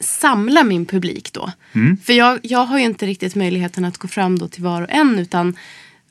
samla 0.00 0.64
min 0.64 0.86
publik 0.86 1.32
då. 1.32 1.52
Mm. 1.72 1.96
För 2.04 2.12
jag, 2.12 2.38
jag 2.42 2.64
har 2.64 2.78
ju 2.78 2.84
inte 2.84 3.06
riktigt 3.06 3.34
möjligheten 3.34 3.84
att 3.84 3.98
gå 3.98 4.08
fram 4.08 4.38
då 4.38 4.48
till 4.48 4.62
var 4.62 4.82
och 4.82 4.90
en 4.90 5.18
utan 5.18 5.56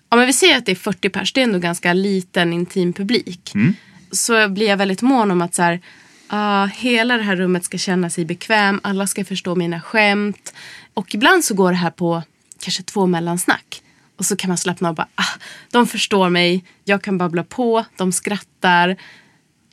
Ja, 0.09 0.17
men 0.17 0.25
vi 0.25 0.33
säger 0.33 0.57
att 0.57 0.65
det 0.65 0.71
är 0.71 0.75
40 0.75 1.09
pers, 1.09 1.33
det 1.33 1.41
är 1.41 1.43
ändå 1.43 1.59
ganska 1.59 1.93
liten 1.93 2.53
intim 2.53 2.93
publik. 2.93 3.51
Så 4.11 4.49
blir 4.49 4.67
jag 4.67 4.77
väldigt 4.77 5.01
mån 5.01 5.31
om 5.31 5.41
att 5.41 5.55
så 5.55 5.61
här, 5.61 5.79
ah, 6.27 6.65
hela 6.65 7.17
det 7.17 7.23
här 7.23 7.35
rummet 7.35 7.63
ska 7.63 7.77
känna 7.77 8.09
sig 8.09 8.25
bekväm, 8.25 8.79
alla 8.83 9.07
ska 9.07 9.25
förstå 9.25 9.55
mina 9.55 9.81
skämt. 9.81 10.53
Och 10.93 11.15
ibland 11.15 11.45
så 11.45 11.53
går 11.53 11.71
det 11.71 11.77
här 11.77 11.91
på 11.91 12.23
kanske 12.59 12.83
två 12.83 13.05
mellansnack. 13.05 13.81
Och 14.17 14.25
så 14.25 14.35
kan 14.35 14.47
man 14.47 14.57
slappna 14.57 14.89
av 14.89 14.91
och 14.91 14.95
bara, 14.95 15.07
ah, 15.15 15.39
de 15.71 15.87
förstår 15.87 16.29
mig, 16.29 16.63
jag 16.83 17.01
kan 17.01 17.17
babbla 17.17 17.43
på, 17.43 17.85
de 17.97 18.11
skrattar. 18.11 18.97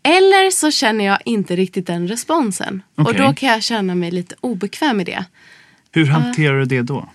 Eller 0.06 0.50
så 0.50 0.70
känner 0.70 1.04
jag 1.04 1.18
inte 1.24 1.56
riktigt 1.56 1.86
den 1.86 2.08
responsen. 2.08 2.82
Och 2.94 3.02
Okej. 3.02 3.20
då 3.20 3.34
kan 3.34 3.48
jag 3.48 3.62
känna 3.62 3.94
mig 3.94 4.10
lite 4.10 4.34
obekväm 4.40 5.00
i 5.00 5.04
det. 5.04 5.24
Hur 5.92 6.06
hanterar 6.06 6.58
du 6.58 6.64
det 6.64 6.82
då? 6.82 7.08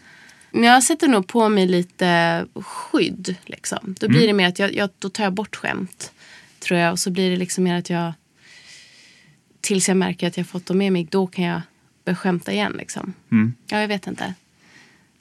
Jag 0.51 0.83
sätter 0.83 1.07
nog 1.07 1.27
på 1.27 1.49
mig 1.49 1.67
lite 1.67 2.45
skydd. 2.55 3.35
Liksom. 3.45 3.95
Då 3.99 4.07
blir 4.07 4.27
det 4.27 4.33
mer 4.33 4.47
att 4.47 4.59
jag, 4.59 4.75
jag, 4.75 4.89
då 4.99 5.09
tar 5.09 5.23
jag 5.23 5.33
bort 5.33 5.55
skämt. 5.55 6.11
Tror 6.59 6.79
jag. 6.79 6.91
Och 6.91 6.99
så 6.99 7.11
blir 7.11 7.29
det 7.29 7.37
liksom 7.37 7.63
mer 7.63 7.75
att 7.75 7.89
jag... 7.89 8.13
Tills 9.61 9.87
jag 9.87 9.97
märker 9.97 10.27
att 10.27 10.37
jag 10.37 10.47
fått 10.47 10.65
dem 10.65 10.77
med 10.77 10.93
mig. 10.93 11.07
Då 11.11 11.27
kan 11.27 11.45
jag 11.45 11.61
börja 12.05 12.15
skämta 12.15 12.51
igen. 12.51 12.75
Liksom. 12.77 13.13
Ja, 13.67 13.81
jag 13.81 13.87
vet 13.87 14.07
inte. 14.07 14.33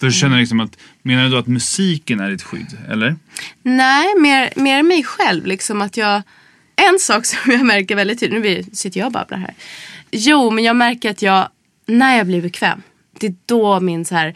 För 0.00 0.06
du 0.06 0.12
känner 0.12 0.38
liksom 0.38 0.60
att, 0.60 0.76
menar 1.02 1.24
du 1.24 1.30
då 1.30 1.36
att 1.36 1.46
musiken 1.46 2.20
är 2.20 2.30
ditt 2.30 2.42
skydd? 2.42 2.78
Eller? 2.88 3.16
Nej, 3.62 4.06
mer, 4.18 4.52
mer 4.56 4.82
mig 4.82 5.04
själv. 5.04 5.46
Liksom 5.46 5.82
att 5.82 5.96
jag, 5.96 6.22
en 6.88 6.98
sak 6.98 7.26
som 7.26 7.52
jag 7.52 7.66
märker 7.66 7.96
väldigt 7.96 8.20
tydligt. 8.20 8.42
Nu 8.44 8.64
sitter 8.72 9.00
jag 9.00 9.06
och 9.06 9.12
babblar 9.12 9.38
här. 9.38 9.54
Jo, 10.10 10.50
men 10.50 10.64
jag 10.64 10.76
märker 10.76 11.10
att 11.10 11.22
jag, 11.22 11.48
när 11.86 12.16
jag 12.16 12.26
blir 12.26 12.42
bekväm. 12.42 12.82
Det 13.20 13.26
är 13.26 13.34
då 13.46 13.80
min 13.80 14.04
så 14.04 14.14
här 14.14 14.34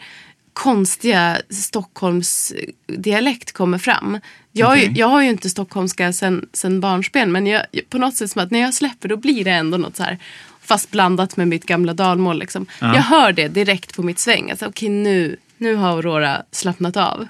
konstiga 0.53 1.37
Stockholms 1.49 2.53
dialekt 2.87 3.51
kommer 3.51 3.77
fram. 3.77 4.19
Jag, 4.51 4.71
Okej. 4.71 4.91
jag 4.95 5.07
har 5.07 5.21
ju 5.21 5.29
inte 5.29 5.49
stockholmska 5.49 6.13
sen, 6.13 6.49
sen 6.53 6.79
barnsben. 6.79 7.31
Men 7.31 7.47
jag, 7.47 7.65
på 7.89 7.97
något 7.97 8.15
sätt 8.15 8.31
som 8.31 8.41
att 8.41 8.51
när 8.51 8.59
jag 8.59 8.73
släpper 8.73 9.09
då 9.09 9.17
blir 9.17 9.43
det 9.43 9.51
ändå 9.51 9.77
något 9.77 9.95
så 9.95 10.03
här. 10.03 10.17
fast 10.61 10.91
blandat 10.91 11.37
med 11.37 11.47
mitt 11.47 11.65
gamla 11.65 11.93
dalmål. 11.93 12.39
Liksom. 12.39 12.65
Jag 12.79 12.87
hör 12.87 13.31
det 13.31 13.47
direkt 13.47 13.95
på 13.95 14.03
mitt 14.03 14.19
sväng. 14.19 14.51
Alltså, 14.51 14.65
Okej, 14.65 14.89
nu, 14.89 15.37
nu 15.57 15.75
har 15.75 15.89
Aurora 15.89 16.43
slappnat 16.51 16.97
av. 16.97 17.27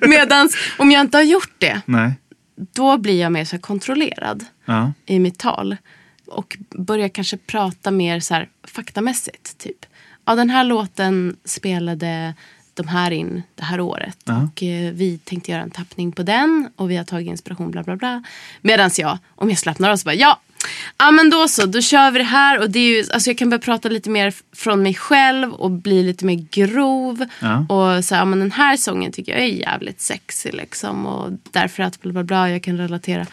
Medan 0.00 0.48
om 0.76 0.90
jag 0.90 1.00
inte 1.00 1.16
har 1.16 1.22
gjort 1.22 1.54
det, 1.58 1.80
Nej. 1.84 2.12
Då 2.72 2.98
blir 2.98 3.20
jag 3.20 3.32
mer 3.32 3.44
så 3.44 3.58
kontrollerad 3.58 4.44
Ja. 4.64 4.92
i 5.06 5.18
mitt 5.18 5.38
tal. 5.38 5.76
Och 6.26 6.58
börjar 6.70 7.08
kanske 7.08 7.36
prata 7.36 7.90
mer 7.90 8.20
så 8.20 8.34
här 8.34 8.48
faktamässigt. 8.64 9.58
Typ. 9.58 9.86
Ja, 10.24 10.34
den 10.34 10.50
här 10.50 10.64
låten 10.64 11.36
spelade 11.44 12.34
de 12.74 12.88
här 12.88 13.10
in 13.10 13.42
det 13.54 13.64
här 13.64 13.80
året. 13.80 14.18
Ja. 14.24 14.42
Och 14.42 14.62
eh, 14.62 14.92
vi 14.92 15.18
tänkte 15.18 15.50
göra 15.52 15.62
en 15.62 15.70
tappning 15.70 16.12
på 16.12 16.22
den. 16.22 16.70
Och 16.76 16.90
vi 16.90 16.96
har 16.96 17.04
tagit 17.04 17.28
inspiration 17.28 17.70
bla 17.70 17.82
bla 17.82 17.96
bla. 17.96 18.22
Medan 18.60 18.90
jag, 18.98 19.18
om 19.34 19.48
jag 19.48 19.58
slappnar 19.58 19.90
av 19.90 19.96
så 19.96 20.04
bara 20.04 20.14
ja. 20.14 20.40
Ja 20.96 21.10
men 21.10 21.30
då 21.30 21.48
så, 21.48 21.66
då 21.66 21.80
kör 21.80 22.10
vi 22.10 22.18
det 22.18 22.24
här. 22.24 22.58
Och 22.60 22.70
det 22.70 22.78
är 22.78 22.96
ju, 22.96 23.04
alltså 23.12 23.30
jag 23.30 23.38
kan 23.38 23.50
börja 23.50 23.60
prata 23.60 23.88
lite 23.88 24.10
mer 24.10 24.34
från 24.56 24.82
mig 24.82 24.94
själv 24.94 25.52
och 25.52 25.70
bli 25.70 26.02
lite 26.02 26.24
mer 26.24 26.46
grov. 26.50 27.26
Ja. 27.40 27.58
Och 27.58 28.04
så 28.04 28.14
här, 28.14 28.22
ja, 28.22 28.24
men 28.24 28.38
den 28.38 28.52
här 28.52 28.76
sången 28.76 29.12
tycker 29.12 29.32
jag 29.32 29.40
är 29.40 29.46
jävligt 29.46 30.00
sexig 30.00 30.54
liksom. 30.54 31.06
Och 31.06 31.32
därför 31.50 31.82
att 31.82 32.00
bla 32.00 32.12
bla 32.12 32.24
bla, 32.24 32.50
jag 32.50 32.62
kan 32.62 32.78
relatera. 32.78 33.26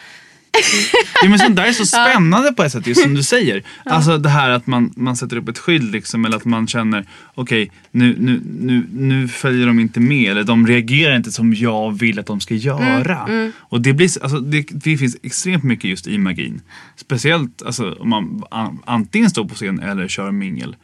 Ja, 1.22 1.28
men 1.28 1.38
sånt 1.38 1.56
där 1.56 1.64
är 1.64 1.72
så 1.72 1.86
spännande 1.86 2.52
på 2.52 2.62
ett 2.62 2.72
sätt, 2.72 2.86
just 2.86 3.02
som 3.02 3.14
du 3.14 3.22
säger. 3.36 3.62
Alltså 3.84 4.18
det 4.18 4.28
här 4.28 4.50
att 4.50 4.66
man, 4.66 4.92
man 4.96 5.16
sätter 5.16 5.36
upp 5.36 5.48
ett 5.48 5.58
skydd 5.58 5.84
liksom, 5.92 6.24
eller 6.24 6.36
att 6.36 6.44
man 6.44 6.66
känner 6.68 7.06
okej, 7.34 7.70
nu, 7.90 8.16
nu, 8.18 8.40
nu, 8.60 8.86
nu 8.92 9.28
följer 9.28 9.66
de 9.66 9.80
inte 9.80 10.00
med 10.00 10.30
eller 10.30 10.44
de 10.44 10.66
reagerar 10.66 11.16
inte 11.16 11.32
som 11.32 11.54
jag 11.54 11.98
vill 11.98 12.18
att 12.18 12.26
de 12.26 12.40
ska 12.40 12.54
göra. 12.54 13.28
Och 13.58 13.80
det, 13.80 13.92
blir, 13.92 14.22
alltså, 14.22 14.38
det, 14.40 14.66
det 14.70 14.96
finns 14.98 15.16
extremt 15.22 15.64
mycket 15.64 15.90
just 15.90 16.06
i 16.06 16.18
magin. 16.18 16.60
Speciellt 16.96 17.62
alltså, 17.62 17.92
om 17.92 18.08
man 18.08 18.42
an, 18.50 18.78
antingen 18.84 19.30
står 19.30 19.44
på 19.44 19.54
scen 19.54 19.80
eller 19.80 20.08
kör 20.08 20.30
mingel. 20.30 20.76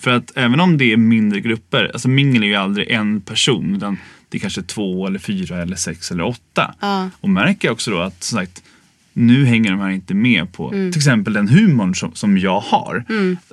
För 0.00 0.10
att 0.10 0.32
även 0.36 0.60
om 0.60 0.78
det 0.78 0.92
är 0.92 0.96
mindre 0.96 1.40
grupper, 1.40 1.90
alltså 1.92 2.08
mingel 2.08 2.42
är 2.42 2.46
ju 2.46 2.54
aldrig 2.54 2.90
en 2.90 3.20
person 3.20 3.76
utan 3.76 3.98
det 4.28 4.38
är 4.38 4.40
kanske 4.40 4.62
två 4.62 5.06
eller 5.06 5.18
fyra 5.18 5.62
eller 5.62 5.76
sex 5.76 6.10
eller 6.10 6.24
åtta. 6.24 6.74
Och 7.20 7.28
märker 7.28 7.68
jag 7.68 7.72
också 7.72 7.90
då 7.90 7.98
att 8.00 8.22
som 8.24 8.38
sagt, 8.38 8.62
nu 9.18 9.44
hänger 9.44 9.70
de 9.70 9.80
här 9.80 9.90
inte 9.90 10.14
med 10.14 10.52
på 10.52 10.72
Mm. 10.72 10.92
till 10.92 10.98
exempel 10.98 11.32
den 11.32 11.48
humorn 11.48 11.94
som, 11.94 12.14
som 12.14 12.38
jag 12.38 12.60
har. 12.60 13.04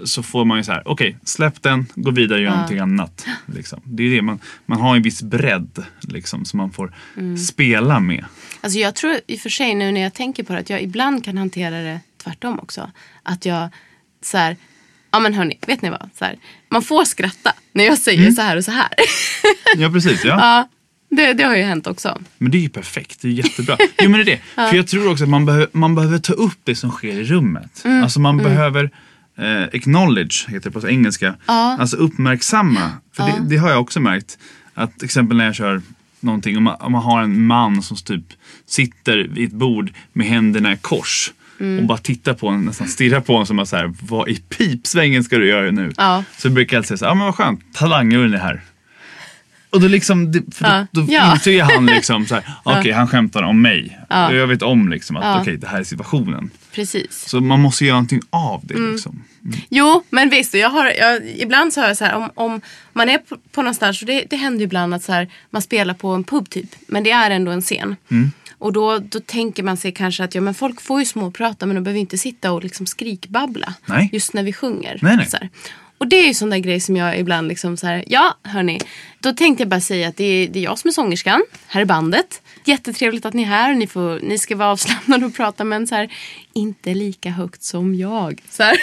Så 0.06 0.24
får 0.24 0.46
man 0.46 0.58
ju 0.58 0.64
så 0.64 0.72
här, 0.72 0.88
okej 0.88 1.18
släpp 1.24 1.62
den, 1.64 1.86
gå 1.96 2.12
vidare 2.12 2.38
och 2.40 2.44
gör 2.44 2.52
någonting 2.52 2.80
annat. 2.80 3.26
Liksom. 3.56 3.82
Det 3.84 4.04
är 4.04 4.10
det, 4.16 4.22
man, 4.22 4.40
man 4.66 4.82
har 4.82 4.96
en 4.96 5.02
viss 5.02 5.22
bredd 5.22 5.84
liksom, 6.02 6.46
som 6.46 6.58
man 6.58 6.72
får 6.72 6.94
Mm. 7.18 7.38
spela 7.38 8.00
med. 8.00 8.26
Alltså 8.62 8.80
jag 8.80 8.96
tror 8.96 9.16
i 9.28 9.36
och 9.36 9.40
för 9.40 9.50
sig 9.50 9.76
nu 9.76 9.92
när 9.92 10.02
jag 10.02 10.14
tänker 10.14 10.44
på 10.44 10.54
det 10.54 10.60
att 10.60 10.70
jag 10.70 10.82
ibland 10.82 11.26
kan 11.26 11.38
hantera 11.38 11.82
det 11.82 12.00
tvärtom 12.24 12.60
också. 12.60 12.92
Att 13.24 13.46
jag 13.46 13.70
så 14.22 14.38
här, 14.38 14.56
ja 15.12 15.20
men 15.20 15.34
hörni, 15.34 15.60
vet 15.68 15.82
ni 15.82 15.90
vad? 15.90 16.10
Så 16.20 16.26
här, 16.26 16.38
man 16.70 16.82
får 16.82 17.06
skratta 17.06 17.54
när 17.72 17.84
jag 17.84 17.98
säger 17.98 18.32
så 18.32 18.42
här 18.42 18.58
och 18.58 18.64
så 18.64 18.72
här. 18.72 18.90
Ja 19.78 19.90
precis, 19.90 20.26
ja. 20.26 20.30
ja, 20.40 20.70
det, 21.16 21.34
det 21.34 21.44
har 21.44 21.56
ju 21.56 21.64
hänt 21.64 21.88
också. 21.88 22.22
Men 22.38 22.52
det 22.52 22.58
är 22.58 22.62
ju 22.62 22.70
perfekt, 22.70 23.22
det 23.22 23.28
är 23.28 23.32
jättebra. 23.32 23.78
Jo 24.02 24.10
men 24.10 24.12
det 24.12 24.22
är 24.22 24.26
det. 24.26 24.40
För 24.70 24.76
jag 24.76 24.88
tror 24.88 25.12
också 25.12 25.24
att 25.24 25.30
man, 25.30 25.46
behöver 25.46 25.68
man 25.72 25.96
behöver 25.96 26.18
ta 26.20 26.34
upp 26.34 26.60
det 26.64 26.76
som 26.76 26.92
sker 26.92 27.14
i 27.14 27.24
rummet. 27.24 27.82
Mm, 27.86 28.04
Alltså 28.04 28.20
man 28.20 28.38
behöver 28.38 28.90
eh, 29.38 29.64
acknowledge, 29.74 30.46
heter 30.52 30.70
det 30.70 30.80
på 30.82 30.90
engelska. 30.90 31.36
Alltså 31.46 31.98
uppmärksamma. 31.98 32.90
För 33.16 33.24
det, 33.24 33.34
det 33.50 33.58
har 33.58 33.70
jag 33.70 33.82
också 33.82 34.00
märkt. 34.00 34.38
Att 34.74 34.98
till 35.00 35.06
exempel 35.06 35.38
när 35.38 35.46
jag 35.46 35.56
kör 35.56 35.82
någonting, 36.20 36.58
om 36.58 36.64
man, 36.64 36.76
om 36.80 36.92
man 36.92 37.04
har 37.04 37.22
en 37.22 37.46
man 37.46 37.82
som 37.82 37.98
typ 37.98 38.26
sitter 38.66 39.18
vid 39.18 39.48
ett 39.48 39.54
bord 39.54 39.92
med 40.14 40.28
händerna 40.28 40.74
i 40.74 40.78
kors. 40.78 41.32
Mm. 41.60 41.80
Och 41.80 41.86
bara 41.86 41.98
tittar 41.98 42.34
på 42.34 42.48
en, 42.48 42.66
nästan 42.66 42.88
stirrar 42.88 43.20
på 43.20 43.38
en 43.38 43.46
som 43.46 43.58
bara 43.58 43.66
så 43.66 43.76
här, 43.76 43.94
vad 44.02 44.30
i 44.30 44.36
pipsvängen 44.50 45.24
ska 45.24 45.38
du 45.38 45.48
göra 45.48 45.72
nu? 45.72 45.92
Ja. 45.98 46.24
Så 46.38 46.50
brukar 46.50 46.78
jag 46.78 46.86
säga 46.86 46.98
så 46.98 47.06
här, 47.06 47.12
ja 47.12 47.16
men 47.16 47.26
vad 47.26 47.36
skönt, 47.36 47.60
talanguren 47.74 48.34
är 48.34 48.38
här. 48.38 48.62
Och 49.74 49.82
då 49.82 49.88
liksom, 49.88 50.34
för 50.52 50.88
då, 50.92 51.02
då 51.02 51.14
Ja. 51.14 51.34
inser 51.34 51.64
han 51.64 51.86
liksom 51.86 52.26
så 52.26 52.36
här, 52.36 52.44
okej 52.64 52.92
han 52.92 53.08
skämtar 53.08 53.44
om 53.44 53.62
mig. 53.62 54.00
Ja. 54.10 54.34
Jag 54.34 54.48
vet 54.48 54.62
om 54.62 54.90
liksom 54.90 55.16
att 55.16 55.24
Ja. 55.24 55.42
okej 55.42 55.58
det 55.58 55.68
här 55.68 55.80
är 55.80 55.84
situationen. 55.84 56.50
Precis. 56.72 57.30
Så 57.30 57.42
man 57.42 57.60
måste 57.62 57.86
göra 57.86 57.96
någonting 57.96 58.22
av 58.30 58.62
det 58.66 58.74
Mm. 58.74 58.92
liksom. 58.92 59.24
Jo, 59.70 60.04
men 60.10 60.30
visst. 60.30 60.54
Jag 60.54 60.70
har, 60.70 60.92
jag, 61.00 61.22
ibland 61.38 61.74
så 61.74 61.82
har 61.82 61.88
jag 61.88 61.98
så 61.98 62.06
här, 62.06 62.16
om, 62.16 62.30
om 62.36 62.62
man 62.94 63.10
är 63.10 63.18
på, 63.18 63.38
på 63.52 63.62
någonstans, 63.62 64.02
och 64.02 64.08
det, 64.08 64.24
det 64.30 64.36
händer 64.36 64.64
ibland 64.66 64.94
att 64.94 65.04
så 65.04 65.12
här, 65.12 65.28
man 65.50 65.62
spelar 65.62 65.94
på 65.94 66.08
en 66.08 66.24
pub 66.24 66.50
typ, 66.50 66.70
men 66.88 67.04
det 67.04 67.12
är 67.12 67.32
ändå 67.32 67.52
en 67.52 67.62
scen. 67.62 67.96
Mm. 68.12 68.32
Och 68.58 68.74
då, 68.74 69.00
då 69.00 69.20
tänker 69.20 69.64
man 69.64 69.78
sig 69.78 69.92
kanske 69.92 70.24
att 70.24 70.36
ja, 70.36 70.42
men 70.42 70.54
folk 70.54 70.82
får 70.82 71.00
ju 71.00 71.06
småprata 71.06 71.66
men 71.66 71.76
de 71.76 71.84
behöver 71.84 72.00
inte 72.00 72.18
sitta 72.18 72.52
och 72.52 72.64
liksom 72.64 72.86
skrikbabbla 72.86 73.74
Nej. 73.86 74.10
just 74.14 74.34
när 74.34 74.44
vi 74.44 74.54
sjunger. 74.54 75.00
Nej, 75.02 75.18
nej. 75.18 75.50
Och 76.04 76.10
det 76.10 76.16
är 76.24 76.28
ju 76.28 76.34
sån 76.34 76.50
där 76.50 76.58
grej 76.58 76.80
som 76.80 76.96
jag 76.96 77.20
ibland 77.20 77.48
liksom 77.48 77.78
så 77.78 77.88
här, 77.88 78.04
ja 78.08 78.38
hörni, 78.44 78.80
då 79.20 79.34
tänkte 79.34 79.62
jag 79.64 79.70
bara 79.70 79.82
säga 79.82 80.08
att 80.08 80.18
det 80.18 80.24
är, 80.24 80.48
det 80.48 80.60
är 80.60 80.64
jag 80.64 80.80
som 80.80 80.88
är 80.88 80.92
sångerskan, 80.92 81.44
här 81.68 81.82
är 81.82 81.86
bandet. 81.86 82.42
Jättetrevligt 82.66 83.26
att 83.26 83.34
ni 83.34 83.42
är 83.44 83.48
här, 83.48 83.74
ni, 83.74 83.88
får, 83.88 84.20
ni 84.24 84.38
ska 84.38 84.56
vara 84.56 84.70
avslappnade 84.70 85.26
och 85.26 85.36
prata 85.36 85.64
men 85.64 85.88
så 85.88 85.96
här, 85.96 86.14
inte 86.54 86.94
lika 86.94 87.30
högt 87.30 87.64
som 87.64 87.96
jag. 87.96 88.42
Så 88.50 88.64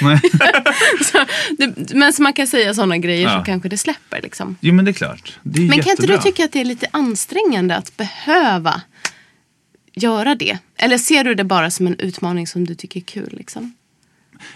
så, 1.13 1.25
det, 1.59 1.95
men 1.95 2.13
så 2.13 2.23
man 2.23 2.33
kan 2.33 2.47
säga 2.47 2.75
såna 2.75 2.99
grejer 2.99 3.23
Ja. 3.29 3.39
så 3.39 3.45
kanske 3.45 3.69
det 3.69 3.79
släpper 3.79 4.23
liksom. 4.23 4.57
Jo 4.61 4.75
men 4.75 4.85
det 4.85 4.91
är 4.91 4.93
klart. 4.93 5.39
Det 5.43 5.59
är 5.59 5.61
Men 5.61 5.71
kan 5.71 5.79
inte 5.79 5.89
jättebra. 5.91 6.17
du 6.17 6.23
tycka 6.23 6.45
att 6.45 6.53
det 6.53 6.61
är 6.61 6.65
lite 6.65 6.87
ansträngande 6.91 7.77
att 7.77 7.97
behöva 7.97 8.83
göra 9.95 10.35
det? 10.35 10.59
Eller 10.77 10.99
ser 10.99 11.25
du 11.25 11.35
det 11.35 11.45
bara 11.45 11.71
som 11.71 11.87
en 11.87 11.99
utmaning 11.99 12.47
som 12.47 12.67
du 12.67 12.75
tycker 12.75 13.01
är 13.01 13.05
kul? 13.05 13.35
Liksom? 13.39 13.75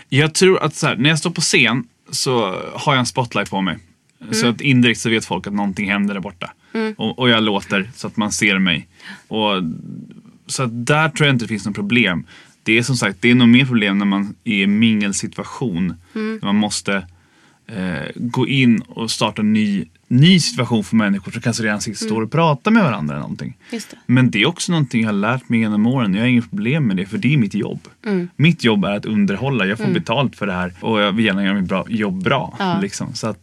Jag 0.09 0.35
tror 0.35 0.63
att 0.63 0.83
här, 0.83 0.97
när 0.97 1.09
jag 1.11 1.19
står 1.19 1.31
på 1.31 1.41
scen 1.41 1.85
så 2.15 2.61
har 2.75 2.93
jag 2.93 2.99
en 3.01 3.07
spotlight 3.07 3.51
på 3.51 3.61
mig. 3.61 3.79
Mm. 4.21 4.35
Så 4.35 4.47
att 4.47 4.61
indirekt 4.61 5.01
så 5.01 5.11
vet 5.11 5.25
folk 5.25 5.47
att 5.47 5.53
någonting 5.53 5.91
händer 5.91 6.15
där 6.15 6.21
borta. 6.21 6.53
Och, 6.97 7.19
och 7.19 7.29
jag 7.29 7.43
låter 7.43 7.91
så 7.95 8.07
att 8.07 8.17
man 8.17 8.33
ser 8.33 8.59
mig. 8.59 8.89
Och, 9.29 9.63
så 10.47 10.63
att 10.63 10.87
där 10.87 11.09
tror 11.09 11.27
jag 11.27 11.35
inte 11.35 11.45
det 11.45 11.49
finns 11.49 11.67
något 11.67 11.75
problem. 11.75 12.27
Det 12.63 12.79
är 12.79 12.83
som 12.83 12.97
sagt, 12.97 13.17
det 13.21 13.31
är 13.31 13.35
nog 13.35 13.49
mer 13.49 13.65
problem 13.65 13.99
när 13.99 14.07
man 14.07 14.35
är 14.45 14.55
i 14.55 14.67
mingelsituation. 14.67 15.95
Mm. 16.15 16.39
När 16.43 16.47
man 16.47 16.57
måste 16.57 17.07
eh, 17.67 18.11
gå 18.15 18.49
in 18.49 18.81
och 18.81 19.11
starta 19.11 19.43
en 19.43 19.53
ny, 19.53 19.85
ny 20.09 20.41
situation 20.41 20.85
för 20.85 20.97
människor 20.97 21.33
som 21.33 21.43
kanske 21.43 21.63
redan 21.63 21.81
sitter 21.81 22.07
står 22.07 22.23
och 22.23 22.33
pratar 22.33 22.71
med 22.71 22.85
varandra 22.85 23.15
eller 23.15 23.23
någonting. 23.23 23.57
Mm. 23.71 23.83
Det. 23.91 23.97
Men 24.07 24.31
det 24.31 24.43
är 24.43 24.47
också 24.47 24.73
någonting 24.73 25.01
jag 25.01 25.09
har 25.09 25.13
lärt 25.13 25.49
mig 25.49 25.61
genom 25.61 25.87
åren. 25.87 26.15
Jag 26.15 26.21
har 26.21 26.29
inget 26.29 26.51
problem 26.51 26.87
med 26.87 26.97
det 26.97 27.07
för 27.07 27.19
det 27.19 27.35
är 27.35 27.39
mitt 27.39 27.55
jobb. 27.55 27.81
Mm. 28.07 28.29
Mitt 28.37 28.65
jobb 28.65 28.85
är 28.85 28.93
att 28.93 29.07
underhålla. 29.07 29.67
Jag 29.67 29.79
får 29.79 29.87
betalt 29.87 30.37
för 30.37 30.47
det 30.47 30.53
här 30.53 30.75
och 30.81 31.01
jag 31.01 31.13
vill 31.13 31.25
gärna 31.25 31.45
göra 31.45 31.55
mitt 31.55 31.69
bra, 31.69 31.87
jobb 31.89 32.23
bra. 32.23 32.57
Ja. 32.59 32.81
Liksom. 32.81 33.15
Så 33.15 33.27
att 33.27 33.39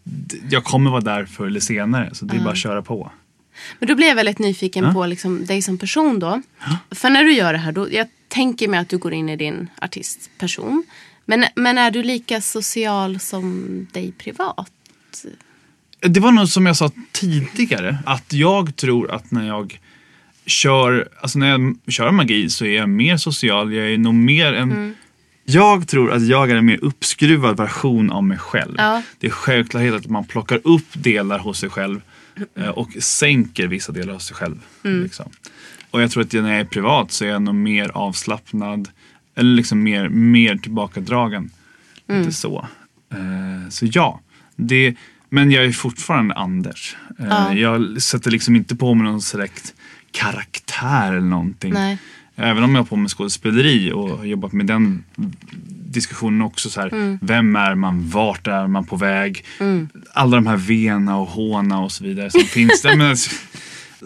jag 0.50 0.64
kommer 0.64 0.92
vara 0.92 1.02
där 1.02 1.26
förr 1.26 1.46
eller 1.46 1.60
senare. 1.60 2.10
Så 2.14 2.26
det 2.26 2.36
är 2.36 2.40
bara 2.40 2.52
att 2.52 2.58
köra 2.58 2.82
på. 2.82 3.12
Men 3.80 3.90
då 3.90 3.96
blir 3.96 4.08
jag 4.08 4.16
väldigt 4.16 4.40
nyfiken 4.40 4.84
Ja. 4.84 4.94
på 4.94 5.06
liksom, 5.06 5.46
dig 5.46 5.62
som 5.62 5.78
person 5.78 6.20
då. 6.20 6.42
För 6.92 7.10
när 7.10 7.24
du 7.24 7.34
gör 7.34 7.54
det 7.54 7.60
här, 7.60 7.72
då, 7.72 7.92
jag 7.92 8.08
tänker 8.28 8.68
mig 8.68 8.80
att 8.80 8.90
du 8.90 8.98
går 8.98 9.14
in 9.14 9.30
i 9.30 9.36
din 9.36 9.70
artistperson. 9.82 10.84
Men, 11.26 11.46
men 11.56 11.78
är 11.78 11.92
du 11.92 12.04
lika 12.04 12.42
social 12.42 13.20
som 13.20 13.88
dig 13.92 14.12
privat? 14.12 14.72
Det 16.02 16.20
var 16.20 16.32
nog 16.32 16.48
som 16.48 16.66
jag 16.66 16.78
sa 16.78 16.92
tidigare. 17.12 17.98
Att 18.06 18.34
jag 18.34 18.76
tror 18.76 19.12
att 19.12 19.32
när 19.32 19.48
jag 19.48 19.80
kör, 20.46 21.10
alltså 21.22 21.40
när 21.40 21.50
jag 21.50 21.76
kör 21.88 22.12
magi 22.12 22.50
så 22.50 22.66
är 22.66 22.78
jag 22.78 22.90
mer 22.90 23.18
social. 23.18 23.74
Jag 23.74 23.94
är 23.94 23.98
nog 23.98 24.14
mer 24.14 24.54
en 24.54 24.72
Mm. 24.72 24.96
Jag 25.44 25.88
tror 25.88 26.12
att 26.12 26.28
jag 26.28 26.52
är 26.52 26.56
en 26.56 26.66
mer 26.66 26.80
uppskruvad 26.82 27.58
version 27.58 28.12
av 28.12 28.24
mig 28.24 28.38
själv. 28.38 28.76
Ja. 28.78 29.02
Det 29.20 29.28
är 29.28 29.32
självklart 29.32 29.94
att 29.94 30.08
man 30.08 30.26
plockar 30.26 30.60
upp 30.64 30.88
delar 30.94 31.40
hos 31.40 31.60
sig 31.60 31.70
själv 31.70 32.02
eh, 32.56 32.70
och 32.70 32.90
sänker 33.00 33.68
vissa 33.68 33.92
delar 33.92 34.14
hos 34.14 34.26
sig 34.26 34.36
själv. 34.36 34.60
Mm. 34.84 35.04
Liksom. 35.04 35.30
Och 35.92 36.02
jag 36.02 36.12
tror 36.12 36.24
att 36.24 36.34
när 36.34 36.52
jag 36.52 36.60
är 36.60 36.66
privat 36.66 37.12
så 37.12 37.26
är 37.26 37.30
jag 37.30 37.42
nog 37.42 37.56
mer 37.56 37.90
avslappnad 37.90 38.90
eller 39.36 39.56
liksom 39.56 39.84
mer, 39.84 40.10
mer 40.10 40.58
tillbakadragen. 40.58 41.52
Mm. 42.08 42.22
Inte 42.22 42.34
så. 42.34 42.68
Eh, 43.12 43.70
så 43.70 43.86
ja, 43.92 44.20
det, 44.56 44.96
men 45.32 45.52
jag 45.52 45.66
är 45.66 45.72
fortfarande 45.72 46.34
Anders. 46.36 46.96
Eh, 47.20 47.26
Ja. 47.30 47.54
Jag 47.54 48.02
sätter 48.02 48.32
liksom 48.32 48.56
inte 48.56 48.76
på 48.76 48.94
mig 48.94 49.04
någon 49.12 49.22
direkt 49.34 49.74
karaktär 50.12 51.08
eller 51.12 51.22
någonting. 51.28 51.74
Nej. 51.74 51.98
Även 52.36 52.64
om 52.64 52.76
jag 52.76 52.80
har 52.82 52.86
på 52.86 52.96
med 52.96 53.12
skådespeleri 53.12 53.92
och 53.92 54.10
har 54.18 54.26
jobbat 54.26 54.52
med 54.54 54.66
den 54.66 55.04
diskussionen 55.92 56.42
också. 56.42 56.70
Så 56.70 56.82
här, 56.82 56.88
Mm. 56.94 57.20
Vem 57.22 57.56
är 57.56 57.76
man? 57.76 58.10
Vart 58.10 58.48
är 58.48 58.68
man 58.68 58.86
på 58.86 58.96
väg? 58.96 59.46
Alla 60.14 60.36
de 60.36 60.48
här 60.48 60.58
vena 60.58 61.18
och 61.18 61.28
håna 61.28 61.80
och 61.80 61.92
så 61.92 62.04
vidare 62.04 62.32
som 62.32 62.42
finns. 62.48 62.82
där. 62.82 62.96
Men, 62.96 63.16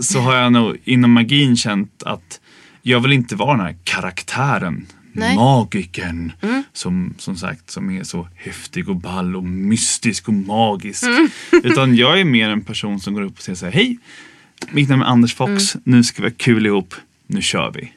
så 0.03 0.19
har 0.19 0.35
jag 0.35 0.51
nog 0.53 0.77
inom 0.83 1.11
magin 1.11 1.57
känt 1.57 2.03
att 2.03 2.39
jag 2.81 2.99
vill 2.99 3.13
inte 3.13 3.35
vara 3.35 3.57
den 3.57 3.65
här 3.65 3.75
karaktären. 3.83 4.85
Nej. 5.15 5.31
Mm. 5.33 5.35
Magikern 5.45 6.31
som, 6.73 7.13
som 7.17 7.35
sagt 7.35 7.71
som 7.71 7.89
är 7.89 8.03
så 8.03 8.27
häftig 8.35 8.89
och 8.89 8.95
ball 8.95 9.35
och 9.35 9.43
mystisk 9.43 10.27
och 10.27 10.33
magisk. 10.33 11.03
Mm. 11.03 11.29
Utan 11.63 11.95
jag 11.95 12.19
är 12.19 12.25
mer 12.25 12.49
en 12.49 12.61
person 12.61 12.99
som 12.99 13.13
går 13.13 13.21
upp 13.21 13.35
och 13.37 13.41
säger 13.41 13.55
så 13.55 13.65
här, 13.65 13.73
hej, 13.73 13.97
mitt 14.71 14.89
namn 14.89 15.01
är 15.01 15.05
Anders 15.05 15.33
Fox, 15.35 15.75
Mm. 15.75 15.81
nu 15.83 16.03
ska 16.03 16.21
vi 16.21 16.27
ha 16.29 16.35
kul 16.37 16.65
ihop, 16.65 16.93
nu 17.27 17.41
kör 17.41 17.71
vi. 17.71 17.91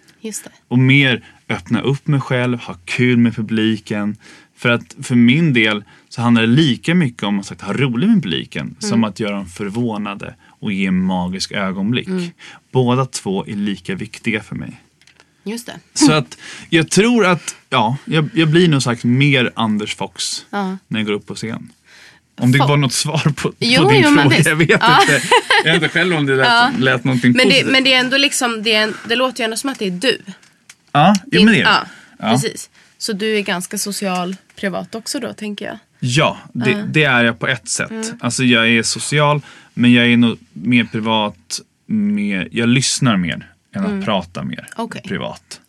Och 0.69 0.79
mer 0.79 1.25
öppna 1.49 1.81
upp 1.81 2.07
mig 2.07 2.21
själv, 2.21 2.59
ha 2.61 2.75
kul 2.85 3.17
med 3.17 3.37
publiken. 3.37 4.17
För 4.57 4.69
att 4.69 4.97
för 5.03 5.15
min 5.15 5.53
del 5.53 5.85
så 6.09 6.23
handlar 6.23 6.43
det 6.43 6.49
lika 6.49 6.95
mycket 6.95 7.23
om 7.23 7.39
att 7.41 7.47
sagt, 7.47 7.61
ha 7.61 7.73
roligt 7.73 8.09
med 8.11 8.23
publiken 8.23 8.77
som 8.79 9.05
att 9.05 9.21
göra 9.21 9.35
dem 9.37 9.47
förvånade 9.47 10.35
och 10.61 10.73
ge 10.73 10.87
en 10.87 11.03
magisk 11.03 11.53
ögonblick. 11.53 12.09
Båda 12.73 13.07
två 13.07 13.47
är 13.47 13.55
lika 13.57 13.95
viktiga 13.95 14.43
för 14.43 14.55
mig. 14.57 14.81
Just 15.49 15.67
det. 15.67 15.77
Så 15.95 16.13
att 16.13 16.39
jag 16.71 16.91
tror 16.91 17.27
att, 17.27 17.57
ja, 17.71 17.97
jag, 18.05 18.29
jag 18.35 18.49
blir 18.49 18.69
nog 18.69 18.83
sagt 18.83 19.05
mer 19.05 19.53
Anders 19.57 19.97
Fox 19.97 20.47
Ja. 20.51 20.77
när 20.89 21.01
jag 21.01 21.07
går 21.07 21.13
upp 21.15 21.27
på 21.27 21.35
scen. 21.35 21.73
Om 22.41 22.53
det 22.53 22.59
Fo- 22.59 22.69
var 22.69 22.77
något 22.77 22.93
svar 22.93 23.33
på, 23.37 23.53
Jo, 23.59 23.83
på 23.83 23.91
din 23.91 24.03
jo, 24.03 24.11
fråga, 24.23 24.39
jag 24.45 24.57
vet 24.57 24.69
Ja. 24.81 25.01
inte. 25.03 25.23
Jag 25.65 25.73
vet 25.73 25.83
inte 25.83 25.89
själv 25.89 26.17
om 26.17 26.27
det 26.27 26.37
lät, 26.37 26.79
lät 26.81 27.05
någonting 27.05 27.33
Men 27.37 27.49
det, 27.49 27.65
men 27.67 27.85
det 27.85 27.93
är 27.95 28.01
ändå 28.01 28.17
liksom, 28.17 28.63
det, 28.63 28.75
är 28.75 28.83
en, 28.83 28.95
det 29.09 29.17
låter 29.17 29.41
ju 29.41 29.45
ändå 29.45 29.57
som 29.57 29.71
att 29.71 29.79
det 29.79 29.87
är 29.87 29.91
du. 29.91 30.19
ja, 30.93 31.15
jo, 31.33 31.45
men 31.45 31.55
det 31.55 31.61
är 31.61 31.65
det. 31.65 31.71
ja, 31.71 31.87
Ja. 32.19 32.31
precis. 32.31 32.71
Så 32.99 33.13
du 33.13 33.37
är 33.39 33.41
ganska 33.43 33.79
social 33.79 34.37
privat 34.57 34.95
också 34.95 35.21
då, 35.21 35.33
tänker 35.33 35.65
jag. 35.67 35.79
Ja, 36.01 36.39
det, 36.53 36.85
det 36.89 37.05
är 37.05 37.25
jag 37.25 37.39
på 37.39 37.47
ett 37.47 37.69
sätt. 37.69 37.91
Mm. 37.91 38.07
Alltså 38.21 38.45
jag 38.45 38.69
är 38.69 38.83
social, 38.83 39.41
men 39.75 39.93
jag 39.93 40.07
är 40.07 40.17
nog 40.17 40.39
mer 40.53 40.85
privat. 40.85 41.61
Mer, 41.87 42.49
jag 42.53 42.69
lyssnar 42.69 43.17
mer 43.17 43.48
än 43.73 43.85
att 43.99 44.05
prata 44.05 44.43
mer 44.43 44.59
Mm. 44.59 44.71
Okej. 44.77 45.03
privat. 45.05 45.61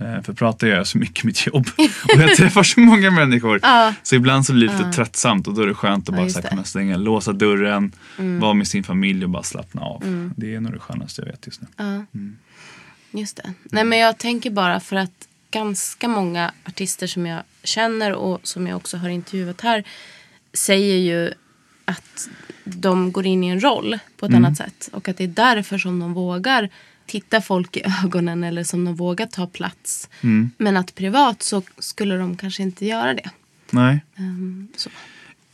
Eh, 0.00 0.22
För 0.22 0.32
prata 0.32 0.66
gör 0.68 0.76
jag 0.76 0.86
så 0.86 0.98
mycket 0.98 1.24
i 1.24 1.26
mitt 1.26 1.46
jobb. 1.46 1.66
Och 2.14 2.20
jag 2.20 2.36
träffar 2.36 2.62
så 2.62 2.80
många 2.80 3.10
människor. 3.10 3.60
Ja. 3.62 3.94
Så 4.02 4.14
ibland 4.14 4.46
så 4.46 4.52
blir 4.52 4.68
det 4.68 4.78
lite 4.78 4.92
tröttsamt 4.92 5.46
och 5.48 5.54
då 5.54 5.62
är 5.62 5.66
det 5.66 5.74
skönt 5.74 6.08
att 6.08 6.14
bara 6.16 6.28
så 6.28 6.40
här 6.40 6.48
kunna 6.48 6.64
stänga, 6.64 6.96
låsa 6.96 7.32
dörren, 7.32 7.92
vara 8.40 8.54
med 8.54 8.68
sin 8.68 8.84
familj 8.84 9.24
och 9.24 9.30
bara 9.30 9.42
slappna 9.42 9.82
av. 9.82 10.32
Det 10.36 10.54
är 10.54 10.60
nog 10.60 10.72
det 10.72 10.78
skönaste 10.78 11.22
jag 11.22 11.26
vet 11.26 11.46
just 11.46 11.60
nu. 11.60 11.66
Ja. 11.76 12.04
Just 13.10 13.36
det. 13.36 13.52
Nej, 13.64 13.84
men 13.84 13.98
jag 13.98 14.18
tänker 14.18 14.50
bara 14.50 14.80
för 14.80 14.96
att 14.96 15.28
ganska 15.50 16.08
många 16.08 16.52
artister 16.64 17.06
som 17.06 17.26
jag 17.26 17.42
känner 17.62 18.12
och 18.12 18.40
som 18.42 18.66
jag 18.66 18.76
också 18.76 18.96
har 18.96 19.08
intervjuat 19.08 19.60
här 19.60 19.84
säger 20.52 20.96
ju 20.98 21.32
att 21.84 22.28
de 22.64 23.12
går 23.12 23.26
in 23.26 23.44
i 23.44 23.48
en 23.48 23.60
roll 23.62 23.98
på 24.16 24.26
ett 24.26 24.34
annat 24.34 24.56
sätt. 24.56 24.88
Och 24.92 25.08
att 25.08 25.16
det 25.16 25.24
är 25.24 25.28
därför 25.28 25.78
som 25.78 25.98
de 25.98 26.14
vågar 26.14 26.68
titta 27.08 27.40
folk 27.40 27.76
i 27.76 27.82
ögonen 28.04 28.44
eller 28.44 28.64
som 28.64 28.84
de 28.84 28.94
vågar 28.96 29.26
ta 29.26 29.46
plats. 29.46 30.08
Men 30.56 30.76
att 30.76 30.94
privat 30.94 31.42
så 31.42 31.62
skulle 31.78 32.16
de 32.16 32.36
kanske 32.36 32.62
inte 32.62 32.86
göra 32.86 33.14
det. 33.14 33.30
Nej. 33.70 34.00
Så. 34.76 34.90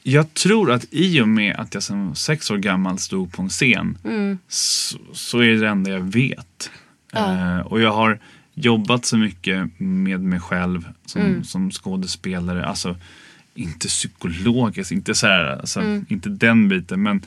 Jag 0.03 0.35
tror 0.35 0.73
att 0.73 0.87
i 0.91 1.21
och 1.21 1.29
med 1.29 1.57
att 1.57 1.75
jag 1.75 1.83
som 1.83 2.15
sex 2.15 2.51
år 2.51 2.57
gammal 2.59 2.99
stod 2.99 3.33
på 3.33 3.43
en 3.43 3.49
scen 3.49 3.99
Mm. 4.05 4.39
så, 4.49 4.99
så 5.13 5.39
är 5.39 5.49
det 5.49 5.59
det 5.61 5.69
enda 5.69 5.91
jag 5.91 6.01
vet. 6.13 6.71
Eh, 7.15 7.59
och 7.59 7.81
jag 7.81 7.93
har 7.93 8.19
jobbat 8.55 9.05
så 9.05 9.17
mycket 9.17 9.71
med 9.79 10.21
mig 10.21 10.41
själv 10.41 10.89
som, 11.07 11.23
Mm. 11.23 11.45
som 11.45 11.71
skådespelare. 11.71 12.67
Alltså 12.67 12.97
inte 13.55 13.89
psykologiskt, 13.89 14.93
inte, 14.93 15.15
så 15.15 15.27
här, 15.27 15.45
alltså, 15.61 15.81
Mm. 15.81 16.07
inte 16.09 16.29
den 16.29 16.69
biten. 16.69 17.03
Men, 17.03 17.23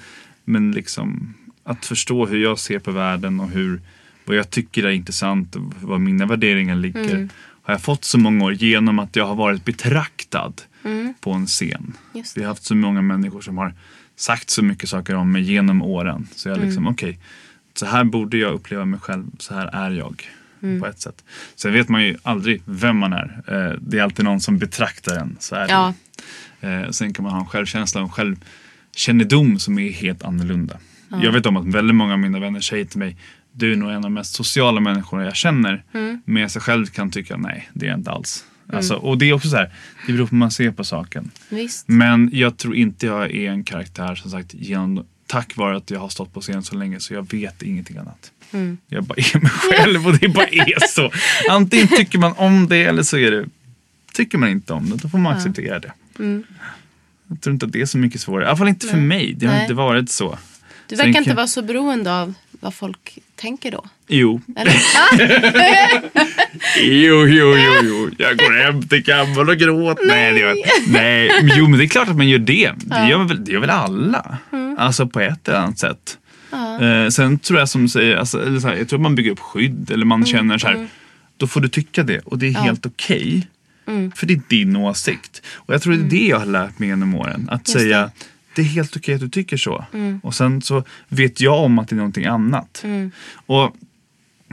men 0.45 0.71
liksom 0.71 1.33
att 1.63 1.85
förstå 1.85 2.25
hur 2.25 2.43
jag 2.43 2.59
ser 2.59 2.79
på 2.79 2.91
världen 2.91 3.39
och 3.39 3.49
hur, 3.49 3.81
vad 4.27 4.37
jag 4.37 4.49
tycker 4.49 4.83
är 4.83 4.89
intressant 4.91 5.55
och 5.55 5.61
var 5.81 5.99
mina 5.99 6.25
värderingar 6.25 6.75
ligger. 6.75 7.15
Mm. 7.15 7.29
Har 7.63 7.73
jag 7.73 7.81
fått 7.81 8.05
så 8.05 8.17
många 8.17 8.45
år 8.45 8.53
genom 8.53 8.99
att 8.99 9.15
jag 9.15 9.25
har 9.27 9.35
varit 9.35 9.65
betraktad 9.65 10.53
på 11.19 11.31
en 11.31 11.45
scen. 11.47 11.93
Mm. 12.13 12.25
Vi 12.35 12.41
har 12.41 12.47
haft 12.49 12.63
så 12.63 12.75
många 12.75 13.01
människor 13.01 13.41
som 13.41 13.57
har 13.57 13.73
sagt 14.15 14.49
så 14.49 14.63
mycket 14.63 14.89
saker 14.89 15.15
om 15.15 15.31
mig 15.31 15.41
genom 15.41 15.81
åren. 15.81 16.27
Så 16.35 16.49
jag 16.49 16.57
liksom, 16.59 16.83
Mm. 16.83 16.93
okej, 16.93 17.19
så 17.73 17.85
här 17.85 18.03
borde 18.03 18.37
jag 18.37 18.53
uppleva 18.53 18.85
mig 18.85 18.99
själv, 18.99 19.25
så 19.39 19.53
här 19.53 19.67
är 19.67 19.91
jag. 19.91 20.29
Mm. 20.61 20.79
På 20.81 20.87
ett 20.87 20.99
sätt. 20.99 21.23
Sen 21.55 21.73
vet 21.73 21.89
man 21.89 22.03
ju 22.03 22.17
aldrig 22.23 22.61
vem 22.65 22.97
man 22.97 23.13
är. 23.13 23.41
Eh, 23.47 23.77
Det 23.81 23.99
är 23.99 24.03
alltid 24.03 24.25
någon 24.25 24.41
som 24.41 24.57
betraktar 24.57 25.15
en. 25.17 25.35
Så 25.39 25.55
är 25.55 25.67
det. 25.67 25.73
Ja. 25.73 25.93
Eh, 26.69 26.89
Sen 26.89 27.13
kan 27.13 27.23
man 27.23 27.31
ha 27.33 27.39
en 27.39 27.45
självkänsla 27.45 28.01
och 28.01 28.07
en 28.07 28.37
självkännedom 28.93 29.59
som 29.59 29.79
är 29.79 29.89
helt 29.91 30.23
annorlunda. 30.23 30.77
Jag 31.21 31.31
vet 31.31 31.45
om 31.45 31.57
att 31.57 31.65
väldigt 31.67 31.95
många 31.95 32.13
av 32.13 32.19
mina 32.19 32.39
vänner 32.39 32.59
säger 32.59 32.85
till 32.85 32.99
mig 32.99 33.17
du 33.57 33.73
är 33.73 33.75
nog 33.75 33.89
en 33.89 33.95
av 33.95 34.01
de 34.01 34.13
mest 34.13 34.33
sociala 34.35 34.79
människorna 34.81 35.23
jag 35.23 35.35
känner. 35.35 35.83
Mm. 35.93 36.21
Men 36.25 36.41
jag 36.41 36.51
själv 36.51 36.85
kan 36.85 37.11
tycka 37.11 37.37
nej, 37.37 37.69
det 37.73 37.85
är 37.85 37.89
jag 37.89 37.99
inte 37.99 38.11
alls. 38.11 38.45
Alltså, 38.73 38.95
och 38.95 39.17
det 39.17 39.29
är 39.29 39.33
också 39.33 39.49
så 39.49 39.55
här, 39.55 39.73
det 40.07 40.13
beror 40.13 40.25
på 40.25 40.31
hur 40.31 40.37
man 40.39 40.51
ser 40.51 40.71
på 40.71 40.83
saken. 40.83 41.31
Visst. 41.49 41.87
Men 41.87 42.29
jag 42.33 42.57
tror 42.57 42.75
inte 42.75 43.05
jag 43.05 43.31
är 43.35 43.51
en 43.51 43.63
karaktär 43.63 44.15
som 44.15 44.31
sagt 44.31 44.53
genom, 44.53 45.05
tack 45.27 45.57
vare 45.57 45.77
att 45.77 45.91
jag 45.91 45.99
har 45.99 46.09
stått 46.09 46.33
på 46.33 46.41
scen 46.41 46.63
så 46.63 46.75
länge 46.75 46.99
så 46.99 47.13
jag 47.13 47.31
vet 47.31 47.61
ingenting 47.63 47.97
annat. 47.97 48.31
Mm. 48.51 48.77
Jag 48.87 49.03
bara 49.03 49.15
är 49.15 49.39
mig 49.39 49.51
själv 49.51 50.07
och 50.07 50.17
det 50.17 50.27
bara 50.29 50.47
är 50.47 50.87
så. 50.87 51.11
Antingen 51.49 51.87
tycker 51.87 52.19
man 52.19 52.33
om 52.37 52.67
det 52.67 52.83
eller 52.83 53.03
så 53.03 53.17
är 53.17 53.31
det, 53.31 53.45
tycker 54.13 54.37
man 54.37 54.49
inte 54.49 54.73
om 54.73 54.89
det. 54.89 54.95
Då 54.95 55.09
får 55.09 55.17
man 55.17 55.37
acceptera 55.37 55.79
det. 55.79 55.91
Mm. 56.19 56.43
Jag 57.27 57.41
tror 57.41 57.53
inte 57.53 57.65
att 57.65 57.71
det 57.71 57.81
är 57.81 57.85
så 57.85 57.97
mycket 57.97 58.21
svårare. 58.21 58.43
I 58.43 58.47
alla 58.47 58.57
fall 58.57 58.67
inte 58.67 58.87
för 58.87 58.97
mig. 58.97 59.33
Det 59.33 59.45
har 59.45 59.53
Nej. 59.53 59.61
inte 59.63 59.73
varit 59.73 60.09
så. 60.11 60.37
Du 60.87 60.95
verkar 60.95 61.07
inte 61.07 61.23
kan- 61.23 61.35
vara 61.35 61.47
så 61.47 61.61
beroende 61.61 62.13
av 62.21 62.33
vad 62.59 62.73
folk 62.73 63.17
tänker 63.35 63.71
då. 63.71 63.85
Jo, 64.07 64.41
jo, 66.81 67.27
jo, 67.27 67.55
jo, 67.57 67.73
jo. 67.83 68.09
Jag 68.17 68.37
går 68.37 68.63
hem 68.63 68.87
till 68.87 69.03
kammaren 69.03 69.49
och 69.49 69.57
gråter. 69.57 70.07
Nej, 70.07 70.33
det 70.33 70.39
jag 70.39 70.57
inte. 70.57 70.69
Nej, 70.87 71.31
jo, 71.57 71.67
men 71.67 71.79
det 71.79 71.85
är 71.85 71.87
klart 71.87 72.09
att 72.09 72.17
man 72.17 72.27
gör 72.29 72.39
det. 72.39 72.71
Det 72.77 73.07
gör 73.09 73.23
väl, 73.23 73.45
det 73.45 73.51
gör 73.51 73.59
väl 73.59 73.69
alla. 73.69 74.37
Alltså 74.77 75.07
på 75.07 75.19
ett 75.19 75.47
eller 75.47 75.57
annat 75.59 75.79
sätt. 75.79 76.17
Eh, 76.81 77.09
sen 77.09 77.39
tror 77.39 77.59
jag 77.59 77.69
som 77.69 77.89
säger, 77.89 78.15
alltså, 78.15 78.41
eller 78.45 78.59
så 78.59 78.67
här, 78.67 78.75
jag 78.75 78.89
tror 78.89 78.99
att 78.99 79.03
man 79.03 79.15
bygger 79.15 79.31
upp 79.31 79.39
skydd 79.39 79.91
eller 79.91 80.05
man 80.05 80.25
känner 80.25 80.57
så 80.57 80.67
här, 80.67 80.87
då 81.37 81.47
får 81.47 81.61
du 81.61 81.69
tycka 81.69 82.03
det 82.03 82.19
och 82.19 82.37
det 82.37 82.47
är 82.47 82.51
helt 82.53 82.85
okej. 82.85 83.47
För 84.15 84.25
det 84.27 84.33
är 84.33 84.41
din 84.47 84.75
åsikt. 84.75 85.41
Och 85.53 85.73
jag 85.73 85.81
tror 85.81 85.93
det 85.93 85.99
är 85.99 86.09
det 86.19 86.27
jag 86.27 86.39
har 86.39 86.45
lärt 86.45 86.79
mig 86.79 86.89
genom 86.89 87.15
åren. 87.15 87.49
Att 87.51 87.67
säga, 87.67 88.01
det 88.01 88.11
är 88.61 88.65
helt 88.65 88.97
okej 88.97 89.15
att 89.15 89.21
du 89.21 89.29
tycker 89.29 89.57
så. 89.57 89.85
Och 90.23 90.35
sen 90.35 90.61
så 90.61 90.83
vet 91.07 91.41
jag 91.41 91.63
om 91.63 91.79
att 91.79 91.87
det 91.87 91.93
är 91.93 91.97
någonting 91.97 92.25
annat. 92.25 92.85
Och 93.33 93.75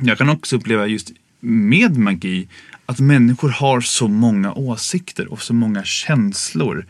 jag 0.03 0.19
kan 0.19 0.29
också 0.29 0.57
uppleva 0.57 0.87
just 0.87 1.12
med 1.40 1.97
magi 1.99 2.49
att 2.87 3.01
människor 3.01 3.49
har 3.49 3.81
så 3.81 4.09
många 4.09 4.53
åsikter 4.53 5.33
och 5.33 5.43
så 5.43 5.55
många 5.55 5.85
känslor 5.85 6.87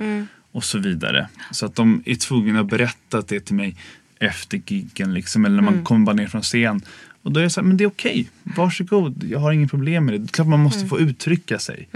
och 0.52 0.64
så 0.64 0.78
vidare. 0.78 1.28
Så 1.50 1.66
att 1.66 1.74
de 1.74 2.02
är 2.06 2.14
tvungna 2.14 2.60
att 2.60 2.70
berätta 2.70 3.22
det 3.22 3.40
till 3.40 3.54
mig 3.54 3.76
efter 4.18 4.62
giggen 4.66 5.14
liksom, 5.14 5.44
eller 5.44 5.56
när 5.56 5.62
man 5.62 5.84
kommer 5.84 6.06
bara 6.06 6.16
ner 6.16 6.26
från 6.26 6.42
scen. 6.42 6.80
Och 7.22 7.32
då 7.32 7.40
är 7.40 7.44
jag 7.44 7.52
så 7.52 7.60
här, 7.60 7.68
men 7.68 7.76
det 7.76 7.84
är 7.84 7.88
okej, 7.88 8.28
varsågod, 8.42 9.24
jag 9.30 9.38
har 9.38 9.52
ingen 9.52 9.68
problem 9.68 10.04
med 10.04 10.14
det. 10.14 10.18
Det 10.18 10.24
är 10.24 10.28
klart 10.28 10.48
man 10.48 10.60
måste 10.60 10.86
få 10.86 11.00
uttrycka 11.00 11.58
sig. 11.58 11.88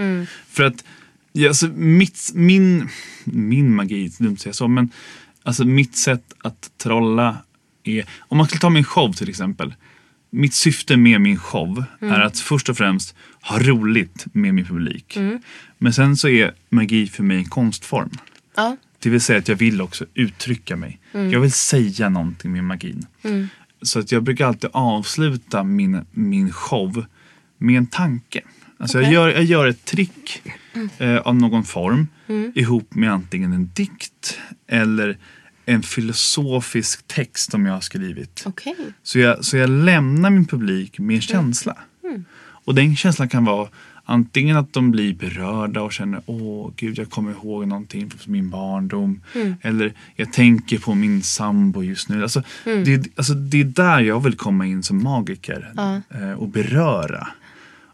För 0.49 0.65
att 0.65 0.85
ja, 1.39 1.49
alltså, 1.49 1.67
mitt, 1.67 2.31
min, 2.35 2.89
min 3.25 3.75
magi, 3.75 4.11
dumt 4.19 4.33
att 4.33 4.41
säga 4.41 4.53
så, 4.53 4.69
men 4.69 4.91
alltså, 5.43 5.65
mitt 5.65 5.97
sätt 5.97 6.35
att 6.39 6.71
trolla 6.77 7.37
är, 7.85 8.05
om 8.19 8.39
man 8.39 8.47
skulle 8.47 8.61
ta 8.61 8.71
min 8.71 8.85
show 8.85 9.13
till 9.13 9.29
exempel. 9.29 9.75
Mitt 10.31 10.55
syfte 10.55 10.97
med 10.97 11.21
min 11.21 11.39
show 11.39 11.85
är 12.01 12.21
att 12.21 12.39
först 12.39 12.69
och 12.69 12.77
främst 12.77 13.15
ha 13.43 13.59
roligt 13.59 14.27
med 14.33 14.55
min 14.55 14.65
publik. 14.65 15.19
Men 15.79 15.93
sen 15.93 16.17
så 16.17 16.29
är 16.29 16.55
magi 16.69 17.07
för 17.07 17.23
mig 17.23 17.37
en 17.37 17.45
konstform. 17.45 18.11
Ja. 18.57 18.77
Det 18.99 19.11
vill 19.11 19.21
säga 19.21 19.39
att 19.39 19.49
jag 19.49 19.57
vill 19.57 19.81
också 19.81 20.07
uttrycka 20.15 20.77
mig. 20.77 21.01
Jag 21.13 21.41
vill 21.41 21.53
säga 21.53 22.09
någonting 22.09 22.53
med 22.53 22.65
magin. 22.65 23.07
Så 23.83 23.99
att 23.99 24.13
jag 24.13 24.23
brukar 24.23 24.47
alltid 24.47 24.71
avsluta 24.73 25.65
min, 25.65 26.07
min 26.11 26.53
show 26.53 27.05
med 27.59 27.79
en 27.79 27.87
tanke. 27.87 28.43
Alltså 28.79 28.99
jag, 28.99 29.05
Okej. 29.05 29.15
gör, 29.15 29.29
jag 29.29 29.45
gör 29.45 29.67
ett 29.67 29.85
trick 29.85 30.43
eh, 30.99 31.17
av 31.17 31.37
någon 31.37 31.65
form 31.65 32.07
ihop 32.55 32.95
med 32.95 33.13
antingen 33.13 33.53
en 33.53 33.71
dikt 33.75 34.39
eller 34.67 35.19
en 35.65 35.83
filosofisk 35.83 37.07
text 37.07 37.51
som 37.51 37.67
jag 37.67 37.73
har 37.73 37.81
skrivit. 37.81 38.43
Okej. 38.47 38.77
Så 39.03 39.19
jag, 39.19 39.45
så 39.45 39.57
jag 39.57 39.71
lämnar 39.71 40.31
min 40.31 40.47
publik 40.47 40.99
med 40.99 41.17
en 41.17 41.23
känsla. 41.23 41.77
Och 42.65 42.75
den 42.75 42.97
känslan 42.97 43.29
kan 43.29 43.45
vara 43.45 43.69
antingen 44.05 44.57
att 44.57 44.73
de 44.73 44.91
blir 44.91 45.15
berörda 45.15 45.83
och 45.83 45.93
känner 45.93 46.23
åh 46.27 46.71
gud 46.77 46.99
jag 46.99 47.11
kommer 47.11 47.31
ihåg 47.31 47.67
någonting 47.69 48.11
från 48.11 48.33
min 48.33 48.51
barndom. 48.51 49.21
Eller 49.63 49.93
jag 50.17 50.33
tänker 50.33 50.79
på 50.79 50.95
min 50.95 51.23
sambo 51.23 51.83
just 51.83 52.09
nu. 52.09 52.23
Alltså, 52.23 52.43
det, 52.65 53.17
alltså, 53.17 53.35
det 53.35 53.61
är 53.61 53.65
där 53.65 54.01
jag 54.01 54.21
vill 54.21 54.35
komma 54.35 54.67
in 54.67 54.83
som 54.83 55.03
magiker 55.03 55.73
eh, 56.11 56.33
och 56.33 56.49
beröra. 56.49 57.29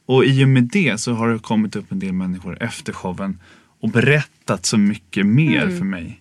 Och 0.07 0.25
i 0.25 0.45
och 0.45 0.49
med 0.49 0.62
det 0.62 1.01
så 1.01 1.12
har 1.12 1.29
det 1.29 1.38
kommit 1.38 1.77
upp 1.77 1.93
en 1.93 1.99
del 1.99 2.12
människor 2.12 2.62
efter 2.62 2.93
showen 2.93 3.38
och 3.81 3.88
berättat 3.88 4.67
så 4.67 4.79
mycket 4.79 5.26
mer 5.26 5.78
för 5.78 5.85
mig. 5.85 6.20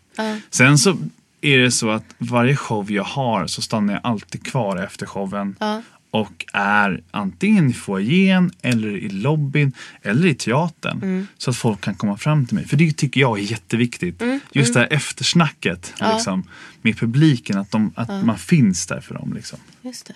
Sen 0.50 0.78
så 0.78 0.98
är 1.42 1.58
det 1.58 1.72
så 1.72 1.90
att 1.90 2.06
varje 2.18 2.56
show 2.56 2.92
jag 2.92 3.04
har 3.04 3.48
så 3.48 3.62
stannar 3.62 3.94
jag 3.94 4.02
alltid 4.04 4.46
kvar 4.46 4.78
efter 4.78 5.06
showen. 5.06 5.56
Ja. 5.60 5.82
Och 6.12 6.46
är 6.54 7.02
antingen 7.12 7.70
i 7.70 7.74
foajén 7.74 8.52
eller 8.62 8.98
i 8.98 9.10
lobbyn 9.10 9.74
eller 10.02 10.28
i 10.28 10.36
teatern. 10.36 11.28
Så 11.38 11.50
att 11.50 11.58
folk 11.58 11.82
kan 11.82 11.96
komma 11.96 12.18
fram 12.18 12.46
till 12.46 12.56
mig. 12.56 12.68
För 12.68 12.78
det 12.78 12.98
tycker 12.98 13.22
jag 13.22 13.40
är 13.40 13.44
jätteviktigt. 13.44 14.24
Just 14.52 14.74
det 14.74 14.80
här 14.80 14.94
eftersnacket 14.94 15.94
liksom, 16.14 16.44
med 16.82 16.98
publiken. 16.98 17.58
Att, 17.58 17.72
de, 17.72 17.92
att 17.96 18.26
man 18.26 18.38
finns 18.38 18.88
där 18.88 19.02
för 19.02 19.14
dem. 19.14 19.34
Liksom. 19.34 19.60
Just 19.82 20.06
det. 20.08 20.16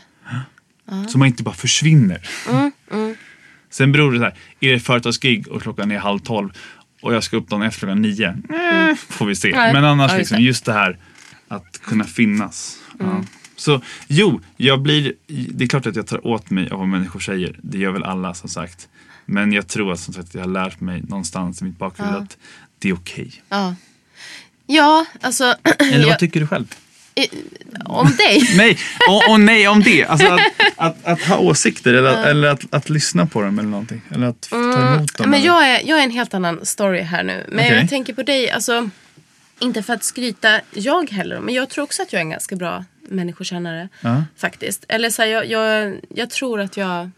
Så 1.08 1.18
man 1.18 1.28
inte 1.28 1.44
bara 1.44 1.56
försvinner. 1.56 2.22
Sen 3.70 3.92
beror 3.92 4.12
det 4.12 4.18
så 4.18 4.24
här, 4.24 4.36
är 4.60 4.72
det 4.74 4.80
företagsgig 4.80 5.48
och 5.48 5.62
klockan 5.62 5.92
är 5.92 5.98
halv 5.98 6.20
tolv 6.20 6.50
och 7.02 7.14
jag 7.14 7.24
ska 7.24 7.38
upp 7.38 7.50
dagen 7.50 7.62
efter 7.62 7.80
klockan 7.80 8.02
nio. 8.02 8.28
Eh, 8.30 8.96
får 8.96 9.26
vi 9.26 9.36
se. 9.36 9.52
Nej. 9.56 9.74
Men 9.74 9.86
annars 9.86 10.12
Ja, 10.12 10.18
just 10.18 10.20
liksom 10.20 10.38
det. 10.38 10.44
just 10.44 10.66
det 10.66 10.74
här 10.74 10.98
att 11.48 11.82
kunna 11.82 12.04
finnas. 12.04 12.78
Mm. 13.00 13.12
Ja. 13.12 13.24
Så 13.56 13.82
jo, 14.08 14.42
jag 14.58 14.82
blir, 14.82 15.14
det 15.28 15.64
är 15.64 15.68
klart 15.68 15.86
att 15.86 15.96
jag 15.96 16.08
tar 16.08 16.28
åt 16.28 16.50
mig 16.50 16.70
av 16.70 16.80
vad 16.80 16.88
människor 16.88 17.20
säger. 17.20 17.60
Det 17.62 17.78
gör 17.78 17.92
väl 17.92 18.04
alla 18.04 18.34
som 18.34 18.50
sagt. 18.50 18.88
Men 19.26 19.54
jag 19.54 19.68
tror 19.68 19.94
att 19.94 20.00
som 20.00 20.14
sagt 20.14 20.34
jag 20.34 20.42
har 20.42 20.48
lärt 20.48 20.80
mig 20.80 21.02
någonstans 21.02 21.62
i 21.62 21.66
mitt 21.66 21.78
bakhuvud 21.78 22.14
att 22.16 22.38
det 22.80 22.90
är 22.90 22.94
okej. 22.94 23.32
Ja. 23.50 23.76
Ja, 24.66 25.06
alltså. 25.22 25.56
Eller 25.94 26.06
vad 26.06 26.20
tycker 26.20 26.40
du 26.40 26.48
själv? 26.48 26.66
Om 27.86 28.16
dig. 28.18 28.50
Nej, 28.58 28.78
och, 29.10 29.30
och 29.32 29.40
nej 29.40 29.68
om 29.68 29.84
det. 29.84 30.06
Alltså 30.06 30.28
att, 30.28 30.42
att, 30.76 31.06
att 31.06 31.22
ha 31.22 31.38
åsikter 31.38 31.94
eller, 31.94 32.24
eller 32.26 32.48
att, 32.48 32.62
att 32.70 32.90
lyssna 32.90 33.26
på 33.26 33.42
dem 33.42 33.60
eller 33.60 33.70
någonting. 33.70 34.02
Eller 34.14 34.28
att 34.28 34.42
ta 34.42 34.56
emot 34.58 35.18
dem. 35.18 35.24
Mm. 35.26 35.30
Men 35.30 35.42
jag 35.42 35.68
är, 35.70 35.82
jag 35.86 36.00
är 36.00 36.04
en 36.04 36.12
helt 36.12 36.34
annan 36.34 36.66
story 36.66 37.02
här 37.02 37.24
nu. 37.24 37.46
Men 37.48 37.66
Okej. 37.66 37.78
jag 37.80 37.90
tänker 37.90 38.14
på 38.14 38.24
dig, 38.24 38.52
alltså. 38.52 38.90
Inte 39.60 39.84
för 39.84 39.94
att 39.94 40.04
skryta 40.04 40.62
jag 40.74 41.12
heller, 41.12 41.40
men 41.40 41.54
jag 41.54 41.70
tror 41.70 41.84
också 41.84 42.02
att 42.02 42.14
jag 42.14 42.20
är 42.20 42.24
en 42.24 42.30
ganska 42.30 42.56
bra 42.56 42.86
människokännare. 43.10 43.90
Ja. 44.02 44.24
Faktiskt. 44.38 44.86
Eller 44.88 45.10
så 45.10 45.22
här, 45.22 45.30
jag, 45.30 45.46
jag, 45.50 45.96
jag 46.16 46.30
tror 46.30 46.62
att 46.62 46.78
jag 46.78 47.10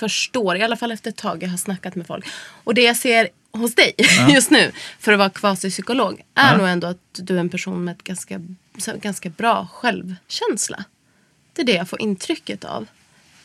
förstår, 0.00 0.56
i 0.56 0.62
alla 0.62 0.76
fall 0.76 0.92
efter 0.92 1.10
ett 1.10 1.16
tag 1.16 1.42
jag 1.42 1.48
har 1.48 1.56
snackat 1.56 1.94
med 1.94 2.06
folk. 2.06 2.26
Och 2.64 2.74
det 2.74 2.82
jag 2.82 2.96
ser 2.96 3.28
hos 3.52 3.74
dig 3.74 3.94
just 4.28 4.50
nu, 4.50 4.72
för 4.98 5.12
att 5.12 5.18
vara 5.18 5.30
kvasipsykolog, 5.30 6.20
är 6.34 6.52
Ja. 6.52 6.56
nog 6.56 6.68
ändå 6.68 6.86
att 6.86 6.98
du 7.12 7.36
är 7.36 7.40
en 7.40 7.48
person 7.48 7.84
med 7.84 7.92
ett 7.92 8.04
ganska, 8.04 8.40
ganska 9.02 9.28
bra 9.30 9.68
självkänsla. 9.72 10.84
Det 11.52 11.62
är 11.62 11.66
det 11.66 11.72
jag 11.72 11.88
får 11.88 12.02
intrycket 12.02 12.64
av. 12.64 12.86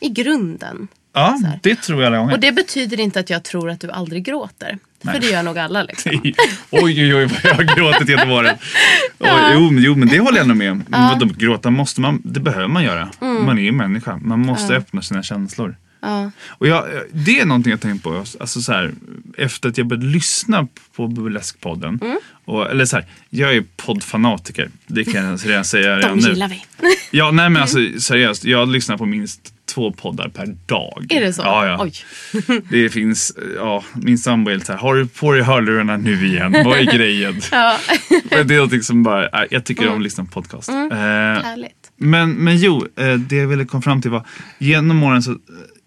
I 0.00 0.08
grunden. 0.08 0.88
Ja, 1.12 1.38
det 1.62 1.76
tror 1.76 2.02
jag 2.02 2.06
alla 2.06 2.16
gånger. 2.18 2.32
Och 2.34 2.40
det 2.40 2.52
betyder 2.52 3.00
inte 3.00 3.20
att 3.20 3.30
jag 3.30 3.42
tror 3.42 3.70
att 3.70 3.80
du 3.80 3.90
aldrig 3.90 4.24
gråter. 4.24 4.78
Nej. 5.02 5.14
För 5.14 5.20
det 5.20 5.26
gör 5.26 5.42
nog 5.42 5.58
alla 5.58 5.82
liksom. 5.82 6.12
oj, 6.70 6.82
oj, 6.82 7.14
oj, 7.14 7.24
vad 7.26 7.40
jag 7.44 7.54
har 7.54 7.76
gråtit 7.76 8.08
genom 8.08 8.30
åren. 8.30 8.56
Oj, 9.18 9.28
jo, 9.54 9.70
men- 9.70 9.82
jo, 9.82 9.94
men 9.94 10.08
det 10.08 10.18
håller 10.18 10.38
jag 10.38 10.48
nog 10.48 10.56
med 10.56 10.72
om. 10.72 10.84
Vadå, 10.88 11.26
Gråta 11.38 11.70
måste 11.70 12.00
man, 12.00 12.22
det 12.24 12.40
behöver 12.40 12.68
man 12.68 12.84
göra. 12.84 13.10
Man 13.20 13.58
är 13.58 13.62
ju 13.62 13.72
människa. 13.72 14.16
Man 14.16 14.38
måste 14.40 14.74
öppna 14.76 15.02
sina 15.02 15.22
känslor. 15.22 15.76
Ja. 16.00 16.30
Och 16.48 16.66
jag, 16.66 16.84
det 17.12 17.40
är 17.40 17.46
någonting 17.46 17.70
jag 17.70 17.80
tänkt 17.80 18.02
på. 18.02 18.24
Alltså 18.40 18.60
så 18.62 18.72
här, 18.72 18.92
efter 19.38 19.68
att 19.68 19.78
jag 19.78 19.86
började 19.86 20.06
lyssna 20.06 20.66
på 20.96 21.06
Burlesque-podden. 21.08 22.04
Mm. 22.04 22.18
Och, 22.44 22.70
eller 22.70 22.84
så 22.84 22.96
här, 22.96 23.06
jag 23.30 23.56
är 23.56 23.64
poddfanatiker. 23.76 24.70
Det 24.86 25.04
kan 25.04 25.24
jag 25.24 25.46
redan 25.46 25.64
säga 25.64 25.96
De 26.00 26.18
nu. 26.18 26.28
gillar 26.28 26.48
vi. 26.48 26.62
Ja, 27.10 27.30
nej 27.30 27.50
men 27.50 27.62
alltså 27.62 27.78
seriöst. 28.00 28.44
Jag 28.44 28.68
lyssnar 28.68 28.96
på 28.98 29.06
minst 29.06 29.52
två 29.66 29.92
poddar 29.92 30.28
per 30.28 30.46
dag. 30.66 31.06
Är 31.10 31.20
det 31.20 31.32
så? 31.32 31.42
Ja, 31.42 31.66
ja. 31.66 31.88
Det 32.70 32.88
finns, 32.90 33.32
ja, 33.56 33.84
min 33.94 34.18
sambo 34.18 34.50
är 34.50 34.54
lite 34.54 34.66
så 34.66 34.72
här, 34.72 34.78
har 34.78 34.94
du 34.94 35.06
på 35.06 35.32
dig 35.32 35.42
hörlurarna 35.42 35.96
nu 35.96 36.26
igen? 36.26 36.52
Vad 36.64 36.78
är 36.78 36.96
grejen? 36.96 37.40
Ja. 37.52 37.78
Men 38.30 38.46
det 38.48 38.54
är 38.54 38.56
någonting 38.58 38.82
som 38.82 39.02
bara, 39.02 39.28
äh, 39.28 39.46
jag 39.50 39.64
tycker 39.64 39.88
om 39.88 39.96
att 39.96 40.02
lyssna 40.02 40.24
på 40.24 40.30
podcast. 40.30 40.68
Eh, 40.68 40.74
Härligt. 40.74 41.90
men, 41.96 42.32
men 42.32 42.56
jo, 42.58 42.86
eh, 42.96 43.14
det 43.14 43.36
jag 43.36 43.46
ville 43.46 43.64
komma 43.64 43.82
fram 43.82 44.02
till 44.02 44.10
var, 44.10 44.26
genom 44.58 45.02
åren 45.02 45.22
så, 45.22 45.30
eh, 45.30 45.36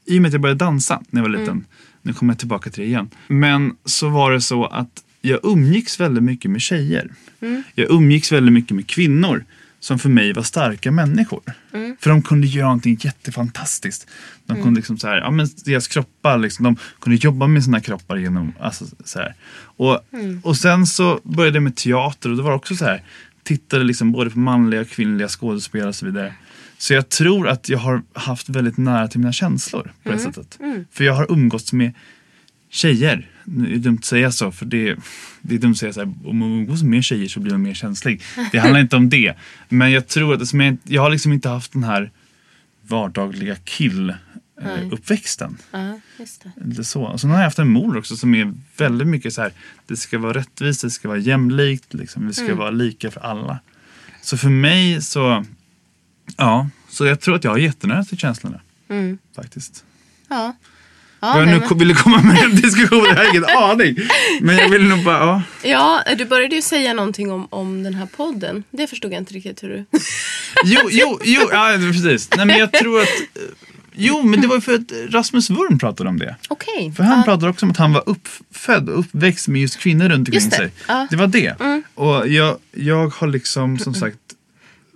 i 0.10 0.18
och 0.18 0.22
med 0.22 0.30
att 0.30 0.34
jag 0.34 0.41
började 0.41 0.66
dansa 0.66 1.01
när 1.10 1.22
jag 1.22 1.30
var 1.30 1.38
liten, 1.39 1.66
nu 2.01 2.14
kommer 2.14 2.34
jag 2.34 2.39
tillbaka 2.39 2.70
till 2.70 2.82
det 2.82 2.88
igen. 2.88 3.10
Men 3.28 3.76
så 3.86 4.10
var 4.10 4.32
det 4.32 4.41
så 4.41 4.66
att 4.66 5.03
jag 5.22 5.39
umgicks 5.43 5.99
väldigt 5.99 6.24
mycket 6.24 6.51
med 6.51 6.62
tjejer. 6.62 7.12
Jag 7.76 7.91
umgicks 7.91 8.32
väldigt 8.32 8.53
mycket 8.53 8.76
med 8.76 8.88
kvinnor 8.88 9.45
som 9.80 9.99
för 9.99 10.10
mig 10.10 10.34
var 10.34 10.43
starka 10.43 10.91
människor. 10.91 11.41
För 11.99 12.10
de 12.10 12.22
kunde 12.22 12.47
göra 12.47 12.66
någonting 12.68 12.97
jättefantastiskt. 13.01 14.07
De 14.45 14.64
kunde 14.64 14.78
liksom 14.80 14.97
så 14.97 15.07
här, 15.07 15.18
ja 15.18 15.32
men 15.32 15.47
deras 15.66 15.88
kroppar, 15.88 16.38
liksom, 16.38 16.64
de 16.64 16.76
kunde 16.99 17.18
jobba 17.18 17.47
med 17.47 17.64
sina 17.64 17.80
kroppar 17.82 18.18
genom, 18.18 18.53
alltså 18.60 18.86
så 19.05 19.20
här. 19.20 19.36
Och, 19.62 19.99
och 20.43 20.57
sen 20.57 20.86
så 20.88 21.20
började 21.24 21.55
jag 21.55 21.64
med 21.64 21.76
teater 21.76 22.30
och 22.32 22.38
det 22.38 22.43
var 22.43 22.51
också 22.51 22.76
så 22.76 22.86
här, 22.86 23.03
tittade 23.43 23.84
liksom 23.84 24.12
både 24.12 24.30
på 24.30 24.39
manliga 24.39 24.82
och 24.82 24.88
kvinnliga 24.89 25.28
skådespelare 25.28 25.89
och 25.89 25.95
så 25.95 26.05
vidare. 26.05 26.34
Så 26.80 26.94
jag 26.94 27.10
tror 27.10 27.48
att 27.48 27.70
jag 27.70 27.78
har 27.78 28.02
haft 28.14 28.50
väldigt 28.50 28.78
nära 28.78 29.08
till 29.08 29.20
mina 29.20 29.34
känslor 29.34 29.92
på 30.04 30.12
det 30.12 30.20
sättet. 30.20 30.60
För 30.92 31.04
jag 31.04 31.14
har 31.14 31.32
umgåtts 31.32 31.74
med 31.74 31.94
tjejer. 32.70 33.28
Nu 33.44 33.68
är 33.68 33.72
det 33.72 33.78
dumt 33.78 33.98
att 33.98 34.06
säga 34.06 34.32
så, 34.32 34.52
för 34.52 34.66
det, 34.66 34.98
det 35.42 35.56
är 35.56 35.60
dumt 35.60 35.72
att 35.72 35.78
säga 35.78 35.94
så 35.94 36.00
här, 36.00 36.14
om 36.26 36.38
man 36.38 36.52
umgås 36.52 36.84
med 36.84 37.04
tjejer 37.04 37.28
så 37.28 37.40
blir 37.40 37.52
man 37.52 37.62
mer 37.62 37.74
känslig. 37.74 38.22
Det 38.52 38.60
handlar 38.60 38.80
inte 38.80 38.96
om 38.96 39.10
det. 39.10 39.34
Men 39.70 39.92
jag 39.92 40.08
tror 40.08 40.34
att 40.34 40.54
jag, 40.54 40.78
jag 40.84 41.02
har 41.02 41.10
liksom 41.10 41.34
inte 41.34 41.50
haft 41.50 41.72
den 41.72 41.84
här 41.84 42.12
vardagliga 42.88 43.56
kill-uppväxten. 43.56 45.58
Ja, 45.72 46.00
just 46.20 46.44
det. 46.44 46.52
Eller 46.62 46.84
så. 46.84 47.04
Och 47.04 47.22
sen 47.22 47.30
har 47.30 47.38
jag 47.38 47.44
haft 47.44 47.60
en 47.60 47.70
mor 47.70 47.98
också 47.98 48.16
som 48.16 48.36
är 48.36 48.54
väldigt 48.78 49.08
mycket 49.08 49.34
så 49.34 49.42
här, 49.42 49.52
det 49.88 49.98
ska 49.98 50.20
vara 50.20 50.34
rättvist, 50.34 50.82
det 50.82 50.90
ska 50.90 51.08
vara 51.08 51.18
jämlikt, 51.18 51.94
liksom. 51.94 52.28
det 52.28 52.34
ska 52.34 52.56
vara 52.56 52.72
lika 52.72 53.12
för 53.12 53.22
alla. 53.22 53.60
Så 54.22 54.38
för 54.38 54.50
mig 54.50 55.02
så, 55.02 55.46
ja, 56.38 56.70
så 56.90 57.06
jag 57.06 57.20
tror 57.22 57.36
att 57.36 57.44
jag 57.44 57.52
har 57.52 57.58
jättenära 57.58 58.04
till 58.04 58.18
känslorna. 58.18 58.60
Faktiskt. 59.36 59.84
Ja. 60.30 60.56
Ja, 61.22 61.34
Vad 61.34 61.42
jag 61.42 61.48
nu 61.48 61.60
men- 61.70 61.78
ville 61.78 61.94
komma 61.94 62.22
med 62.22 62.38
en 62.44 62.56
diskussion, 62.56 63.06
jag 63.06 63.16
har 63.16 63.30
ingen 63.30 63.46
aning. 63.46 63.96
Men 64.42 64.58
jag 64.58 64.70
vill 64.70 64.84
nog 64.84 65.04
bara, 65.04 65.44
ja. 65.64 66.02
ja, 66.08 66.16
du 66.16 66.26
började 66.26 66.56
ju 66.56 66.62
säga 66.62 66.94
någonting 66.94 67.32
om, 67.32 67.48
om 67.50 67.84
den 67.84 67.94
här 67.94 68.06
podden. 68.06 68.64
Det 68.72 68.88
förstod 68.88 69.12
jag 69.12 69.18
inte 69.18 69.34
riktigt 69.34 69.64
hur 69.64 69.70
du... 69.70 69.86
Jo, 70.66 70.80
jo, 70.92 71.20
jo, 71.24 71.42
ja 71.52 71.78
precis. 71.78 72.30
Nej 72.38 72.46
men 72.46 72.58
jag 72.58 72.72
tror 72.72 73.02
att, 73.02 73.08
eh, 73.08 73.42
jo 73.94 74.24
men 74.24 74.42
det 74.42 74.48
var 74.48 74.56
ju 74.56 74.62
för 74.62 74.74
att 74.74 74.92
Rasmus 75.10 75.50
Wurm 75.50 75.80
pratade 75.80 76.10
om 76.10 76.20
det. 76.20 76.36
Okej. 76.50 76.94
För 76.98 77.04
han 77.04 77.18
ja. 77.18 77.24
pratade 77.24 77.50
också 77.50 77.66
om 77.66 77.72
att 77.72 77.78
han 77.78 77.94
var 77.94 78.04
uppfödd 78.06 78.90
och 78.90 79.00
uppväxt 79.00 79.48
med 79.48 79.62
just 79.62 79.80
kvinnor 79.80 80.10
runt 80.10 80.28
omkring 80.28 80.34
Just 80.36 80.52
det, 80.52 80.58
sig. 80.58 80.72
Mm. 80.88 81.08
Det 81.10 81.16
var 81.16 81.28
det. 81.28 81.56
Och 81.96 82.28
jag, 82.28 82.58
jag 82.72 83.08
har 83.10 83.28
liksom 83.28 83.80
som 83.80 83.94
sagt 83.94 84.18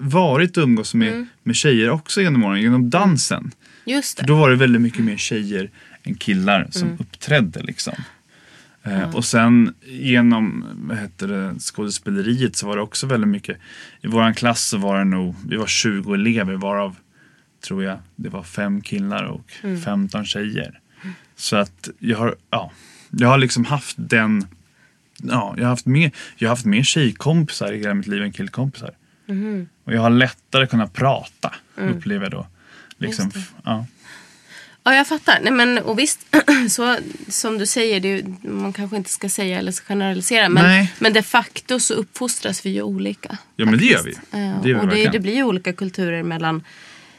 varit 0.10 0.58
och 0.58 0.64
umgås 0.64 0.93
med, 0.93 1.08
Mm. 1.14 1.28
med 1.43 1.56
tjejer 1.56 1.89
också 1.89 2.22
genom 2.22 2.43
åren, 2.43 2.62
genom 2.62 2.89
dansen. 2.89 3.51
Just 3.86 4.20
För 4.20 4.26
det. 4.28 4.34
då 4.34 4.38
var 4.39 4.49
det 4.49 4.56
väldigt 4.56 4.82
mycket 4.82 5.04
mer 5.04 5.18
tjejer 5.18 5.70
än 6.04 6.16
killar 6.16 6.68
som 6.72 6.88
Mm. 6.88 6.99
uppträdde 6.99 7.62
liksom. 7.64 7.93
Eh, 8.84 9.16
och 9.16 9.26
sen 9.26 9.74
genom 9.86 10.66
vad 10.76 10.97
heter 10.97 11.28
det, 11.28 11.60
skådespeleriet 11.60 12.56
så 12.56 12.68
var 12.68 12.76
det 12.76 12.82
också 12.82 13.08
väldigt 13.08 13.28
mycket. 13.30 13.58
I 14.01 14.08
våran 14.08 14.34
klass 14.34 14.64
så 14.64 14.78
var 14.78 14.97
det 14.97 15.04
nog, 15.04 15.36
vi 15.47 15.56
var 15.56 15.68
20 15.68 16.14
elever 16.14 16.54
varav 16.56 16.95
tror 17.68 17.84
jag 17.84 17.97
det 18.16 18.30
var 18.30 18.43
fem 18.43 18.82
killar 18.82 19.24
och 19.24 19.54
Mm. 19.64 19.82
15 19.82 20.26
tjejer. 20.26 20.80
Så 21.36 21.56
att 21.56 21.89
jag 21.99 22.18
har, 22.18 22.36
ja, 22.49 22.72
jag 23.12 23.28
har 23.28 23.38
liksom 23.38 23.66
haft 23.66 23.95
den, 23.99 24.47
ja, 25.18 25.54
jag 25.58 25.64
har 25.64 25.70
haft 25.70 25.86
mer, 25.86 26.12
jag 26.38 26.49
har 26.49 26.56
haft 26.56 26.66
mer 26.66 26.84
tjejkompisar 26.84 27.72
i 27.74 27.78
hela 27.78 27.93
mitt 27.93 28.08
liv 28.08 28.24
än 28.24 28.32
killkompisar. 28.32 28.91
Mhm. 29.26 29.69
Och 29.84 29.93
jag 29.93 30.01
har 30.01 30.09
lättare 30.09 30.67
kunnat 30.67 30.93
prata, 30.93 31.53
Mm. 31.78 31.97
upplever 31.97 32.24
jag 32.26 32.32
då. 32.32 32.47
Liksom, 32.97 33.32
ja. 33.63 33.86
Ja, 34.84 34.95
jag 34.95 35.07
fattar. 35.07 35.39
Nej, 35.43 35.51
men, 35.53 35.78
och 35.78 35.99
visst, 35.99 36.19
så, 36.69 36.97
som 37.28 37.57
du 37.57 37.65
säger, 37.65 37.99
det, 37.99 38.24
man 38.49 38.74
kanske 38.74 38.97
inte 38.97 39.09
ska 39.09 39.30
säga 39.30 39.59
eller 39.59 39.71
generalisera. 39.71 40.49
Men, 40.49 40.63
Nej. 40.63 40.93
men 40.99 41.13
de 41.13 41.24
facto 41.24 41.80
så 41.80 41.93
uppfostras 41.93 42.65
vi 42.65 42.69
ju 42.69 42.82
olika. 42.82 43.38
Ja, 43.55 43.65
men 43.65 43.78
det 43.78 43.86
gör 43.86 44.03
vi. 44.03 44.15
Det 44.32 44.38
gör 44.39 44.61
vi 44.63 44.74
och 44.74 44.80
det, 44.80 44.84
verkligen. 44.86 45.11
det 45.11 45.19
blir 45.19 45.36
ju 45.36 45.43
olika 45.43 45.74
kulturer 45.74 46.24
mellan 46.24 46.63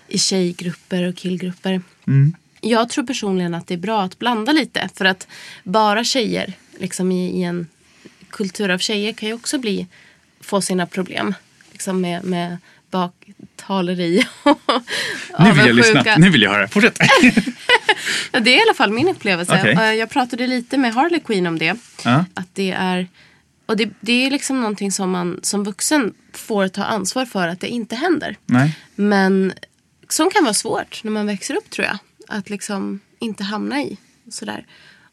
i 0.08 0.18
tjejgrupper 0.18 1.08
och 1.08 1.16
killgrupper. 1.16 1.82
Mm. 2.06 2.34
Jag 2.60 2.88
tror 2.88 3.06
personligen 3.06 3.54
att 3.54 3.66
det 3.66 3.74
är 3.74 3.78
bra 3.78 4.02
att 4.02 4.18
blanda 4.18 4.52
lite. 4.52 4.88
För 4.94 5.04
att 5.04 5.26
bara 5.64 6.04
tjejer 6.04 6.52
liksom 6.78 7.12
i, 7.12 7.40
i 7.40 7.42
en 7.42 7.66
kultur 8.30 8.68
av 8.70 8.78
tjejer 8.78 9.12
kan 9.12 9.28
ju 9.28 9.34
också 9.34 9.58
bli, 9.58 9.86
få 10.40 10.60
sina 10.60 10.86
problem. 10.86 11.34
Liksom 11.84 12.00
med, 12.00 12.24
med 12.24 12.58
baktaleri 12.90 14.24
Nu 15.38 15.52
vill 15.52 15.66
jag 15.66 15.74
lyssna, 15.74 16.04
nu 16.18 16.30
vill 16.30 16.42
jag 16.42 16.50
höra. 16.50 16.68
Fortsätt. 16.68 16.98
Det 18.32 18.54
är 18.54 18.58
i 18.58 18.62
alla 18.62 18.74
fall 18.74 18.92
min 18.92 19.08
upplevelse. 19.08 19.58
Okej. 19.60 19.72
Eh, 19.72 19.92
Jag 19.94 20.10
pratade 20.10 20.46
lite 20.46 20.78
med 20.78 20.94
Harley 20.94 21.20
Quinn 21.20 21.46
om 21.46 21.58
det. 21.58 21.76
Ja. 22.04 22.24
Att 22.34 22.48
det 22.54 22.70
är, 22.70 23.08
och 23.66 23.76
det, 23.76 23.90
det 24.00 24.26
är 24.26 24.30
liksom 24.30 24.60
någonting 24.60 24.92
som 24.92 25.10
man 25.10 25.40
som 25.42 25.64
vuxen 25.64 26.14
får 26.32 26.68
ta 26.68 26.84
ansvar 26.84 27.26
för 27.26 27.48
att 27.48 27.60
det 27.60 27.68
inte 27.68 27.96
händer. 27.96 28.36
Nej. 28.46 28.76
Men 28.94 29.52
som 30.08 30.30
kan 30.30 30.44
vara 30.44 30.54
svårt 30.54 31.04
när 31.04 31.10
man 31.10 31.26
växer 31.26 31.56
upp 31.56 31.70
tror 31.70 31.86
jag. 31.86 31.98
Att 32.28 32.50
liksom 32.50 33.00
inte 33.18 33.44
hamna 33.44 33.82
i. 33.82 33.96
Sådär. 34.30 34.66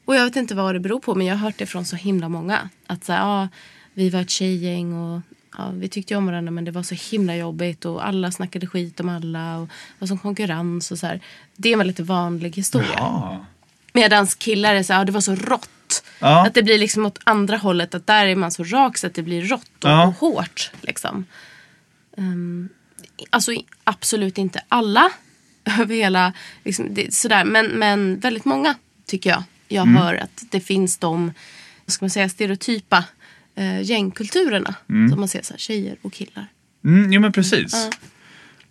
Och 0.05 0.15
jag 0.15 0.23
vet 0.25 0.35
inte 0.35 0.55
vad 0.55 0.75
det 0.75 0.79
beror 0.79 0.99
på 0.99 1.15
men 1.15 1.27
jag 1.27 1.35
har 1.35 1.45
hört 1.45 1.57
det 1.57 1.65
från 1.65 1.85
så 1.85 1.95
himla 1.95 2.29
många. 2.29 2.69
Att 2.87 3.05
så 3.05 3.11
ja, 3.11 3.47
vi 3.93 4.09
var 4.09 4.21
ett 4.21 4.29
tjejgäng 4.29 4.93
och 4.93 5.21
ja, 5.57 5.69
vi 5.73 5.89
tyckte 5.89 6.15
om 6.15 6.25
varandra 6.25 6.51
men 6.51 6.65
det 6.65 6.71
var 6.71 6.83
så 6.83 6.95
himla 6.95 7.35
jobbigt 7.35 7.85
och 7.85 8.07
alla 8.07 8.31
snackade 8.31 8.67
skit 8.67 8.99
om 8.99 9.09
alla 9.09 9.57
och 9.57 9.67
det 9.67 9.73
var 9.99 10.07
som 10.07 10.17
konkurrens 10.17 10.91
och 10.91 10.99
så 10.99 11.07
här. 11.07 11.21
Det 11.55 11.69
är 11.69 11.73
en 11.73 11.77
väldigt 11.79 11.99
vanlig 11.99 12.55
historia. 12.55 12.89
Ja. 12.97 13.45
Medan 13.93 14.27
killar 14.27 14.75
är 14.75 14.83
så 14.83 14.93
här, 14.93 14.99
ja, 14.99 15.05
det 15.05 15.11
var 15.11 15.21
så 15.21 15.35
rått. 15.35 16.03
Ja. 16.19 16.47
Att 16.47 16.53
det 16.53 16.63
blir 16.63 16.77
liksom 16.77 17.05
åt 17.05 17.19
andra 17.23 17.57
hållet. 17.57 17.95
Att 17.95 18.07
där 18.07 18.25
är 18.25 18.35
man 18.35 18.51
så 18.51 18.63
rak 18.63 18.97
så 18.97 19.07
att 19.07 19.13
det 19.13 19.21
blir 19.23 19.41
rått 19.41 19.83
och, 19.83 19.89
Ja. 19.89 20.07
och 20.07 20.13
hårt. 20.13 20.71
Liksom. 20.81 21.25
Um, 22.17 22.69
alltså 23.29 23.51
absolut 23.83 24.37
inte 24.37 24.61
alla 24.67 25.09
över 25.79 25.95
hela, 25.95 26.33
liksom, 26.63 26.93
det, 26.93 27.13
sådär. 27.13 27.43
Men, 27.45 27.65
men 27.67 28.19
väldigt 28.19 28.45
många 28.45 28.75
tycker 29.05 29.29
jag. 29.29 29.43
Jag 29.67 29.87
Mm. 29.87 30.01
hör 30.01 30.15
att 30.15 30.43
det 30.51 30.59
finns 30.59 30.97
de 30.97 31.33
vad 31.85 31.93
ska 31.93 32.05
man 32.05 32.09
säga, 32.09 32.29
stereotypa 32.29 33.03
eh, 33.55 33.81
gängkulturerna. 33.81 34.75
Som 34.87 35.19
man 35.19 35.27
ser 35.27 35.41
så 35.41 35.53
här, 35.53 35.59
tjejer 35.59 35.97
och 36.01 36.13
killar. 36.13 36.47
Mm, 36.85 37.13
jo 37.13 37.21
men 37.21 37.31
precis. 37.31 37.89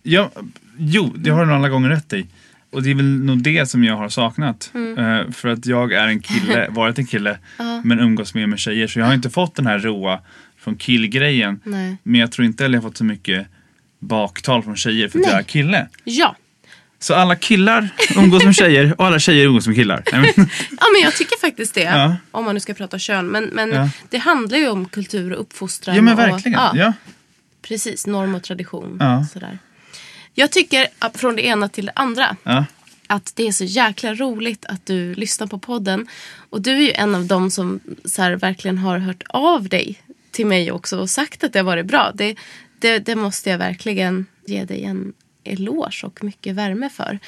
Ja, 0.03 0.31
jo, 0.77 1.13
det 1.15 1.29
har 1.29 1.39
du 1.39 1.45
nog 1.45 1.55
alla 1.55 1.69
gånger 1.69 1.89
rätt 1.89 2.13
i. 2.13 2.27
Och 2.69 2.83
det 2.83 2.91
är 2.91 2.95
väl 2.95 3.05
nog 3.05 3.43
det 3.43 3.69
som 3.69 3.83
jag 3.83 3.97
har 3.97 4.09
saknat. 4.09 4.71
Mm. 4.73 4.97
Eh, 4.97 5.31
för 5.31 5.49
att 5.49 5.65
jag 5.65 5.93
är 5.93 6.07
en 6.07 6.21
kille, 6.21 6.67
varit 6.71 6.99
en 6.99 7.05
kille, 7.05 7.39
men 7.83 7.99
umgås 7.99 8.33
mer 8.33 8.47
med 8.47 8.59
tjejer. 8.59 8.87
Så 8.87 8.99
jag 8.99 9.05
har 9.05 9.13
inte 9.13 9.29
fått 9.29 9.55
den 9.55 9.67
här 9.67 9.79
råa 9.79 10.19
från 10.57 10.75
killgrejen. 10.75 11.59
Nej. 11.63 11.97
Men 12.03 12.21
jag 12.21 12.31
tror 12.31 12.45
inte 12.45 12.63
heller 12.63 12.77
jag 12.77 12.81
har 12.81 12.89
fått 12.89 12.97
så 12.97 13.03
mycket 13.03 13.47
baktal 13.99 14.63
från 14.63 14.75
tjejer 14.75 15.09
för 15.09 15.19
att 15.19 15.25
Nej. 15.25 15.31
jag 15.31 15.39
är 15.39 15.43
kille. 15.43 15.87
Ja. 16.03 16.35
Så 17.03 17.13
alla 17.15 17.35
killar 17.35 17.89
umgås 18.15 18.43
med 18.43 18.55
tjejer 18.55 18.95
och 18.97 19.05
alla 19.05 19.19
tjejer 19.19 19.45
umgås 19.45 19.67
med 19.67 19.75
killar. 19.75 20.03
Nej, 20.11 20.33
men, 20.37 20.49
ja, 20.79 20.85
men 20.93 21.01
jag 21.03 21.15
tycker 21.15 21.39
faktiskt 21.39 21.73
det. 21.73 21.81
Ja. 21.81 22.15
Om 22.31 22.45
man 22.45 22.53
nu 22.55 22.59
ska 22.59 22.73
prata 22.73 22.99
kön. 22.99 23.27
Men, 23.27 23.43
men 23.43 23.71
Ja. 23.71 23.89
det 24.09 24.17
handlar 24.17 24.57
ju 24.57 24.69
om 24.69 24.85
kultur 24.85 25.33
och 25.33 25.41
uppfostran. 25.41 25.95
ja 25.95 26.01
men 26.01 26.13
och, 26.13 26.19
verkligen. 26.19 26.53
ja, 26.59 26.71
Ja. 26.75 26.93
Precis, 27.61 28.07
norm 28.07 28.35
och 28.35 28.43
tradition. 28.43 28.97
Ja. 28.99 29.25
Sådär. 29.33 29.59
Jag 30.33 30.51
tycker 30.51 30.87
från 31.17 31.35
det 31.35 31.45
ena 31.45 31.69
till 31.69 31.85
det 31.85 31.91
andra. 31.95 32.35
Att 33.07 33.31
det 33.35 33.47
är 33.47 33.51
så 33.51 33.63
jäkla 33.63 34.13
roligt 34.13 34.65
att 34.65 34.85
du 34.85 35.13
lyssnar 35.15 35.47
på 35.47 35.59
podden. 35.59 36.07
Och 36.49 36.61
du 36.61 36.71
är 36.71 36.81
ju 36.81 36.91
en 36.91 37.15
av 37.15 37.25
dem 37.25 37.51
som 37.51 37.79
så 38.05 38.21
här, 38.21 38.31
verkligen 38.35 38.77
har 38.77 38.97
hört 38.97 39.23
av 39.29 39.69
dig 39.69 40.01
till 40.31 40.45
mig 40.45 40.71
också 40.71 40.99
och 40.99 41.09
sagt 41.09 41.43
att 41.43 41.53
det 41.53 41.59
har 41.59 41.63
varit 41.63 41.85
bra. 41.85 42.11
Det, 42.13 42.35
det, 42.79 42.99
det 42.99 43.15
måste 43.15 43.49
jag 43.49 43.57
verkligen 43.57 44.25
ge 44.45 44.63
dig 44.65 44.83
en 44.83 45.13
eloge 45.43 46.03
och 46.03 46.23
mycket 46.23 46.55
värme 46.55 46.89
för. 46.89 47.19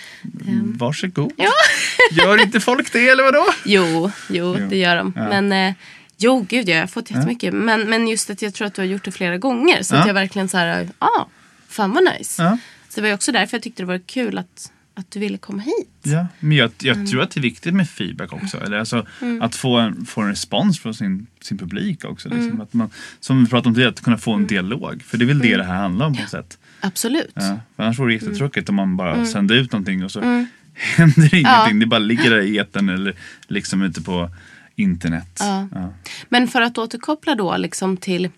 Ehm, 0.47 0.77
Varsågod. 0.77 1.31
Gör 2.11 2.41
inte 2.41 2.59
folk 2.59 2.93
det 2.93 3.09
eller 3.09 3.23
vadå? 3.23 3.45
jo, 3.65 4.11
jo, 4.29 4.57
Jo. 4.59 4.67
det 4.69 4.77
gör 4.77 4.95
de. 4.95 5.13
Ja. 5.15 5.29
Men 5.29 5.51
eh, 5.51 5.73
jo, 6.17 6.45
gud 6.49 6.69
jag 6.69 6.79
har 6.79 6.87
fått 6.87 7.11
jättemycket. 7.11 7.53
Men, 7.53 7.89
men 7.89 8.07
just 8.07 8.29
att 8.29 8.41
jag 8.41 8.53
tror 8.53 8.67
att 8.67 8.73
du 8.73 8.81
har 8.81 8.87
gjort 8.87 9.05
det 9.05 9.11
flera 9.11 9.37
gånger. 9.37 9.83
Så 9.83 9.95
att 9.95 10.01
Ja. 10.01 10.07
jag 10.07 10.13
verkligen 10.13 10.49
så 10.49 10.57
här, 10.57 10.89
ja, 10.99 11.07
ah, 11.07 11.25
fan 11.67 11.91
vad 11.91 12.03
nice. 12.03 12.43
Ja. 12.43 12.57
Så 12.89 12.95
det 12.95 13.01
var 13.01 13.07
ju 13.07 13.13
också 13.15 13.31
därför 13.31 13.57
jag 13.57 13.63
tyckte 13.63 13.83
det 13.83 13.87
var 13.87 13.99
kul 14.05 14.37
att, 14.37 14.71
att 14.95 15.11
du 15.11 15.19
ville 15.19 15.37
komma 15.37 15.61
hit. 15.61 15.89
Ja, 16.03 16.27
men 16.39 16.57
jag, 16.57 16.71
jag 16.81 16.95
Mm. 16.95 17.07
tror 17.07 17.21
att 17.21 17.31
det 17.31 17.39
är 17.39 17.41
viktigt 17.41 17.73
med 17.73 17.89
feedback 17.89 18.33
också. 18.33 18.57
Eller 18.63 18.77
alltså, 18.79 19.05
Att 19.41 19.55
få 19.55 19.77
en, 19.77 20.05
få 20.05 20.21
en 20.21 20.27
respons 20.29 20.79
från 20.79 20.93
sin, 20.93 21.27
sin 21.41 21.57
publik 21.57 22.05
också. 22.05 22.29
Liksom. 22.29 22.47
Mm. 22.47 22.61
Att 22.61 22.73
man, 22.73 22.89
som 23.19 23.43
vi 23.43 23.49
pratade 23.49 23.69
om 23.69 23.75
tidigare, 23.75 23.91
att 23.91 24.01
kunna 24.01 24.17
få 24.17 24.33
en 24.33 24.47
dialog. 24.47 25.03
För 25.03 25.17
det 25.17 25.25
är 25.25 25.27
väl 25.27 25.39
det 25.39 25.57
det 25.57 25.63
här 25.63 25.75
handlar 25.75 26.05
om 26.05 26.15
på 26.15 26.21
något 26.21 26.29
sätt. 26.29 26.57
Absolut. 26.83 27.31
Ja, 27.33 27.59
för 27.75 27.83
annars 27.83 27.99
vore 27.99 28.13
det 28.13 28.17
Mm. 28.17 28.27
jättetråkigt 28.27 28.69
om 28.69 28.75
man 28.75 28.97
bara 28.97 29.25
sänder 29.25 29.55
ut 29.55 29.71
någonting 29.71 30.03
och 30.03 30.11
så 30.11 30.45
händer 30.95 31.35
ingenting. 31.35 31.79
Det 31.79 31.85
bara 31.85 31.99
ligger 31.99 32.29
där 32.29 32.39
i 32.41 32.57
etern 32.57 32.89
eller 32.89 33.15
liksom 33.47 33.81
ute 33.81 34.01
på 34.01 34.29
internet. 34.75 35.37
Ja. 35.39 35.67
Ja. 35.73 35.93
Men 36.29 36.47
för 36.47 36.61
att 36.61 36.77
återkoppla 36.77 37.35
då 37.35 37.57
liksom 37.57 37.97
till 37.97 38.29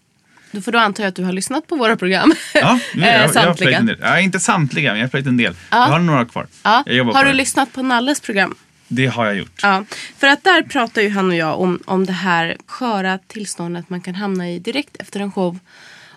då 0.51 0.61
får 0.61 0.71
då 0.71 0.79
antar 0.79 1.03
jag 1.03 1.09
att 1.09 1.15
du 1.15 1.23
har 1.23 1.33
lyssnat 1.33 1.67
på 1.67 1.75
våra 1.75 1.95
program. 1.95 2.33
Ja, 2.53 2.79
Eh, 2.95 2.99
jag, 2.99 3.07
jag, 3.07 3.15
jag 3.15 3.27
har 3.27 3.33
samtliga. 3.33 3.77
en 3.77 3.85
del. 3.85 3.97
Ja, 4.01 4.19
inte 4.19 4.39
samtliga, 4.39 4.91
men 4.91 4.99
jag 4.99 5.05
har 5.05 5.09
plöjt 5.09 5.25
en 5.27 5.37
del. 5.37 5.53
Ja. 5.71 5.77
Jag 5.77 5.87
har 5.87 5.99
några 5.99 6.25
kvar. 6.25 6.47
Ja. 6.63 6.83
Har 7.13 7.23
du 7.23 7.29
det. 7.31 7.37
lyssnat 7.37 7.73
på 7.73 7.83
Nalles 7.83 8.19
program? 8.21 8.55
Det 8.87 9.05
har 9.07 9.25
jag 9.25 9.35
gjort. 9.35 9.59
Ja. 9.61 9.85
För 10.17 10.27
att 10.27 10.43
där 10.43 10.61
pratar 10.61 11.01
ju 11.01 11.09
han 11.09 11.29
och 11.29 11.35
jag 11.35 11.59
om, 11.59 11.79
om 11.85 12.05
det 12.05 12.13
här 12.13 12.57
sköra 12.65 13.17
tillståndet 13.17 13.89
man 13.89 14.01
kan 14.01 14.15
hamna 14.15 14.49
i 14.49 14.59
direkt 14.59 14.95
efter 14.95 15.19
en 15.19 15.31
show. 15.31 15.59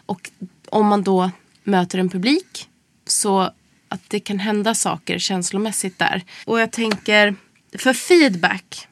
Och 0.06 0.30
om 0.68 0.86
man 0.86 1.02
då 1.02 1.30
möter 1.68 1.98
en 1.98 2.08
publik 2.08 2.68
så 3.06 3.52
att 3.88 4.00
det 4.08 4.20
kan 4.20 4.38
hända 4.38 4.74
saker 4.74 5.18
känslomässigt 5.18 5.98
där. 5.98 6.24
Och 6.44 6.60
jag 6.60 6.72
tänker, 6.72 7.34
för 7.78 7.92
feedback 7.92 8.88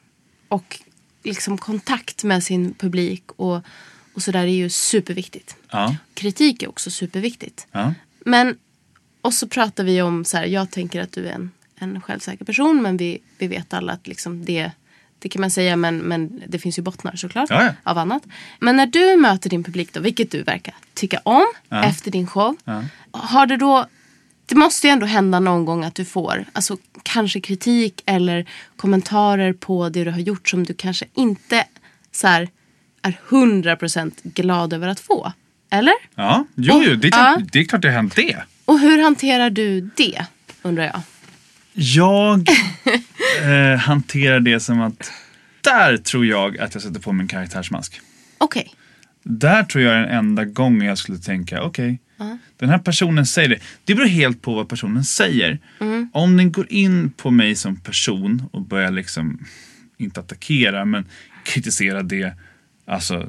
och 0.47 0.79
liksom 1.23 1.57
kontakt 1.57 2.23
med 2.23 2.43
sin 2.43 2.73
publik 2.73 3.31
och, 3.31 3.61
och 4.13 4.21
sådär 4.21 4.43
är 4.43 4.47
ju 4.47 4.69
superviktigt. 4.69 5.55
Ja. 5.69 5.95
Kritik 6.13 6.63
är 6.63 6.69
också 6.69 6.91
superviktigt. 6.91 7.67
Ja. 7.71 7.93
Men, 8.19 8.57
och 9.21 9.33
så 9.33 9.47
pratar 9.47 9.83
vi 9.83 10.01
om 10.01 10.25
så 10.25 10.37
här, 10.37 10.45
jag 10.45 10.71
tänker 10.71 11.01
att 11.01 11.11
du 11.11 11.27
är 11.27 11.33
en, 11.33 11.51
en 11.75 12.01
självsäker 12.01 12.45
person 12.45 12.81
men 12.81 12.97
vi, 12.97 13.19
vi 13.37 13.47
vet 13.47 13.73
alla 13.73 13.93
att 13.93 14.07
liksom 14.07 14.45
det, 14.45 14.71
det 15.19 15.29
kan 15.29 15.41
man 15.41 15.51
säga 15.51 15.75
men, 15.75 15.97
men 15.97 16.43
det 16.47 16.59
finns 16.59 16.77
ju 16.77 16.81
bottnar 16.83 17.15
såklart 17.15 17.49
Ja, 17.49 17.63
ja. 17.63 17.71
av 17.83 17.97
annat. 17.97 18.23
Men 18.59 18.75
när 18.75 18.85
du 18.85 19.15
möter 19.17 19.49
din 19.49 19.63
publik 19.63 19.93
då, 19.93 19.99
vilket 19.99 20.31
du 20.31 20.43
verkar 20.43 20.73
tycka 20.93 21.19
om 21.23 21.45
Ja. 21.69 21.83
efter 21.83 22.11
din 22.11 22.27
show. 22.27 22.55
Har 23.11 23.45
du 23.45 23.57
då, 23.57 23.85
det 24.45 24.55
måste 24.55 24.87
ju 24.87 24.91
ändå 24.91 25.05
hända 25.05 25.39
någon 25.39 25.65
gång 25.65 25.83
att 25.83 25.95
du 25.95 26.05
får 26.05 26.45
alltså, 26.53 26.77
kanske 27.03 27.39
kritik 27.41 28.03
eller 28.05 28.45
kommentarer 28.75 29.53
på 29.53 29.89
det 29.89 30.03
du 30.03 30.11
har 30.11 30.19
gjort 30.19 30.49
som 30.49 30.63
du 30.63 30.73
kanske 30.73 31.05
inte 31.13 31.65
så 32.11 32.27
här, 32.27 32.49
är 33.01 33.17
100% 33.29 34.11
glad 34.23 34.73
över 34.73 34.87
att 34.87 34.99
få. 34.99 35.31
Eller? 35.69 35.93
Ja, 36.15 36.45
jo, 36.55 36.83
jo 36.85 36.95
det, 36.95 37.07
är 37.07 37.11
klart, 37.11 37.39
Ja. 37.39 37.45
det 37.51 37.59
är 37.59 37.63
klart 37.63 37.81
det 37.81 37.87
har 37.87 37.95
hänt 37.95 38.15
det. 38.15 38.37
Och 38.65 38.79
hur 38.79 39.03
hanterar 39.03 39.49
du 39.49 39.81
det? 39.81 40.25
Undrar 40.61 40.83
jag. 40.83 41.01
Jag 41.79 42.49
eh, 43.43 43.79
hanterar 43.79 44.39
det 44.39 44.59
som 44.59 44.81
att 44.81 45.11
där 45.61 45.97
tror 45.97 46.25
jag 46.25 46.57
att 46.57 46.73
jag 46.73 46.83
sätter 46.83 46.99
på 46.99 47.13
min 47.13 47.27
karaktärsmask. 47.27 48.01
Okej. 48.37 48.73
Där 49.23 49.63
tror 49.63 49.83
jag 49.83 49.95
är 49.95 49.99
den 49.99 50.09
enda 50.09 50.45
gången 50.45 50.87
jag 50.87 50.97
skulle 50.97 51.17
tänka, 51.17 51.63
okej, 51.63 51.99
den 52.57 52.69
här 52.69 52.77
personen 52.77 53.25
säger 53.25 53.49
det. 53.49 53.59
Det 53.85 53.95
beror 53.95 54.07
helt 54.07 54.41
på 54.41 54.53
vad 54.53 54.69
personen 54.69 55.03
säger. 55.03 55.59
Om 56.11 56.37
den 56.37 56.51
går 56.51 56.65
in 56.69 57.11
på 57.11 57.31
mig 57.31 57.55
som 57.55 57.75
person 57.75 58.43
och 58.51 58.61
börjar 58.61 58.91
liksom, 58.91 59.45
inte 59.97 60.19
attackera, 60.19 60.85
men 60.85 61.05
kritisera 61.43 62.03
det. 62.03 62.33
Alltså, 62.87 63.25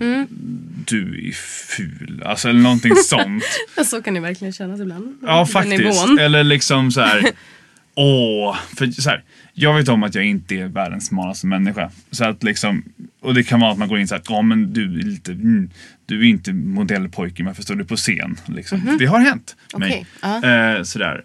du 0.84 1.28
är 1.28 1.32
ful. 1.76 2.22
Alltså, 2.26 2.49
eller 2.49 2.61
någonting 2.61 2.96
sånt. 2.96 3.44
Så 3.86 4.03
kan 4.03 4.14
det 4.14 4.20
verkligen 4.20 4.53
kännas 4.53 4.80
ibland. 4.80 5.18
Ja, 5.22 5.46
faktiskt. 5.46 5.78
nivån. 5.78 6.18
Eller 6.18 6.44
liksom 6.44 6.92
så 6.92 7.01
här. 7.01 7.22
Åh, 8.01 8.59
för 8.76 8.90
så 8.90 9.11
här. 9.11 9.24
Jag 9.53 9.74
vet 9.74 9.88
om 9.88 10.03
att 10.03 10.14
jag 10.14 10.24
inte 10.24 10.55
är 10.55 10.66
världens 10.66 11.07
smalaste 11.07 11.46
människa. 11.46 11.90
Så 12.11 12.24
att 12.24 12.42
liksom, 12.42 12.84
och 13.20 13.34
det 13.34 13.42
kan 13.42 13.61
vara 13.61 13.72
att 13.72 13.78
man 13.78 13.88
går 13.88 13.99
in 13.99 14.09
så 14.09 14.14
här, 14.14 14.22
ja 14.28 14.42
men 14.42 14.72
du 14.72 14.84
är 14.84 15.03
lite, 15.03 15.32
mm, 15.32 15.70
du 16.07 16.20
är 16.20 16.24
inte 16.24 16.53
modellpojke, 16.53 17.44
varför 17.44 17.62
står 17.62 17.74
du 17.74 17.84
på 17.84 17.96
scen? 17.96 18.36
Liksom. 18.46 18.96
Det 18.99 19.07
har 19.07 19.18
hänt 19.18 19.57
mig. 19.76 20.07
Ja. 20.22 20.76
Eh, 20.76 20.82
sådär. 20.82 21.24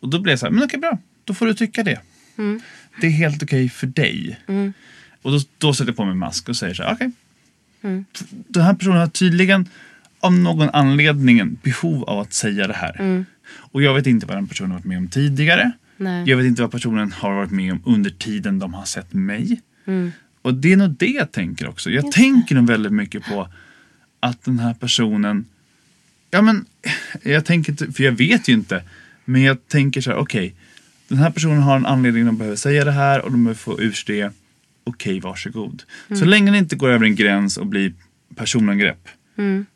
Och 0.00 0.08
då 0.08 0.20
blir 0.20 0.32
jag 0.32 0.38
så 0.40 0.46
här, 0.46 0.50
men 0.50 0.64
okej 0.64 0.80
bra, 0.80 0.98
då 1.24 1.34
får 1.34 1.46
du 1.46 1.54
tycka 1.54 1.82
det. 1.82 2.00
Mm. 2.38 2.60
Det 3.00 3.06
är 3.06 3.10
helt 3.10 3.42
okej 3.42 3.68
för 3.68 3.86
dig. 3.86 4.38
Och 5.22 5.32
då, 5.32 5.40
då 5.58 5.74
sätter 5.74 5.90
jag 5.90 5.96
på 5.96 6.04
mig 6.04 6.14
mask 6.14 6.48
och 6.48 6.56
säger 6.56 6.74
så 6.74 6.82
här, 6.82 6.92
okej. 6.94 7.10
Mm. 7.82 8.04
Den 8.48 8.62
här 8.62 8.74
personen 8.74 8.98
har 8.98 9.06
tydligen 9.06 9.68
av 10.20 10.32
någon 10.32 10.70
anledning 10.70 11.58
behov 11.62 12.04
av 12.04 12.18
att 12.18 12.32
säga 12.32 12.66
det 12.66 12.74
här. 12.74 13.00
Mm. 13.00 13.24
Och 13.44 13.82
jag 13.82 13.94
vet 13.94 14.06
inte 14.06 14.26
vad 14.26 14.36
den 14.36 14.48
personen 14.48 14.70
har 14.70 14.78
varit 14.78 14.86
med 14.86 14.98
om 14.98 15.08
tidigare. 15.08 15.72
Nej. 15.96 16.30
Jag 16.30 16.36
vet 16.36 16.46
inte 16.46 16.62
vad 16.62 16.70
personen 16.70 17.12
har 17.12 17.34
varit 17.34 17.50
med 17.50 17.72
om 17.72 17.82
under 17.84 18.10
tiden 18.10 18.58
de 18.58 18.74
har 18.74 18.84
sett 18.84 19.12
mig. 19.12 19.60
Mm. 19.86 20.12
Och 20.42 20.54
det 20.54 20.72
är 20.72 20.76
nog 20.76 20.90
det 20.90 21.06
jag 21.06 21.32
tänker 21.32 21.68
också. 21.68 21.90
Jag 21.90 22.12
tänker 22.12 22.54
nog 22.54 22.66
väldigt 22.66 22.92
mycket 22.92 23.24
på 23.24 23.48
att 24.20 24.44
den 24.44 24.58
här 24.58 24.74
personen 24.74 25.44
Ja 26.34 26.42
men, 26.42 26.64
jag 27.22 27.44
tänker 27.44 27.72
inte, 27.72 27.92
för 27.92 28.04
jag 28.04 28.12
vet 28.12 28.48
ju 28.48 28.52
inte. 28.52 28.82
Men 29.24 29.42
jag 29.42 29.68
tänker 29.68 30.00
så 30.00 30.10
här, 30.10 30.18
okej. 30.18 30.54
den 31.08 31.18
här 31.18 31.30
personen 31.30 31.62
har 31.62 31.76
en 31.76 31.86
anledning, 31.86 32.26
de 32.26 32.36
behöver 32.36 32.56
säga 32.56 32.84
det 32.84 32.92
här 32.92 33.20
och 33.20 33.30
de 33.30 33.44
behöver 33.44 33.58
få 33.58 33.80
ur 33.80 33.92
sig 33.92 34.16
det. 34.16 34.32
Okej, 34.84 35.20
varsågod. 35.20 35.82
Så 36.18 36.24
länge 36.24 36.50
det 36.50 36.58
inte 36.58 36.76
går 36.76 36.88
över 36.88 37.04
en 37.04 37.14
gräns 37.14 37.56
och 37.56 37.66
blir 37.66 37.92
personangrepp. 38.36 39.08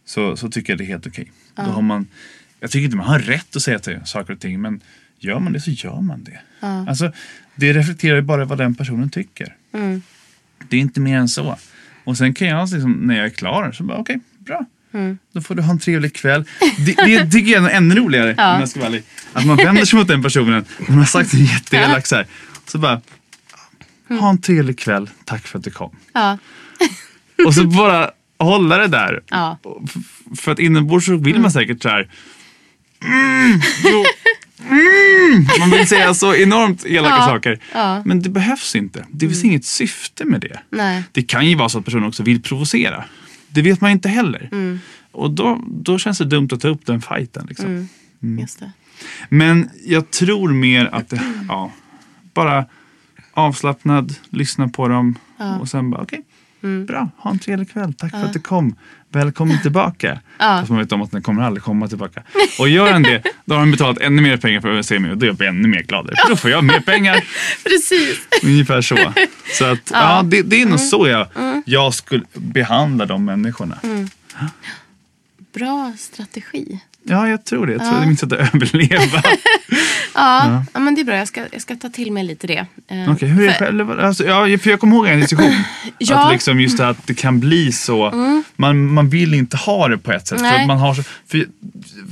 Så, 0.05 0.37
så 0.37 0.49
tycker 0.49 0.73
jag 0.73 0.79
det 0.79 0.85
är 0.85 0.87
helt 0.87 1.07
okej. 1.07 1.33
Då 1.57 1.63
har 1.63 1.83
man, 1.83 2.07
jag 2.61 2.71
tycker 2.71 2.85
inte 2.85 2.97
man 2.97 3.07
har 3.07 3.19
rätt 3.19 3.57
att 3.57 3.63
säga 3.63 3.79
till 3.79 4.01
saker 4.05 4.33
och 4.33 4.41
ting. 4.41 4.61
Men 4.61 4.81
gör 5.19 5.39
man 5.39 5.53
det 5.53 5.61
så 5.61 5.71
gör 5.71 6.01
man 6.01 6.25
det. 6.25 6.41
Alltså, 6.89 7.13
det 7.55 7.73
reflekterar 7.73 8.17
ju 8.17 8.23
bara 8.23 8.45
vad 8.45 8.59
den 8.59 8.75
personen 8.75 9.11
tycker. 9.11 9.55
Det 10.69 10.77
är 10.77 10.81
inte 10.81 11.01
mer 11.01 11.19
än 11.19 11.29
så. 11.29 11.59
Och 12.05 12.17
sen 12.17 12.35
kan 12.35 12.49
jag, 12.49 12.71
liksom, 12.71 12.93
när 12.93 13.17
jag 13.17 13.27
är 13.27 13.31
klar, 13.31 13.73
så 13.73 13.83
bara 13.85 13.99
okej, 13.99 14.21
bra. 14.39 14.65
Då 15.33 15.41
får 15.41 15.55
du 15.55 15.63
ha 15.63 15.71
en 15.71 15.79
trevlig 15.79 16.15
kväll. 16.15 16.45
Det, 16.87 16.95
det 16.95 17.31
tycker 17.31 17.53
jag 17.53 17.65
är 17.65 17.77
ännu 17.77 17.95
roligare, 17.95 18.31
om 18.31 18.61
jag 18.61 18.69
ska 18.69 18.81
vara 18.81 18.89
ärlig. 18.89 19.03
Att 19.33 19.47
man 19.47 19.57
vänder 19.57 19.85
sig 19.85 19.99
mot 19.99 20.09
den 20.09 20.23
personen, 20.23 20.65
man 20.89 20.99
har 20.99 21.05
sagt 21.05 21.35
en 21.35 21.45
jätteelak 21.45 22.07
så 22.07 22.17
här. 22.17 22.27
Så 22.67 22.79
bara, 22.79 23.01
ha 24.09 24.31
en 24.31 24.41
trevlig 24.41 24.79
kväll, 24.79 25.11
tack 25.25 25.47
för 25.47 25.59
att 25.59 25.65
du 25.65 25.71
kom. 25.71 25.97
Ja. 26.13 26.39
Och 27.47 27.55
så 27.55 27.65
bara 27.65 28.11
hålla 28.39 28.79
det 28.79 28.87
där. 28.87 29.23
Ja. 29.29 29.59
För 30.37 30.53
att 30.53 30.59
inombords 30.59 31.07
så 31.07 31.17
vill 31.17 31.41
man 31.41 31.51
säkert 31.51 31.83
så 31.83 31.89
här. 31.89 32.11
Mm, 33.05 33.61
jo, 33.85 34.05
mm, 34.61 35.47
man 35.59 35.71
vill 35.71 35.89
säga 35.89 36.15
så 36.15 36.35
enormt 36.35 36.85
elaka 36.87 37.17
Ja, 37.17 37.27
saker. 37.27 37.61
ja. 37.75 38.03
Men 38.05 38.23
det 38.23 38.29
behövs 38.29 38.77
inte. 38.77 39.07
Det 39.11 39.29
finns 39.29 39.45
inget 39.45 39.65
syfte 39.65 40.25
med 40.25 40.41
det. 40.41 40.59
Nej. 40.71 41.03
Det 41.13 41.23
kan 41.23 41.47
ju 41.47 41.55
vara 41.55 41.69
så 41.69 41.79
att 41.79 41.85
personen 41.85 42.05
också 42.09 42.23
vill 42.23 42.43
provocera. 42.43 43.05
Det 43.49 43.63
vet 43.63 43.81
man 43.81 43.91
inte 43.91 44.09
heller. 44.09 44.49
Mm. 44.53 44.81
Och 45.13 45.31
då, 45.31 45.63
då 45.67 45.99
känns 45.99 46.19
det 46.19 46.25
dumt 46.25 46.49
att 46.53 46.61
ta 46.61 46.69
upp 46.69 46.87
den 46.87 47.03
fighten. 47.03 47.47
Liksom. 47.49 47.89
Mm. 48.23 48.47
Det. 48.59 48.71
Men 49.29 49.71
jag 49.85 50.11
tror 50.11 50.53
mer 50.53 50.89
att 50.93 51.09
det, 51.09 51.21
ja, 51.49 51.73
bara 52.35 52.65
avslappnad, 53.33 54.15
lyssna 54.31 54.69
på 54.69 54.89
dem 54.89 55.19
och 55.61 55.69
sen 55.69 55.91
bara 55.91 56.03
okej. 56.03 56.23
bra, 56.87 57.09
ha 57.17 57.31
en 57.31 57.39
trevlig 57.39 57.73
kväll, 57.73 57.95
tack 57.95 58.11
för 58.11 58.25
att 58.25 58.33
du 58.33 58.39
kom. 58.41 58.77
Välkommen 59.13 59.59
tillbaka. 59.63 60.21
Fast 60.39 60.71
man 60.71 60.79
vet 60.79 60.93
om 60.93 61.03
att 61.03 61.11
den 61.11 61.23
kommer 61.23 61.43
aldrig 61.43 61.63
komma 61.63 61.89
tillbaka. 61.89 62.23
Och 62.59 62.69
gör 62.69 62.93
den 62.93 63.03
det, 63.03 63.23
då 63.45 63.55
har 63.55 63.61
den 63.61 63.71
betalat 63.71 63.99
ännu 63.99 64.23
mer 64.23 64.37
pengar 64.37 64.61
för 64.61 64.79
att 64.79 64.87
se 64.87 64.99
mig 64.99 65.11
och 65.11 65.19
då 65.19 65.27
är 65.27 65.37
jag 65.39 65.49
ännu 65.49 65.69
mer 65.69 65.83
gladare. 65.83 66.15
För 66.23 66.31
då 66.31 66.37
får 66.37 66.51
jag 66.51 66.65
mer 66.65 66.81
pengar. 66.81 67.15
Precis. 67.65 68.19
Ungefär 68.45 68.81
så. 68.81 69.13
Så 69.59 69.65
att, 69.65 69.79
ja. 69.93 70.23
det, 70.23 70.43
det 70.43 70.63
är 70.63 70.67
nog 70.67 70.81
så 70.81 71.09
jag, 71.09 71.27
jag 71.65 71.95
skulle 71.95 72.25
behandla 72.35 73.07
de 73.07 73.25
människorna. 73.25 73.79
Bra 75.55 75.93
strategi. 75.99 76.81
Ja, 77.09 77.29
jag 77.29 77.45
tror 77.45 77.67
det. 77.67 77.73
Jag 77.73 77.81
tror 77.83 77.99
det 77.99 78.05
är 78.05 78.09
mitt 78.09 78.21
sätt 78.21 78.33
att 78.33 78.55
överleva. 78.55 79.23
Ja, 80.19 80.65
ja. 80.75 80.81
men 80.81 80.95
det 80.95 81.01
är 81.01 81.05
bra. 81.05 81.17
Jag 81.17 81.29
ska, 81.29 81.43
jag 81.53 81.63
ska 81.63 81.77
ta 81.77 81.89
till 81.89 82.13
mig 82.13 82.25
lite 82.25 82.47
det. 82.47 82.67
Eh, 82.89 83.13
Okej, 83.13 83.29
hur 83.29 83.43
är 83.43 83.47
det 83.47 83.53
för- 83.53 83.65
själv? 83.65 84.01
Alltså, 84.01 84.25
ja, 84.25 84.59
för 84.59 84.71
jag 84.71 84.81
kommer 84.81 84.97
ihåg 84.97 85.07
en 85.07 85.21
diskussion. 85.21 85.53
Ja. 85.99 86.27
Att 86.27 86.33
liksom 86.33 86.61
just 86.61 86.79
det 86.79 86.89
att 86.89 87.07
det 87.07 87.15
kan 87.15 87.41
bli 87.41 87.73
så. 87.73 88.13
Man, 88.57 88.93
man 88.93 89.09
vill 89.09 89.35
inte 89.35 89.57
ha 89.57 89.89
det 89.89 89.99
på 89.99 90.13
ett 90.13 90.27
sätt. 90.27 90.39
För, 90.39 90.43
Nej. 90.47 90.67
man 90.67 90.79
har 90.79 90.95
så, 90.95 91.03
för, 91.03 91.47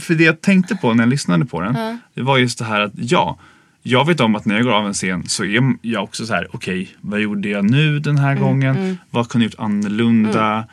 för 0.01 0.15
det 0.15 0.25
jag 0.25 0.41
tänkte 0.41 0.77
på 0.77 0.95
när 0.95 1.03
jag 1.05 1.11
lyssnade 1.11 1.45
på 1.45 1.61
den. 1.61 1.99
Det 2.15 2.23
var 2.23 2.39
just 2.39 2.59
det 2.59 2.65
här 2.65 2.81
att 2.81 2.93
ja. 2.95 3.39
Jag 3.83 4.07
vet 4.07 4.21
om 4.21 4.35
att 4.35 4.45
när 4.45 4.55
jag 4.55 4.65
går 4.65 4.73
av 4.73 4.87
en 4.87 4.95
scen 4.95 5.29
så 5.29 5.45
är 5.45 5.75
jag 5.83 6.05
också 6.05 6.27
så 6.27 6.35
här, 6.35 6.49
okej, 6.53 6.89
vad 7.01 7.21
gjorde 7.21 7.49
jag 7.49 7.71
nu 7.71 7.99
den 7.99 8.19
här 8.19 8.35
gången? 8.35 8.99
Vad 9.11 9.29
kunde 9.29 9.45
jag 9.45 9.51
gjort 9.53 9.61
annorlunda? 9.61 10.65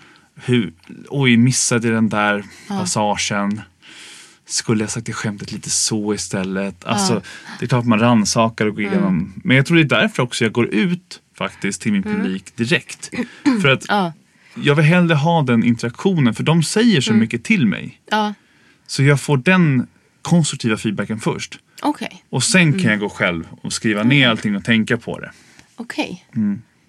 Hur, 0.45 0.74
oj, 1.09 1.38
missade 1.38 1.88
jag 1.88 1.95
den 1.97 2.09
där 2.09 2.43
passagen? 2.67 3.61
Skulle 4.52 4.84
jag 4.84 4.91
sagt 4.91 5.06
det 5.06 5.14
skämtet 5.14 5.52
lite 5.52 5.70
så 5.70 6.14
istället? 6.14 6.86
Alltså, 6.86 7.22
Det 7.60 7.66
är 7.66 7.70
klart 7.70 7.86
man 7.86 7.99
rannsakar 7.99 8.66
och 8.66 8.76
går 8.76 8.82
igenom. 8.84 9.34
Men 9.43 9.58
jag 9.58 9.66
tror 9.66 9.78
det 9.78 9.84
är 9.84 10.02
därför 10.02 10.24
också 10.24 10.43
jag 10.45 10.52
går 10.52 10.66
ut 10.68 11.22
faktiskt 11.38 11.82
till 11.82 11.91
min 11.93 12.04
publik 12.04 12.56
direkt. 12.56 13.10
För 13.62 13.68
att 13.70 13.86
Ja. 13.88 14.14
jag 14.56 14.76
vill 14.76 14.86
hellre 14.86 15.16
ha 15.16 15.41
den 15.41 15.64
interaktionen 15.64 16.34
för 16.34 16.43
de 16.43 16.64
säger 16.64 17.02
så 17.02 17.14
mycket 17.14 17.43
till 17.43 17.68
mig. 17.68 18.02
Ja, 18.12 18.34
Så 18.88 19.04
jag 19.04 19.22
får 19.22 19.38
den 19.38 19.88
konstruktiva 20.22 20.78
feedbacken 20.78 21.20
först. 21.20 21.60
okej. 21.82 22.24
Och 22.30 22.43
sen 22.43 22.74
kan 22.80 22.91
jag 22.91 22.99
gå 22.99 23.10
själv 23.10 23.47
och 23.62 23.74
skriva 23.74 24.04
ner 24.04 24.30
allting 24.30 24.56
och 24.56 24.64
tänka 24.64 24.97
på 24.97 25.20
det. 25.20 25.32
Okej. 25.76 26.26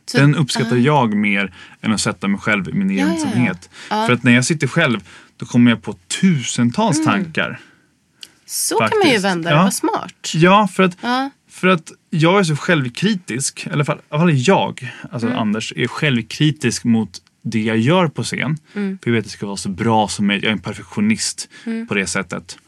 Så- 0.06 0.18
Den 0.18 0.34
uppskattar 0.34 0.76
jag 0.76 1.14
mer 1.14 1.54
än 1.80 1.92
att 1.92 2.00
sätta 2.00 2.28
mig 2.28 2.40
själv 2.40 2.68
i 2.68 2.72
min 2.72 2.90
ja, 2.98 3.06
ja. 3.06 3.12
ensamhet. 3.12 3.70
Ja. 3.90 4.06
För 4.06 4.12
att 4.12 4.22
när 4.22 4.32
jag 4.32 4.44
sitter 4.44 4.66
själv 4.66 5.00
då 5.43 5.47
kommer 5.47 5.70
jag 5.70 5.82
på 5.82 5.93
tusentals 6.20 7.05
tankar. 7.05 7.61
Så 8.47 8.78
kan 8.78 8.84
man 8.84 8.90
ju 8.99 9.03
Faktiskt. 9.05 9.24
vända 9.24 9.51
det. 9.51 9.57
Ja. 9.57 9.62
Vad 9.62 9.74
smart. 9.74 10.30
Ja, 10.34 10.68
för 10.68 10.82
att, 10.82 10.97
Ja. 11.01 11.30
för 11.51 11.68
att 11.68 11.93
jag 12.11 12.38
är 12.40 12.45
så 12.45 12.57
självkritisk. 12.57 13.62
Eller 13.66 13.72
i 13.72 13.74
alla 13.74 13.84
fall, 13.84 14.32
jag, 14.34 14.93
alltså 15.11 15.26
Mm. 15.26 15.38
Anders, 15.38 15.72
är 15.76 15.86
självkritisk 15.86 16.84
mot 16.84 17.11
det 17.43 17.62
jag 17.62 17.78
gör 17.78 18.09
på 18.09 18.22
scen. 18.24 18.57
Mm. 18.74 18.99
För 19.03 19.11
jag 19.11 19.14
vet 19.14 19.20
att 19.20 19.24
det 19.24 19.30
ska 19.30 19.47
vara 19.47 19.57
så 19.57 19.68
bra 19.68 20.09
som 20.09 20.26
möjligt. 20.26 20.45
Jag 20.45 20.49
är 20.51 20.57
en 20.57 20.62
perfektionist 20.62 21.49
på 21.88 21.95
det 21.95 22.07
sättet. 22.07 22.59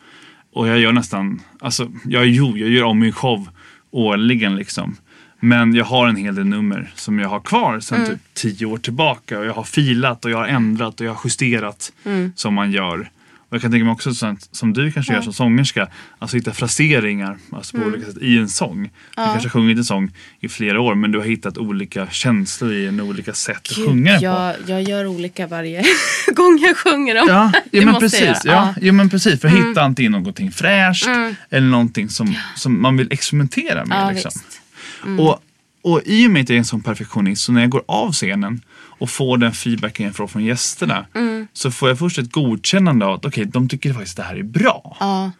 Och 0.53 0.68
jag 0.68 0.79
gör 0.79 0.93
nästan, 0.93 1.41
alltså, 1.61 1.93
jag, 2.05 2.27
jo, 2.27 2.57
jag 2.59 2.68
gör 2.68 2.83
om 2.85 2.99
min 2.99 3.12
show 3.12 3.49
årligen 3.91 4.57
liksom. 4.57 4.97
Men 5.41 5.74
jag 5.74 5.85
har 5.85 6.09
en 6.09 6.16
hel 6.16 6.35
del 6.35 6.47
nummer 6.47 6.93
som 6.95 7.18
jag 7.18 7.28
har 7.28 7.41
kvar 7.41 7.80
sedan 7.80 7.99
Mm. 7.99 8.11
typ 8.11 8.20
tio 8.35 8.66
år 8.66 8.78
tillbaka. 8.78 9.39
Och 9.39 9.47
jag 9.47 9.55
har 9.55 9.64
filat 9.64 10.24
och 10.24 10.30
jag 10.30 10.39
har 10.39 10.47
ändrat 10.47 11.01
och 11.01 11.07
jag 11.07 11.14
har 11.14 11.20
justerat 11.24 11.93
Mm. 12.05 12.32
som 12.37 12.55
man 12.55 12.72
gör. 12.72 13.11
Och 13.49 13.55
jag 13.57 13.62
kan 13.62 13.70
tänka 13.70 13.85
mig 13.85 13.93
också 13.93 14.14
sånt 14.14 14.49
som 14.53 14.72
du 14.72 14.93
kanske 14.93 15.12
gör 15.12 15.22
som 15.22 15.32
sångerska. 15.32 15.89
Alltså 16.18 16.37
hitta 16.37 16.53
fraseringar 16.53 17.37
alltså 17.53 17.76
Mm. 17.76 17.89
på 17.91 17.95
olika 17.97 18.12
sätt 18.12 18.22
i 18.22 18.39
en 18.39 18.49
sång. 18.49 18.82
Du 18.82 18.91
kanske 19.14 19.43
har 19.43 19.51
sjungit 19.51 19.78
en 19.78 19.85
sång 19.85 20.11
i 20.41 20.49
flera 20.49 20.80
år 20.80 20.95
men 20.95 21.12
du 21.12 21.18
har 21.18 21.26
hittat 21.26 21.59
olika 21.59 22.07
känslor 22.11 22.72
i 22.72 22.87
en 22.87 23.01
olika 23.01 23.32
sätt 23.32 23.57
att 23.70 23.76
sjunga 23.76 24.11
den 24.12 24.20
på. 24.20 24.24
jag, 24.26 24.55
jag 24.66 24.82
gör 24.82 25.07
olika 25.07 25.47
varje 25.47 25.82
gång 26.35 26.59
jag 26.62 26.76
sjunger 26.76 27.14
dem. 27.14 27.26
Ja, 27.28 27.53
ja 27.70 27.80
men 27.85 27.89
jag 27.89 28.01
precis. 28.01 28.20
göra. 28.22 28.35
Ja, 28.45 28.74
ja, 28.80 28.93
men 28.93 29.11
precis. 29.11 29.41
För 29.41 29.49
att 29.49 29.55
hitta 29.55 29.82
antingen 29.82 30.12
någonting 30.12 30.53
fräscht 30.53 31.07
eller 31.51 31.68
någonting 31.68 32.09
som, 32.09 32.35
som 32.57 32.82
man 32.82 32.97
vill 32.97 33.12
experimentera 33.12 33.85
med. 33.85 33.99
Ja, 34.03 34.11
liksom. 34.11 34.30
visst. 34.35 34.61
Och, 35.20 35.42
och 35.82 36.02
i 36.05 36.26
och 36.26 36.30
med 36.30 36.42
att 36.42 36.48
jag 36.48 36.55
är 36.55 36.59
en 36.59 36.64
sån 36.64 36.82
perfektionist 36.82 37.42
så 37.44 37.52
när 37.52 37.61
jag 37.61 37.70
går 37.70 37.82
av 37.88 38.12
scenen 38.12 38.61
och 38.98 39.11
får 39.11 39.38
den 39.38 39.52
feedbacken 39.52 40.07
jag 40.07 40.16
får 40.16 40.26
från 40.26 40.44
gästerna 40.44 41.07
så 41.52 41.70
får 41.70 41.88
jag 41.88 41.98
först 41.98 42.18
ett 42.18 42.32
godkännande 42.32 43.07
av 43.07 43.14
att 43.14 43.24
okej, 43.24 43.44
de 43.44 43.68
tycker 43.68 43.92
faktiskt 43.92 44.16
det 44.16 44.22
här 44.22 44.36
är 44.36 44.42
bra. 44.42 44.96
Ja. 45.00 45.30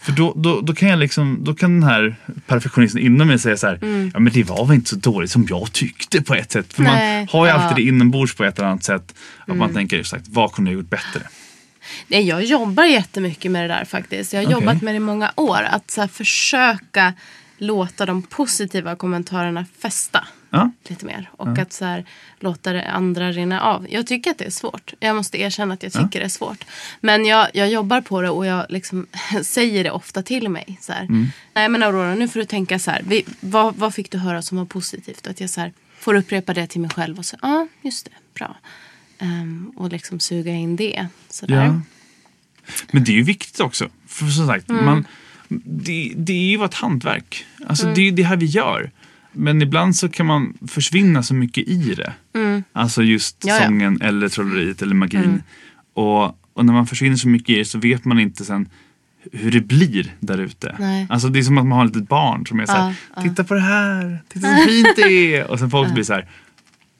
För 0.00 0.12
då, 0.12 0.32
då, 0.36 0.60
då 0.60 0.74
kan 0.74 0.88
jag 0.88 0.98
liksom, 0.98 1.38
då 1.44 1.54
kan 1.54 1.80
den 1.80 1.88
här 1.90 2.16
perfektionisten 2.46 3.00
inom 3.02 3.28
mig 3.28 3.38
säga 3.38 3.56
så 3.56 3.66
här, 3.66 3.78
Mm. 3.82 4.10
ja 4.14 4.20
men 4.20 4.32
det 4.32 4.42
var 4.42 4.66
väl 4.66 4.74
inte 4.74 4.90
så 4.90 4.96
dåligt 4.96 5.30
som 5.30 5.46
jag 5.50 5.72
tyckte 5.72 6.22
på 6.22 6.34
ett 6.34 6.52
sätt. 6.52 6.72
För 6.74 6.82
Nej, 6.82 7.18
man 7.18 7.28
har 7.32 7.46
ju 7.46 7.50
ja. 7.50 7.54
Mm. 7.56 7.66
alltid 7.68 7.84
det 7.84 7.88
inombords 7.88 8.34
på 8.34 8.44
ett 8.44 8.58
eller 8.58 8.68
annat 8.68 8.84
sätt. 8.84 9.14
Att 9.46 9.56
man 9.56 9.74
tänker 9.74 10.00
exakt, 10.00 10.24
vad 10.28 10.52
kunde 10.52 10.70
jag 10.70 10.78
gjort 10.78 10.90
bättre? 10.90 11.20
Nej, 12.08 12.22
jag 12.28 12.44
jobbar 12.44 12.84
jättemycket 12.84 13.50
med 13.50 13.64
det 13.70 13.74
där 13.74 13.84
faktiskt. 13.84 14.32
Jag 14.32 14.40
har 14.40 14.44
Okej. 14.46 14.54
jobbat 14.54 14.82
med 14.82 14.94
det 14.94 14.96
i 14.96 15.00
många 15.00 15.32
år. 15.36 15.62
Att 15.62 15.90
så 15.90 16.08
försöka 16.08 17.12
låta 17.66 18.06
de 18.06 18.22
positiva 18.22 18.96
kommentarerna 18.96 19.64
fästa 19.78 20.26
Ja. 20.50 20.70
lite 20.88 21.06
mer. 21.06 21.30
Och 21.32 21.58
att 21.58 21.72
så 21.72 21.84
här, 21.84 22.04
låta 22.40 22.72
det 22.72 22.90
andra 22.90 23.32
rinna 23.32 23.60
av. 23.60 23.86
Jag 23.90 24.06
tycker 24.06 24.30
att 24.30 24.38
det 24.38 24.44
är 24.44 24.50
svårt. 24.50 24.94
Jag 25.00 25.16
måste 25.16 25.40
erkänna 25.40 25.74
att 25.74 25.82
jag 25.82 25.92
tycker 25.92 26.20
det 26.20 26.24
är 26.24 26.28
svårt. 26.28 26.64
Men 27.00 27.24
jag, 27.24 27.48
jag 27.54 27.68
jobbar 27.70 28.00
på 28.00 28.22
det 28.22 28.30
och 28.30 28.46
jag 28.46 28.66
liksom 28.68 29.06
säger 29.42 29.84
det 29.84 29.90
ofta 29.90 30.22
till 30.22 30.48
mig. 30.48 30.78
Så 30.80 30.92
här. 30.92 31.08
Nej 31.54 31.68
men 31.68 31.82
Aurora, 31.82 32.14
nu 32.14 32.28
får 32.28 32.40
du 32.40 32.46
tänka 32.46 32.78
så 32.78 32.90
här. 32.90 33.02
Vi, 33.06 33.24
vad, 33.40 33.74
vad 33.76 33.94
fick 33.94 34.10
du 34.10 34.18
höra 34.18 34.42
som 34.42 34.58
var 34.58 34.64
positivt? 34.64 35.26
Att 35.26 35.40
jag 35.40 35.50
så 35.50 35.60
här, 35.60 35.72
får 35.98 36.14
upprepa 36.14 36.54
det 36.54 36.66
till 36.66 36.80
mig 36.80 36.90
själv 36.90 37.18
och 37.18 37.26
så, 37.26 37.36
ja 37.42 37.48
ah, 37.48 37.66
just 37.82 38.04
det, 38.04 38.10
bra. 38.34 38.56
Ehm, 39.18 39.72
och 39.76 39.92
liksom 39.92 40.20
suga 40.20 40.52
in 40.52 40.76
det. 40.76 41.06
Så 41.30 41.46
där. 41.46 41.64
Ja. 41.64 41.80
Men 42.90 43.04
det 43.04 43.12
är 43.12 43.16
ju 43.16 43.22
viktigt 43.22 43.60
också. 43.60 43.88
För 44.06 44.26
som 44.26 44.46
sagt, 44.46 44.68
Mm. 44.70 44.84
man, 44.84 45.06
det, 45.64 46.12
det 46.16 46.32
är 46.32 46.58
ju 46.58 46.64
ett 46.64 46.74
hantverk. 46.74 47.44
Alltså 47.66 47.86
det 47.94 48.00
är 48.00 48.04
ju 48.04 48.10
det 48.10 48.22
här 48.22 48.36
vi 48.36 48.46
gör. 48.46 48.90
Men 49.32 49.62
ibland 49.62 49.96
så 49.96 50.08
kan 50.08 50.26
man 50.26 50.54
försvinna 50.68 51.22
så 51.22 51.34
mycket 51.34 51.68
i 51.68 51.94
det. 51.94 52.12
Alltså 52.72 53.02
just 53.02 53.44
Mm. 53.44 53.54
Ja, 53.56 53.60
ja. 53.62 53.66
sången 53.66 54.00
eller 54.02 54.28
trolleriet 54.28 54.82
eller 54.82 54.94
magin. 54.94 55.42
Och, 55.94 56.24
och 56.52 56.64
när 56.66 56.72
man 56.72 56.86
försvinner 56.86 57.16
så 57.16 57.28
mycket 57.28 57.50
i 57.50 57.58
det 57.58 57.64
så 57.64 57.78
vet 57.78 58.04
man 58.04 58.18
inte 58.20 58.44
sen 58.44 58.68
hur 59.32 59.50
det 59.50 59.60
blir 59.60 60.14
där 60.20 60.38
ute. 60.38 61.06
Alltså 61.10 61.28
det 61.28 61.38
är 61.38 61.42
som 61.42 61.58
att 61.58 61.66
man 61.66 61.78
har 61.78 61.86
ett 61.86 61.94
litet 61.96 62.08
barn 62.08 62.46
som 62.46 62.60
är 62.60 62.66
så 62.66 62.72
här, 62.72 62.94
Ja, 63.16 63.22
titta 63.22 63.44
på 63.44 63.54
det 63.54 63.60
här, 63.60 64.22
titta 64.28 64.56
så 64.56 64.64
fint 64.68 64.88
det 64.96 65.36
är. 65.36 65.50
Och 65.50 65.58
sen 65.58 65.70
folk 65.70 65.94
blir 65.94 66.04
så 66.04 66.12
här, 66.12 66.28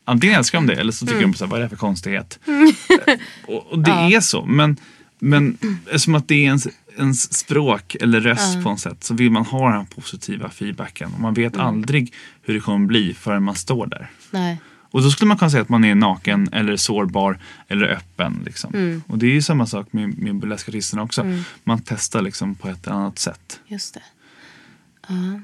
antingen 0.05 0.37
älskar 0.39 0.59
de 0.59 0.67
det 0.67 0.75
eller 0.75 0.93
så 0.93 1.07
tycker 1.07 1.19
Mm. 1.19 1.31
de 1.33 1.37
så 1.39 1.45
här, 1.45 1.51
vad 1.51 1.59
är 1.59 1.63
det 1.63 1.65
här 1.65 1.71
för 1.71 1.77
konstighet? 1.77 2.39
Och, 3.47 3.67
och 3.73 3.79
det 3.79 3.91
är 3.91 4.21
så. 4.21 4.47
Men, 4.47 4.77
men 5.19 5.59
eftersom 5.87 6.15
att 6.15 6.29
det 6.29 6.35
är 6.35 6.43
ens, 6.45 6.69
ens 6.99 7.33
språk 7.39 7.97
eller 8.01 8.21
röst 8.21 8.63
på 8.63 8.69
något 8.71 8.81
sätt 8.81 9.05
så 9.05 9.15
vill 9.15 9.31
man 9.31 9.45
ha 9.45 9.71
den 9.73 9.87
positiva 9.87 10.51
feedbacken. 10.51 11.15
Och 11.15 11.21
man 11.21 11.35
vet 11.35 11.55
Mm. 11.55 11.67
aldrig 11.67 12.13
hur 12.43 12.55
det 12.55 12.61
kommer 12.61 12.87
bli 12.87 13.15
förrän 13.15 13.43
man 13.43 13.55
står 13.55 13.87
där. 13.87 14.11
Nej. 14.31 14.61
Och 14.91 15.03
då 15.03 15.11
skulle 15.11 15.29
man 15.29 15.39
kunna 15.39 15.51
säga 15.51 15.63
att 15.63 15.69
man 15.69 15.85
är 15.85 15.95
naken 15.95 16.49
eller 16.53 16.77
sårbar 16.77 17.39
eller 17.69 17.87
öppen. 17.89 18.43
Liksom. 18.45 18.75
Mm. 18.75 19.03
Och 19.07 19.19
det 19.19 19.27
är 19.27 19.31
ju 19.31 19.43
samma 19.43 19.67
sak 19.67 19.93
med, 19.93 20.19
med 20.19 20.35
burleskartisterna 20.37 21.03
också. 21.03 21.27
Man 21.65 21.81
testar 21.85 22.23
liksom 22.23 22.55
på 22.55 22.69
ett 22.69 22.89
annat 22.89 23.19
sätt. 23.19 23.61
Just 23.67 23.95
det. 23.95 24.03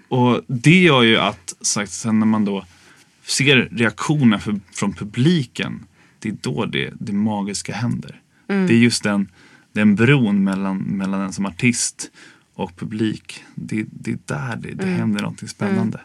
Och 0.08 0.40
det 0.46 0.80
gör 0.82 1.02
ju 1.02 1.16
att 1.18 1.54
sagt, 1.60 1.92
sen 1.92 2.18
när 2.18 2.26
man 2.26 2.44
då 2.44 2.64
ser 3.26 3.56
reaktioner 3.72 4.38
för, 4.38 4.60
från 4.72 4.92
publiken. 4.92 5.86
Det 6.18 6.28
är 6.28 6.36
då 6.40 6.64
det, 6.66 6.92
det 7.00 7.12
magiska 7.12 7.74
händer. 7.74 8.20
Mm. 8.48 8.66
Det 8.66 8.74
är 8.74 8.78
just 8.78 9.02
den, 9.02 9.28
den 9.72 9.94
bron 9.94 10.44
mellan, 10.44 10.78
mellan 10.78 11.20
en 11.20 11.32
som 11.32 11.46
artist 11.46 12.10
och 12.54 12.76
publik. 12.76 13.44
Det, 13.54 13.84
det 13.90 14.10
är 14.10 14.18
där 14.26 14.56
det, 14.56 14.68
Mm. 14.68 14.76
det 14.78 14.86
händer 14.86 15.20
någonting 15.20 15.48
spännande. 15.48 16.00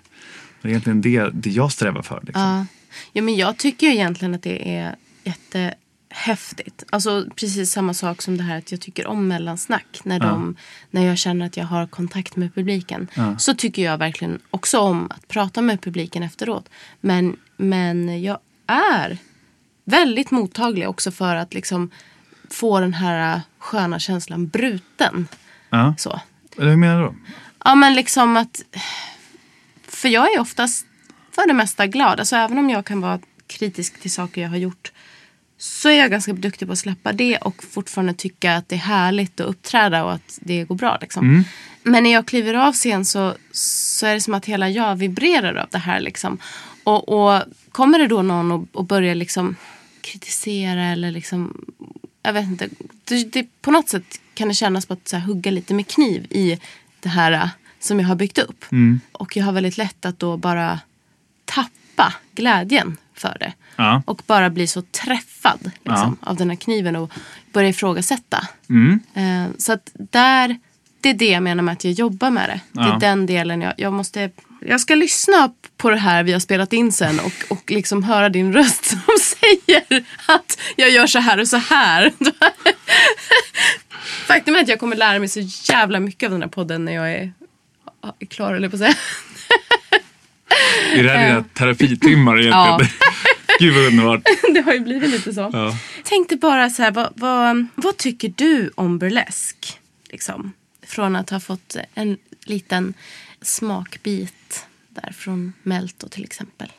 Det 0.61 0.68
är 0.68 0.70
egentligen 0.70 1.01
det, 1.01 1.30
det 1.34 1.49
jag 1.49 1.72
strävar 1.72 2.01
för. 2.01 2.22
Liksom. 2.26 2.41
Ja. 2.41 2.66
ja, 3.13 3.22
men 3.22 3.36
jag 3.36 3.57
tycker 3.57 3.88
egentligen 3.88 4.36
att 4.36 4.43
det 4.43 4.76
är 4.78 4.95
jättehäftigt. 5.24 6.84
Alltså 6.89 7.26
precis 7.36 7.72
samma 7.72 7.93
sak 7.93 8.22
som 8.22 8.38
det 8.38 8.43
här 8.43 8.57
att 8.57 8.72
jag 8.72 8.82
tycker 8.82 9.07
om 9.07 9.28
mellansnack. 9.28 9.99
När, 10.03 10.20
de, 10.20 10.55
när 10.91 11.05
jag 11.05 11.18
känner 11.18 11.45
att 11.45 11.57
jag 11.57 11.66
har 11.66 11.88
kontakt 11.88 12.36
med 12.36 12.55
publiken. 12.55 13.07
Ja. 13.13 13.38
Så 13.38 13.53
tycker 13.55 13.82
jag 13.84 13.97
verkligen 13.97 14.39
också 14.51 14.80
om 14.80 15.11
att 15.11 15.28
prata 15.28 15.61
med 15.61 15.82
publiken 15.82 16.24
efteråt. 16.24 16.70
Men, 17.01 17.36
men 17.57 18.24
jag 18.24 18.39
är 18.68 19.18
väldigt 19.84 20.32
mottaglig 20.32 20.89
också 20.89 21.11
för 21.11 21.36
att 21.36 21.53
liksom 21.53 21.91
få 22.49 22.79
den 22.79 22.93
här 22.93 23.41
sköna 23.59 23.99
känslan 23.99 24.47
bruten. 24.47 25.27
Ja. 25.69 25.95
Så. 25.97 26.19
Hur 26.57 26.75
menar 26.75 27.01
du 27.01 27.05
då? 27.05 27.15
Ja 27.63 27.75
men 27.75 27.93
liksom 27.93 28.37
att... 28.37 28.61
För 29.87 30.09
jag 30.09 30.33
är 30.33 30.39
oftast 30.39 30.85
för 31.31 31.47
det 31.47 31.53
mesta 31.53 31.87
glad. 31.87 32.19
Alltså 32.19 32.35
även 32.35 32.57
om 32.57 32.69
jag 32.69 32.85
kan 32.85 33.01
vara 33.01 33.19
kritisk 33.47 33.99
till 33.99 34.11
saker 34.11 34.41
jag 34.41 34.49
har 34.49 34.57
gjort. 34.57 34.91
Så 35.57 35.89
är 35.89 35.99
jag 35.99 36.11
ganska 36.11 36.33
duktig 36.33 36.67
på 36.67 36.71
att 36.71 36.79
släppa 36.79 37.13
det 37.13 37.37
och 37.37 37.63
fortfarande 37.63 38.13
tycka 38.13 38.55
att 38.55 38.69
det 38.69 38.75
är 38.75 38.79
härligt 38.79 39.39
att 39.39 39.47
uppträda 39.47 40.03
och 40.03 40.13
att 40.13 40.39
det 40.41 40.63
går 40.63 40.75
bra. 40.75 40.97
Liksom. 41.01 41.43
Men 41.83 42.03
när 42.03 42.13
jag 42.13 42.27
kliver 42.27 42.53
av 42.53 42.73
scen 42.73 43.05
så, 43.05 43.33
så 43.51 44.05
är 44.05 44.13
det 44.13 44.21
som 44.21 44.33
att 44.33 44.45
hela 44.45 44.69
jag 44.69 44.95
vibrerar 44.95 45.55
av 45.55 45.67
det 45.71 45.77
här. 45.77 45.99
Liksom. 45.99 46.37
Och, 46.83 47.09
och 47.09 47.43
kommer 47.71 47.99
det 47.99 48.07
då 48.07 48.21
någon 48.21 48.51
och, 48.51 48.67
och 48.71 48.85
börjar 48.85 49.15
liksom 49.15 49.55
kritisera 50.01 50.83
eller 50.83 51.11
liksom, 51.11 51.65
jag 52.26 52.34
vet 52.34 52.45
inte. 52.47 52.69
Det, 53.03 53.23
det, 53.23 53.47
på 53.61 53.71
något 53.71 53.89
sätt 53.89 54.19
kan 54.34 54.47
det 54.47 54.53
kännas 54.53 54.86
på 54.86 54.93
att 54.93 55.07
så 55.07 55.17
här, 55.17 55.28
hugga 55.28 55.51
lite 55.51 55.73
med 55.73 55.88
kniv 55.88 56.28
i 56.30 56.59
det 56.99 57.09
här 57.09 57.32
äh, 57.32 57.47
som 57.80 57.99
jag 57.99 58.07
har 58.07 58.15
byggt 58.15 58.38
upp. 58.38 58.65
Och 59.11 59.38
jag 59.38 59.45
har 59.45 59.51
väldigt 59.51 59.78
lätt 59.78 60.05
att 60.05 60.19
då 60.19 60.38
bara 60.38 60.80
tappa 61.45 62.13
glädjen 62.36 62.97
för 63.13 63.38
det. 63.39 63.53
Ja. 63.76 64.01
Och 64.05 64.21
bara 64.28 64.49
bli 64.49 64.67
så 64.67 64.82
träffad 64.82 65.71
liksom, 65.84 66.17
av 66.19 66.36
den 66.36 66.49
här 66.49 66.57
kniven 66.57 66.95
och 66.95 67.11
börja 67.53 67.69
ifrågasätta. 67.69 68.47
Mm. 68.69 68.99
Eh, 69.13 69.55
så 69.57 69.73
att 69.73 69.89
där, 69.93 70.57
det 71.01 71.09
är 71.09 71.13
det 71.13 71.30
jag 71.30 71.43
menar 71.43 71.63
med 71.63 71.71
att 71.73 71.84
jag 71.84 71.93
jobbar 71.93 72.30
med 72.30 72.49
det. 72.49 72.61
Det 72.71 72.82
är 72.82 72.93
Ja. 72.93 72.97
den 72.99 73.26
delen 73.26 73.61
jag, 73.61 73.73
jag 73.78 73.93
måste... 73.93 74.30
Jag 74.68 74.82
ska 74.82 74.95
lyssna 74.95 75.53
på 75.78 75.89
det 75.89 75.97
här 75.97 76.24
vi 76.24 76.32
har 76.32 76.39
spelat 76.39 76.74
in 76.74 76.91
sen 76.91 77.20
och, 77.20 77.34
och 77.49 77.72
liksom 77.72 78.03
höra 78.03 78.30
din 78.30 78.53
röst 78.53 78.86
som 78.89 78.99
säger 79.22 80.03
att 80.26 80.59
jag 80.76 80.89
gör 80.89 81.07
så 81.07 81.20
här 81.20 81.39
och 81.39 81.47
så 81.47 81.57
här. 81.57 82.13
Faktum 84.28 84.55
är 84.55 84.61
att 84.61 84.68
jag 84.68 84.80
kommer 84.80 84.95
lära 84.95 85.20
mig 85.20 85.28
så 85.28 85.39
jävla 85.74 85.99
mycket 85.99 86.28
av 86.28 86.32
den 86.32 86.41
här 86.41 86.49
podden 86.49 86.86
när 86.86 86.91
jag 86.91 87.11
är, 87.11 87.34
är 88.20 88.26
klar, 88.26 88.53
eller 88.53 88.70
på 88.70 88.76
att 88.76 88.80
säga. 88.80 88.95
Är 90.93 91.03
det 91.03 91.09
här 91.09 91.28
dina 91.28 91.43
terapitimmar 91.53 92.39
egentligen? 92.39 92.91
Gud 93.59 93.76
vad 93.76 93.86
underbart. 93.86 94.22
Det 94.53 94.61
har 94.61 94.74
ju 94.74 94.80
blivit 94.80 95.09
lite 95.09 95.34
så. 95.34 95.49
Ja. 95.53 95.78
Tänkte 96.03 96.36
bara 96.36 96.70
så 96.70 96.84
här, 96.84 96.91
vad, 96.91 97.09
vad, 97.16 97.68
vad 97.76 97.97
tycker 97.97 98.34
du 98.36 98.72
om 98.76 98.99
burlesk? 98.99 99.80
Liksom, 100.09 100.53
från 100.88 101.16
att 101.16 101.30
ha 101.30 101.39
fått 101.39 101.76
en 101.93 102.18
liten 102.45 102.93
smakbit 103.45 104.65
där 104.89 105.11
från 105.17 105.53
Melto 105.63 106.07
till 106.09 106.23
exempel. 106.23 106.71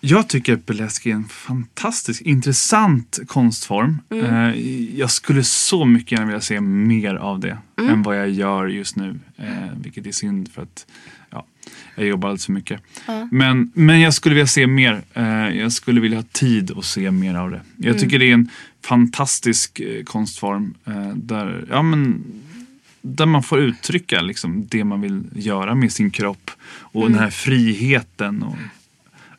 Jag 0.00 0.28
tycker 0.28 0.52
att 0.52 0.66
burlesk 0.66 1.06
är 1.06 1.10
en 1.12 1.28
fantastisk 1.28 2.22
intressant 2.22 3.18
konstform. 3.26 3.98
Eh, 4.10 4.50
Jag 4.98 5.10
skulle 5.10 5.44
så 5.44 5.84
mycket 5.84 6.12
gärna 6.12 6.26
vilja 6.26 6.40
se 6.40 6.60
mer 6.60 7.14
av 7.14 7.40
det 7.40 7.58
än 7.76 8.02
vad 8.02 8.18
jag 8.18 8.30
gör 8.30 8.66
just 8.66 8.96
nu. 8.96 9.20
Eh, 9.36 9.46
vilket 9.82 10.06
är 10.06 10.12
synd 10.12 10.52
för 10.52 10.62
att 10.62 10.86
ja, 11.30 11.46
jag 11.96 12.06
jobbar 12.06 12.28
alldeles 12.28 12.46
för 12.46 12.52
mycket. 12.52 12.80
Men, 13.30 13.70
men 13.74 14.00
jag 14.00 14.14
skulle 14.14 14.34
vilja 14.34 14.46
se 14.46 14.66
mer. 14.66 15.02
Eh, 15.14 15.48
jag 15.58 15.72
skulle 15.72 16.00
vilja 16.00 16.18
ha 16.18 16.24
tid 16.32 16.70
att 16.78 16.84
se 16.84 17.10
mer 17.10 17.34
av 17.34 17.50
det. 17.50 17.60
Jag 17.76 17.98
tycker 17.98 18.18
det 18.18 18.30
är 18.30 18.34
en 18.34 18.50
fantastisk 18.84 19.80
konstform 20.04 20.74
där, 21.14 21.66
ja, 21.70 21.82
men, 21.82 22.24
där 23.02 23.26
man 23.26 23.42
får 23.42 23.58
uttrycka 23.58 24.20
liksom, 24.20 24.66
det 24.68 24.84
man 24.84 25.00
vill 25.00 25.22
göra 25.34 25.74
med 25.74 25.92
sin 25.92 26.10
kropp 26.10 26.50
och 26.70 27.10
den 27.10 27.18
här 27.18 27.30
friheten. 27.30 28.42
Och, 28.42 28.56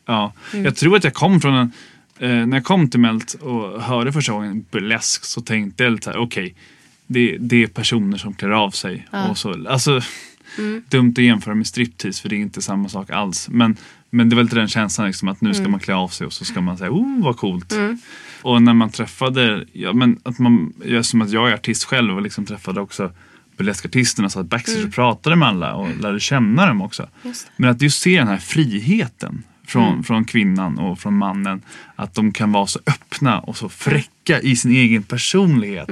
Ja, 0.06 0.32
jag 0.52 0.76
tror 0.76 0.96
att 0.96 1.04
jag 1.04 1.14
kom 1.14 1.40
från 1.40 1.54
en, 1.54 1.72
eh, 2.18 2.46
när 2.46 2.56
jag 2.56 2.64
kom 2.64 2.88
till 2.88 3.00
Melt 3.00 3.34
och 3.34 3.82
hörde 3.82 4.12
första 4.12 4.32
gången 4.32 4.64
burlesk 4.70 5.24
så 5.24 5.40
tänkte 5.40 5.84
jag 5.84 5.92
lite 5.92 6.04
så 6.04 6.10
här, 6.10 6.18
okej, 6.18 6.54
det, 7.06 7.36
det 7.40 7.62
är 7.62 7.66
personer 7.66 8.18
som 8.18 8.34
klär 8.34 8.50
av 8.50 8.70
sig. 8.70 9.06
Och 9.30 9.38
så, 9.38 9.68
alltså, 9.68 10.00
Dumt 10.88 11.14
att 11.18 11.24
jämföra 11.24 11.54
med 11.54 11.66
striptease 11.66 12.22
för 12.22 12.28
det 12.28 12.36
är 12.36 12.40
inte 12.40 12.62
samma 12.62 12.88
sak 12.88 13.10
alls. 13.10 13.48
Men, 13.48 13.76
men 14.10 14.28
det 14.28 14.36
var 14.36 14.42
lite 14.42 14.56
den 14.56 14.68
känslan 14.68 15.06
liksom, 15.06 15.28
att 15.28 15.40
nu 15.40 15.54
ska 15.54 15.68
man 15.68 15.80
klä 15.80 15.94
av 15.94 16.08
sig 16.08 16.26
och 16.26 16.32
så 16.32 16.44
ska 16.44 16.60
man 16.60 16.78
säga, 16.78 16.90
oh 16.90 17.22
vad 17.22 17.36
coolt. 17.36 17.72
Och 18.42 18.62
när 18.62 18.74
man 18.74 18.90
träffade, 18.90 19.64
ja, 19.72 19.92
men 19.92 20.18
att 20.22 20.38
man, 20.38 20.72
ja, 20.84 21.02
som 21.02 21.22
att 21.22 21.30
jag 21.30 21.50
är 21.50 21.54
artist 21.54 21.84
själv 21.84 22.16
och 22.16 22.22
liksom 22.22 22.46
träffade 22.46 22.80
också 22.80 23.12
burleskartisterna 23.60 24.30
så 24.30 24.40
att 24.40 24.46
backstage 24.46 24.84
och 24.84 24.92
pratade 24.92 25.36
med 25.36 25.48
alla 25.48 25.74
och 25.74 25.96
lärde 26.00 26.20
känna 26.20 26.66
dem 26.66 26.82
också. 26.82 27.08
Men 27.56 27.70
att 27.70 27.82
just 27.82 28.00
se 28.02 28.18
den 28.18 28.28
här 28.28 28.38
friheten 28.38 29.42
från, 29.66 30.04
från 30.04 30.24
kvinnan 30.24 30.78
och 30.78 30.98
från 30.98 31.14
mannen. 31.18 31.62
Att 31.96 32.14
de 32.14 32.32
kan 32.32 32.52
vara 32.52 32.66
så 32.66 32.78
öppna 32.86 33.38
och 33.40 33.56
så 33.56 33.68
fräcka 33.68 34.40
i 34.40 34.56
sin 34.56 34.70
egen 34.72 35.02
personlighet. 35.02 35.88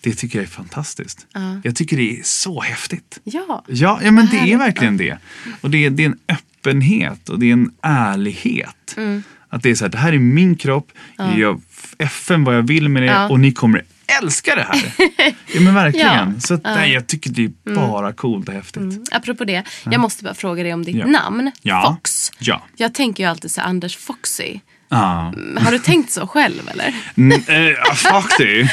Det 0.00 0.14
tycker 0.14 0.38
jag 0.38 0.44
är 0.44 0.48
fantastiskt. 0.50 1.26
Jag 1.62 1.76
tycker 1.76 1.96
det 1.96 2.18
är 2.18 2.22
så 2.22 2.60
häftigt. 2.60 3.20
Ja. 3.24 3.64
Ja, 3.68 4.00
ja 4.02 4.10
men 4.10 4.28
det 4.30 4.52
är 4.52 4.58
verkligen 4.58 4.96
det. 4.96 5.18
Och 5.60 5.70
det 5.70 5.84
är, 5.86 5.90
det 5.90 6.02
är 6.02 6.06
en 6.06 6.18
öppenhet 6.28 7.28
och 7.28 7.38
det 7.38 7.48
är 7.48 7.52
en 7.52 7.72
ärlighet. 7.82 8.94
Mm. 8.96 9.22
Att 9.48 9.62
det 9.62 9.70
är 9.70 9.74
så 9.74 9.84
här, 9.84 9.90
det 9.90 9.98
här 9.98 10.12
är 10.12 10.18
min 10.18 10.56
kropp, 10.56 10.92
jag 11.16 11.38
gör 11.38 11.58
FN 11.98 12.44
vad 12.44 12.56
jag 12.56 12.62
vill 12.62 12.88
med 12.88 13.02
det 13.02 13.06
Ja. 13.06 13.28
och 13.28 13.40
ni 13.40 13.52
kommer 13.52 13.84
älska 14.22 14.54
det 14.54 14.62
här. 14.62 14.92
ja 15.54 15.60
men 15.60 15.74
verkligen. 15.74 16.06
Ja. 16.34 16.40
Så 16.40 16.54
att, 16.54 16.64
nej, 16.64 16.92
jag 16.92 17.06
tycker 17.06 17.30
det 17.30 17.44
är 17.44 17.74
bara 17.74 18.12
coolt 18.12 18.48
och 18.48 18.54
häftigt. 18.54 18.82
Mm. 18.82 19.04
Apropå 19.12 19.44
det, 19.44 19.62
jag 19.84 20.00
måste 20.00 20.24
bara 20.24 20.34
fråga 20.34 20.62
dig 20.62 20.74
om 20.74 20.84
ditt 20.84 20.96
Ja. 20.96 21.06
namn. 21.06 21.50
Ja. 21.62 21.94
Fox. 21.96 22.30
Ja. 22.38 22.62
Jag 22.76 22.94
tänker 22.94 23.22
ju 23.24 23.30
alltid 23.30 23.50
så 23.50 23.60
Anders 23.60 23.96
Foxy. 23.96 24.58
Ja. 24.92 25.34
Har 25.58 25.70
du 25.70 25.78
tänkt 25.78 26.10
så 26.10 26.26
själv 26.26 26.68
eller? 26.72 26.94
Mm, 27.16 27.40
eh, 27.48 28.24
det. 28.38 28.68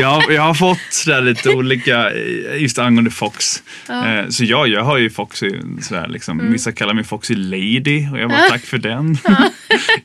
Jag, 0.00 0.32
jag 0.32 0.42
har 0.42 0.54
fått 0.54 0.78
sådär 0.90 1.20
lite 1.20 1.50
olika, 1.50 2.10
eh, 2.10 2.62
just 2.62 2.78
angående 2.78 3.10
Fox. 3.10 3.62
Eh, 3.88 4.28
så 4.28 4.44
ja, 4.44 4.66
jag 4.66 4.84
har 4.84 4.98
ju 4.98 5.10
Foxy, 5.10 5.52
sådär, 5.82 6.08
liksom. 6.08 6.40
Mm. 6.40 6.52
vissa 6.52 6.72
kallar 6.72 6.94
mig 6.94 7.04
Foxy 7.04 7.34
Lady 7.34 8.08
och 8.12 8.18
jag 8.18 8.30
bara 8.30 8.48
tack 8.50 8.62
för 8.64 8.78
den. 8.78 9.18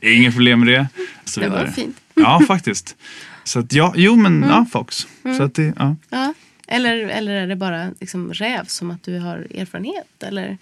Inget 0.00 0.34
problem 0.34 0.60
med 0.60 0.68
det. 0.68 0.86
Så 1.24 1.40
Det 1.40 1.48
var 1.48 1.58
vidare. 1.58 1.72
fint. 1.72 1.96
Ja, 2.14 2.42
faktiskt. 2.48 2.96
Så 3.44 3.58
att 3.58 3.72
ja, 3.72 3.92
jo 3.96 4.16
men 4.16 4.36
Mm. 4.36 4.48
ja, 4.48 4.66
Fox. 4.72 5.06
Så 5.36 5.42
att 5.42 5.54
det, 5.54 5.72
ja. 5.78 5.96
Ja. 6.10 6.34
Eller, 6.68 6.96
eller 6.96 7.32
är 7.34 7.46
det 7.46 7.56
bara 7.56 7.90
liksom 8.00 8.32
räv 8.32 8.64
som 8.66 8.90
att 8.90 9.02
du 9.02 9.18
har 9.18 9.46
erfarenhet? 9.54 10.22
Eller? 10.22 10.58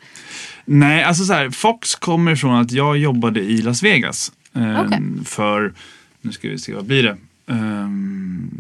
Nej, 0.65 1.03
alltså 1.05 1.25
så 1.25 1.33
här, 1.33 1.51
Fox 1.51 1.95
kommer 1.95 2.37
från 2.37 2.55
att 2.55 2.73
jag 2.73 2.99
jobbade 2.99 3.41
i 3.41 3.63
Las 3.63 3.83
Vegas. 3.83 4.33
Eh, 4.55 4.81
Okej. 4.81 5.01
För, 5.25 5.75
nu 6.21 6.33
ska 6.33 6.49
vi 6.49 6.59
se, 6.59 6.75
vad 6.75 6.85
blir 6.85 7.03
det? 7.03 7.17
Ehm, 7.47 8.51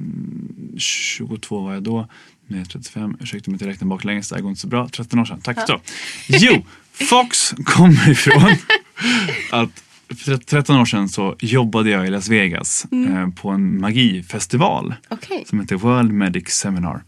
22 0.79 1.61
var 1.61 1.73
jag 1.75 1.83
då. 1.83 2.09
Nu 2.47 2.57
är 2.57 2.61
jag 2.61 2.71
35. 2.71 3.17
Ursäkta 3.21 3.51
om 3.51 3.55
jag 3.55 3.55
inte 3.55 3.67
räknar 3.69 3.89
baklänges, 3.89 4.29
det 4.29 4.35
här 4.35 4.43
går 4.43 4.49
inte 4.51 4.61
så 4.61 4.67
bra. 4.67 4.89
13 4.89 5.19
år 5.19 5.25
sedan. 5.25 5.41
Tack 5.41 5.67
så. 5.67 5.81
Jo, 6.29 6.67
Fox 6.93 7.55
kommer 7.65 8.11
ifrån 8.11 8.53
att 9.51 9.85
för 10.15 10.37
13 10.37 10.77
år 10.81 10.85
sedan 10.85 11.09
så 11.09 11.37
jobbade 11.41 11.91
jag 11.91 12.07
i 12.07 12.11
Las 12.11 12.29
Vegas 12.29 12.87
eh, 13.09 13.29
på 13.29 13.49
en 13.51 13.81
magifestival 13.81 14.95
Okej. 15.09 15.45
som 15.47 15.61
heter 15.61 15.77
World 15.77 16.13
Medic 16.13 16.49
Seminar. 16.49 17.03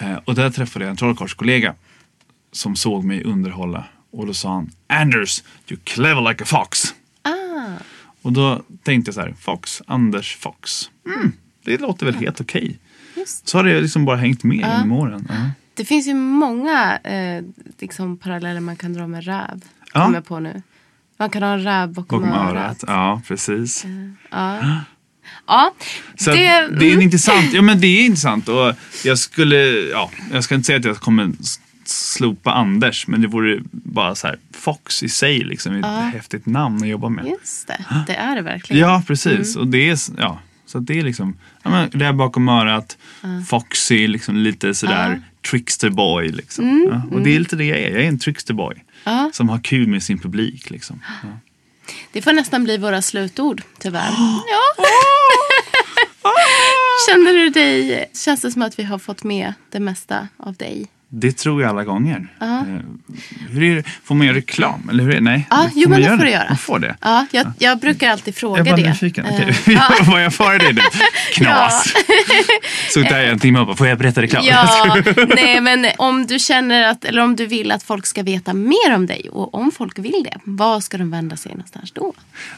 Eh, 0.00 0.16
och 0.24 0.34
där 0.34 0.50
träffade 0.50 0.84
jag 0.84 0.90
en 0.90 0.96
trollkarlskollega 0.96 1.74
som 2.52 2.76
såg 2.76 3.04
mig 3.04 3.24
underhålla 3.24 3.84
och 4.12 4.26
då 4.26 4.34
sa 4.34 4.52
han 4.54 4.70
Anders, 4.86 5.42
you 5.68 5.80
clever 5.84 6.28
like 6.30 6.42
a 6.44 6.46
fox. 6.46 6.94
Ah, 7.22 7.30
Och 8.22 8.32
då 8.32 8.62
tänkte 8.82 9.08
jag 9.08 9.14
så 9.14 9.20
här, 9.20 9.34
Fox, 9.40 9.82
Anders 9.86 10.36
Fox. 10.36 10.90
Mm, 11.06 11.32
det 11.64 11.80
låter 11.80 12.06
väl 12.06 12.14
helt 12.14 12.40
okej. 12.40 12.78
just. 13.16 13.48
Så 13.48 13.58
har 13.58 13.64
det 13.64 13.80
liksom 13.80 14.04
bara 14.04 14.16
hängt 14.16 14.44
med 14.44 14.56
genom 14.56 14.92
åren. 14.92 15.26
Ja. 15.28 15.50
Det 15.74 15.84
finns 15.84 16.06
ju 16.06 16.14
många 16.14 16.98
eh, 16.98 17.44
liksom 17.78 18.16
paralleller 18.16 18.60
man 18.60 18.76
kan 18.76 18.92
dra 18.92 19.06
med 19.06 19.24
räv. 19.24 19.64
Ja. 19.94 20.04
Kommer 20.04 20.20
på 20.20 20.40
nu. 20.40 20.62
Man 21.18 21.30
kan 21.30 21.42
ha 21.42 21.52
en 21.52 21.62
räv 21.64 21.92
bakom, 21.92 22.22
Bakom 22.22 22.36
örat. 22.38 22.54
örat. 22.54 22.84
Ja, 22.86 23.22
precis. 23.28 23.86
Ja. 24.30 24.58
Ja, 25.46 25.74
Så 26.16 26.30
det, 26.30 26.36
det, 26.36 26.78
det 26.78 26.86
är 26.86 26.90
mm, 26.92 27.00
intressant, 27.02 27.52
ja 27.52 27.62
men 27.62 27.80
det 27.80 27.86
är 27.86 28.04
intressant 28.06 28.48
och 28.48 28.74
jag 29.04 29.18
skulle, 29.18 29.56
ja, 29.90 30.10
jag 30.32 30.44
ska 30.44 30.54
inte 30.54 30.66
säga 30.66 30.78
att 30.78 30.84
jag 30.84 30.96
kommer 30.96 31.32
slopa 31.84 32.52
Anders, 32.52 33.06
men 33.06 33.22
det 33.22 33.28
vore 33.28 33.60
bara 33.70 34.14
så 34.14 34.26
här, 34.26 34.38
Fox 34.52 35.02
i 35.02 35.08
sig 35.08 35.38
liksom, 35.38 35.74
ett 35.74 36.14
häftigt 36.14 36.46
namn 36.46 36.82
att 36.82 36.88
jobba 36.88 37.08
med. 37.08 37.26
Just 37.26 37.68
det, 37.68 37.84
det 38.06 38.14
är 38.14 38.36
det 38.36 38.42
verkligen. 38.42 38.82
Ja, 38.82 39.02
precis. 39.06 39.56
Och 39.56 39.66
det 39.66 39.90
är, 39.90 39.98
ja, 40.18 40.38
så 40.66 40.78
det 40.78 40.98
är 40.98 41.02
liksom, 41.02 41.36
ja, 41.62 41.70
men, 41.70 41.90
det 41.92 42.04
är 42.04 42.12
bakom 42.12 42.48
örat, 42.48 42.96
Foxy, 43.48 44.08
liksom 44.08 44.36
lite 44.36 44.74
sådär, 44.74 45.22
trickster 45.50 45.90
boy 45.90 46.28
liksom. 46.28 46.88
ja, 46.90 47.16
och 47.16 47.22
det 47.22 47.36
är 47.36 47.38
lite 47.38 47.56
det 47.56 47.64
jag 47.64 47.78
är, 47.78 47.90
jag 47.90 48.02
är 48.02 48.08
en 48.08 48.18
trickster 48.18 48.54
boy. 48.54 48.84
Ja. 49.04 49.30
Som 49.34 49.48
har 49.48 49.58
kul 49.58 49.88
med 49.88 50.02
sin 50.02 50.18
publik 50.18 50.70
liksom. 50.70 51.00
Ja. 51.22 51.28
Det 52.12 52.22
får 52.22 52.32
nästan 52.32 52.64
bli 52.64 52.76
våra 52.76 53.02
slutord, 53.02 53.62
tyvärr. 53.78 54.10
Ja. 54.48 54.84
Känner 57.08 57.32
du 57.32 57.50
dig, 57.50 58.10
känns 58.14 58.40
det 58.40 58.50
som 58.50 58.62
att 58.62 58.78
vi 58.78 58.82
har 58.82 58.98
fått 58.98 59.24
med 59.24 59.54
det 59.70 59.80
mesta 59.80 60.28
av 60.36 60.54
dig? 60.54 60.86
Det 61.10 61.32
tror 61.32 61.62
jag 61.62 61.68
alla 61.68 61.84
gånger. 61.84 62.28
Eh, 62.40 62.62
hur 63.50 63.62
är 63.62 63.76
det? 63.76 63.82
Får 64.04 64.14
man 64.14 64.26
göra 64.26 64.36
reklam? 64.36 64.88
Eller 64.90 65.04
hur 65.04 65.10
är 65.10 65.14
det? 65.14 65.20
Nej, 65.20 65.46
Ja, 65.50 65.56
får 65.56 65.70
jo, 65.74 65.88
men 65.88 66.02
det 66.02 66.08
får 66.08 66.24
du 66.24 66.30
göra. 66.30 66.48
Man 66.48 66.58
får 66.58 66.78
det? 66.78 66.96
Ja, 67.00 67.26
jag, 67.30 67.52
jag 67.58 67.78
brukar 67.78 68.10
alltid 68.10 68.34
fråga 68.36 68.58
Jag 68.58 68.66
är 68.66 68.70
bara 68.70 68.76
det. 68.82 68.88
nyfiken. 68.88 69.24
Eh, 69.24 69.34
Okej, 69.34 69.78
Var 70.02 70.18
jag 70.18 70.34
före 70.34 70.58
dig 70.58 70.72
nu? 70.72 70.80
Knas. 71.34 71.94
Så 72.90 73.00
där 73.00 73.14
är 73.20 73.32
en 73.32 73.38
timme 73.38 73.58
och 73.58 73.66
bara, 73.66 73.76
får 73.76 73.86
jag 73.86 73.98
berätta 73.98 74.22
reklam? 74.22 74.44
Ja, 74.46 74.96
nej 75.36 75.60
men 75.60 75.86
om 75.98 76.26
du 76.26 76.38
känner 76.38 76.88
att, 76.88 77.04
eller 77.04 77.22
om 77.22 77.36
du 77.36 77.46
vill 77.46 77.72
att 77.72 77.82
folk 77.82 78.06
ska 78.06 78.22
veta 78.22 78.54
mer 78.54 78.94
om 78.94 79.06
dig 79.06 79.28
och 79.32 79.54
om 79.54 79.70
folk 79.72 79.98
vill 79.98 80.22
det, 80.24 80.38
var 80.44 80.80
ska 80.80 80.98
de 80.98 81.10
vända 81.10 81.36
sig 81.36 81.52
någonstans 81.52 81.92
då? 81.92 82.12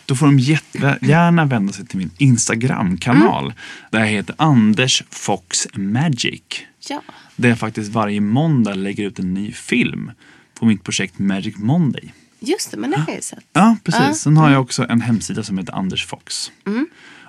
Då 0.07 0.17
får 0.17 0.27
de 0.27 0.39
jättegärna 0.39 1.45
vända 1.45 1.73
sig 1.73 1.87
till 1.87 1.99
min 1.99 2.11
Instagram-kanal. 2.19 3.45
Mm. 3.45 3.57
Där 3.91 3.99
jag 4.01 4.07
heter 4.07 4.35
Anders 4.39 5.03
Fox 5.11 5.67
Magic. 5.75 6.43
Ja, 6.89 7.03
Där 7.41 7.49
jag 7.49 7.59
faktiskt 7.59 7.91
varje 7.93 8.21
måndag 8.21 8.75
lägger 8.75 9.07
ut 9.07 9.19
en 9.19 9.35
ny 9.35 9.53
film 9.53 10.11
på 10.55 10.65
mitt 10.67 10.85
projekt 10.85 11.19
Magic 11.19 11.57
Monday. 11.59 12.13
Just 12.41 12.71
det, 12.71 12.77
men 12.77 12.91
det 12.91 12.97
har 12.97 13.07
jag 13.09 13.17
ju 13.17 13.23
sett. 13.23 13.45
Ja, 13.53 13.77
precis. 13.85 14.01
Ja. 14.01 14.15
Sen 14.15 14.37
har 14.37 14.51
jag 14.51 14.61
också 14.63 14.87
en 14.89 15.01
hemsida 15.01 15.43
som 15.43 15.59
heter 15.59 15.73
Anders 15.73 16.07
Fox. 16.07 16.53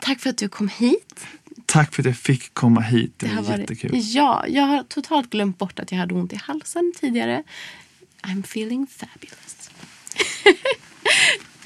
Tack 0.01 0.20
för 0.20 0.30
att 0.30 0.38
du 0.38 0.49
kom 0.49 0.68
hit. 0.68 1.26
Tack 1.66 1.93
för 1.93 2.01
att 2.01 2.05
jag 2.05 2.18
fick 2.18 2.53
komma 2.53 2.82
hit. 2.82 3.14
Det, 3.18 3.28
Det 3.28 3.36
var 3.36 3.41
varit, 3.43 3.59
jättekul. 3.59 3.91
ja, 3.93 4.45
jag 4.47 4.64
har 4.64 4.84
totalt 4.84 5.30
glömt 5.30 5.57
bort 5.57 5.80
att 5.80 5.91
jag 5.91 5.99
hade 5.99 6.14
ont 6.14 6.34
i 6.34 6.36
halsen 6.36 6.93
tidigare. 6.99 7.43
I'm 8.22 8.39
feeling 8.43 8.88
fabulous. 8.88 9.70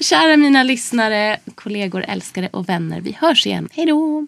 Kära 0.00 0.36
mina 0.36 0.62
lyssnare, 0.62 1.40
kollegor, 1.54 2.04
älskare 2.08 2.48
och 2.52 2.68
vänner. 2.68 3.00
Vi 3.00 3.12
hörs 3.20 3.46
igen. 3.46 3.68
Hej 3.72 3.86
då! 3.86 4.26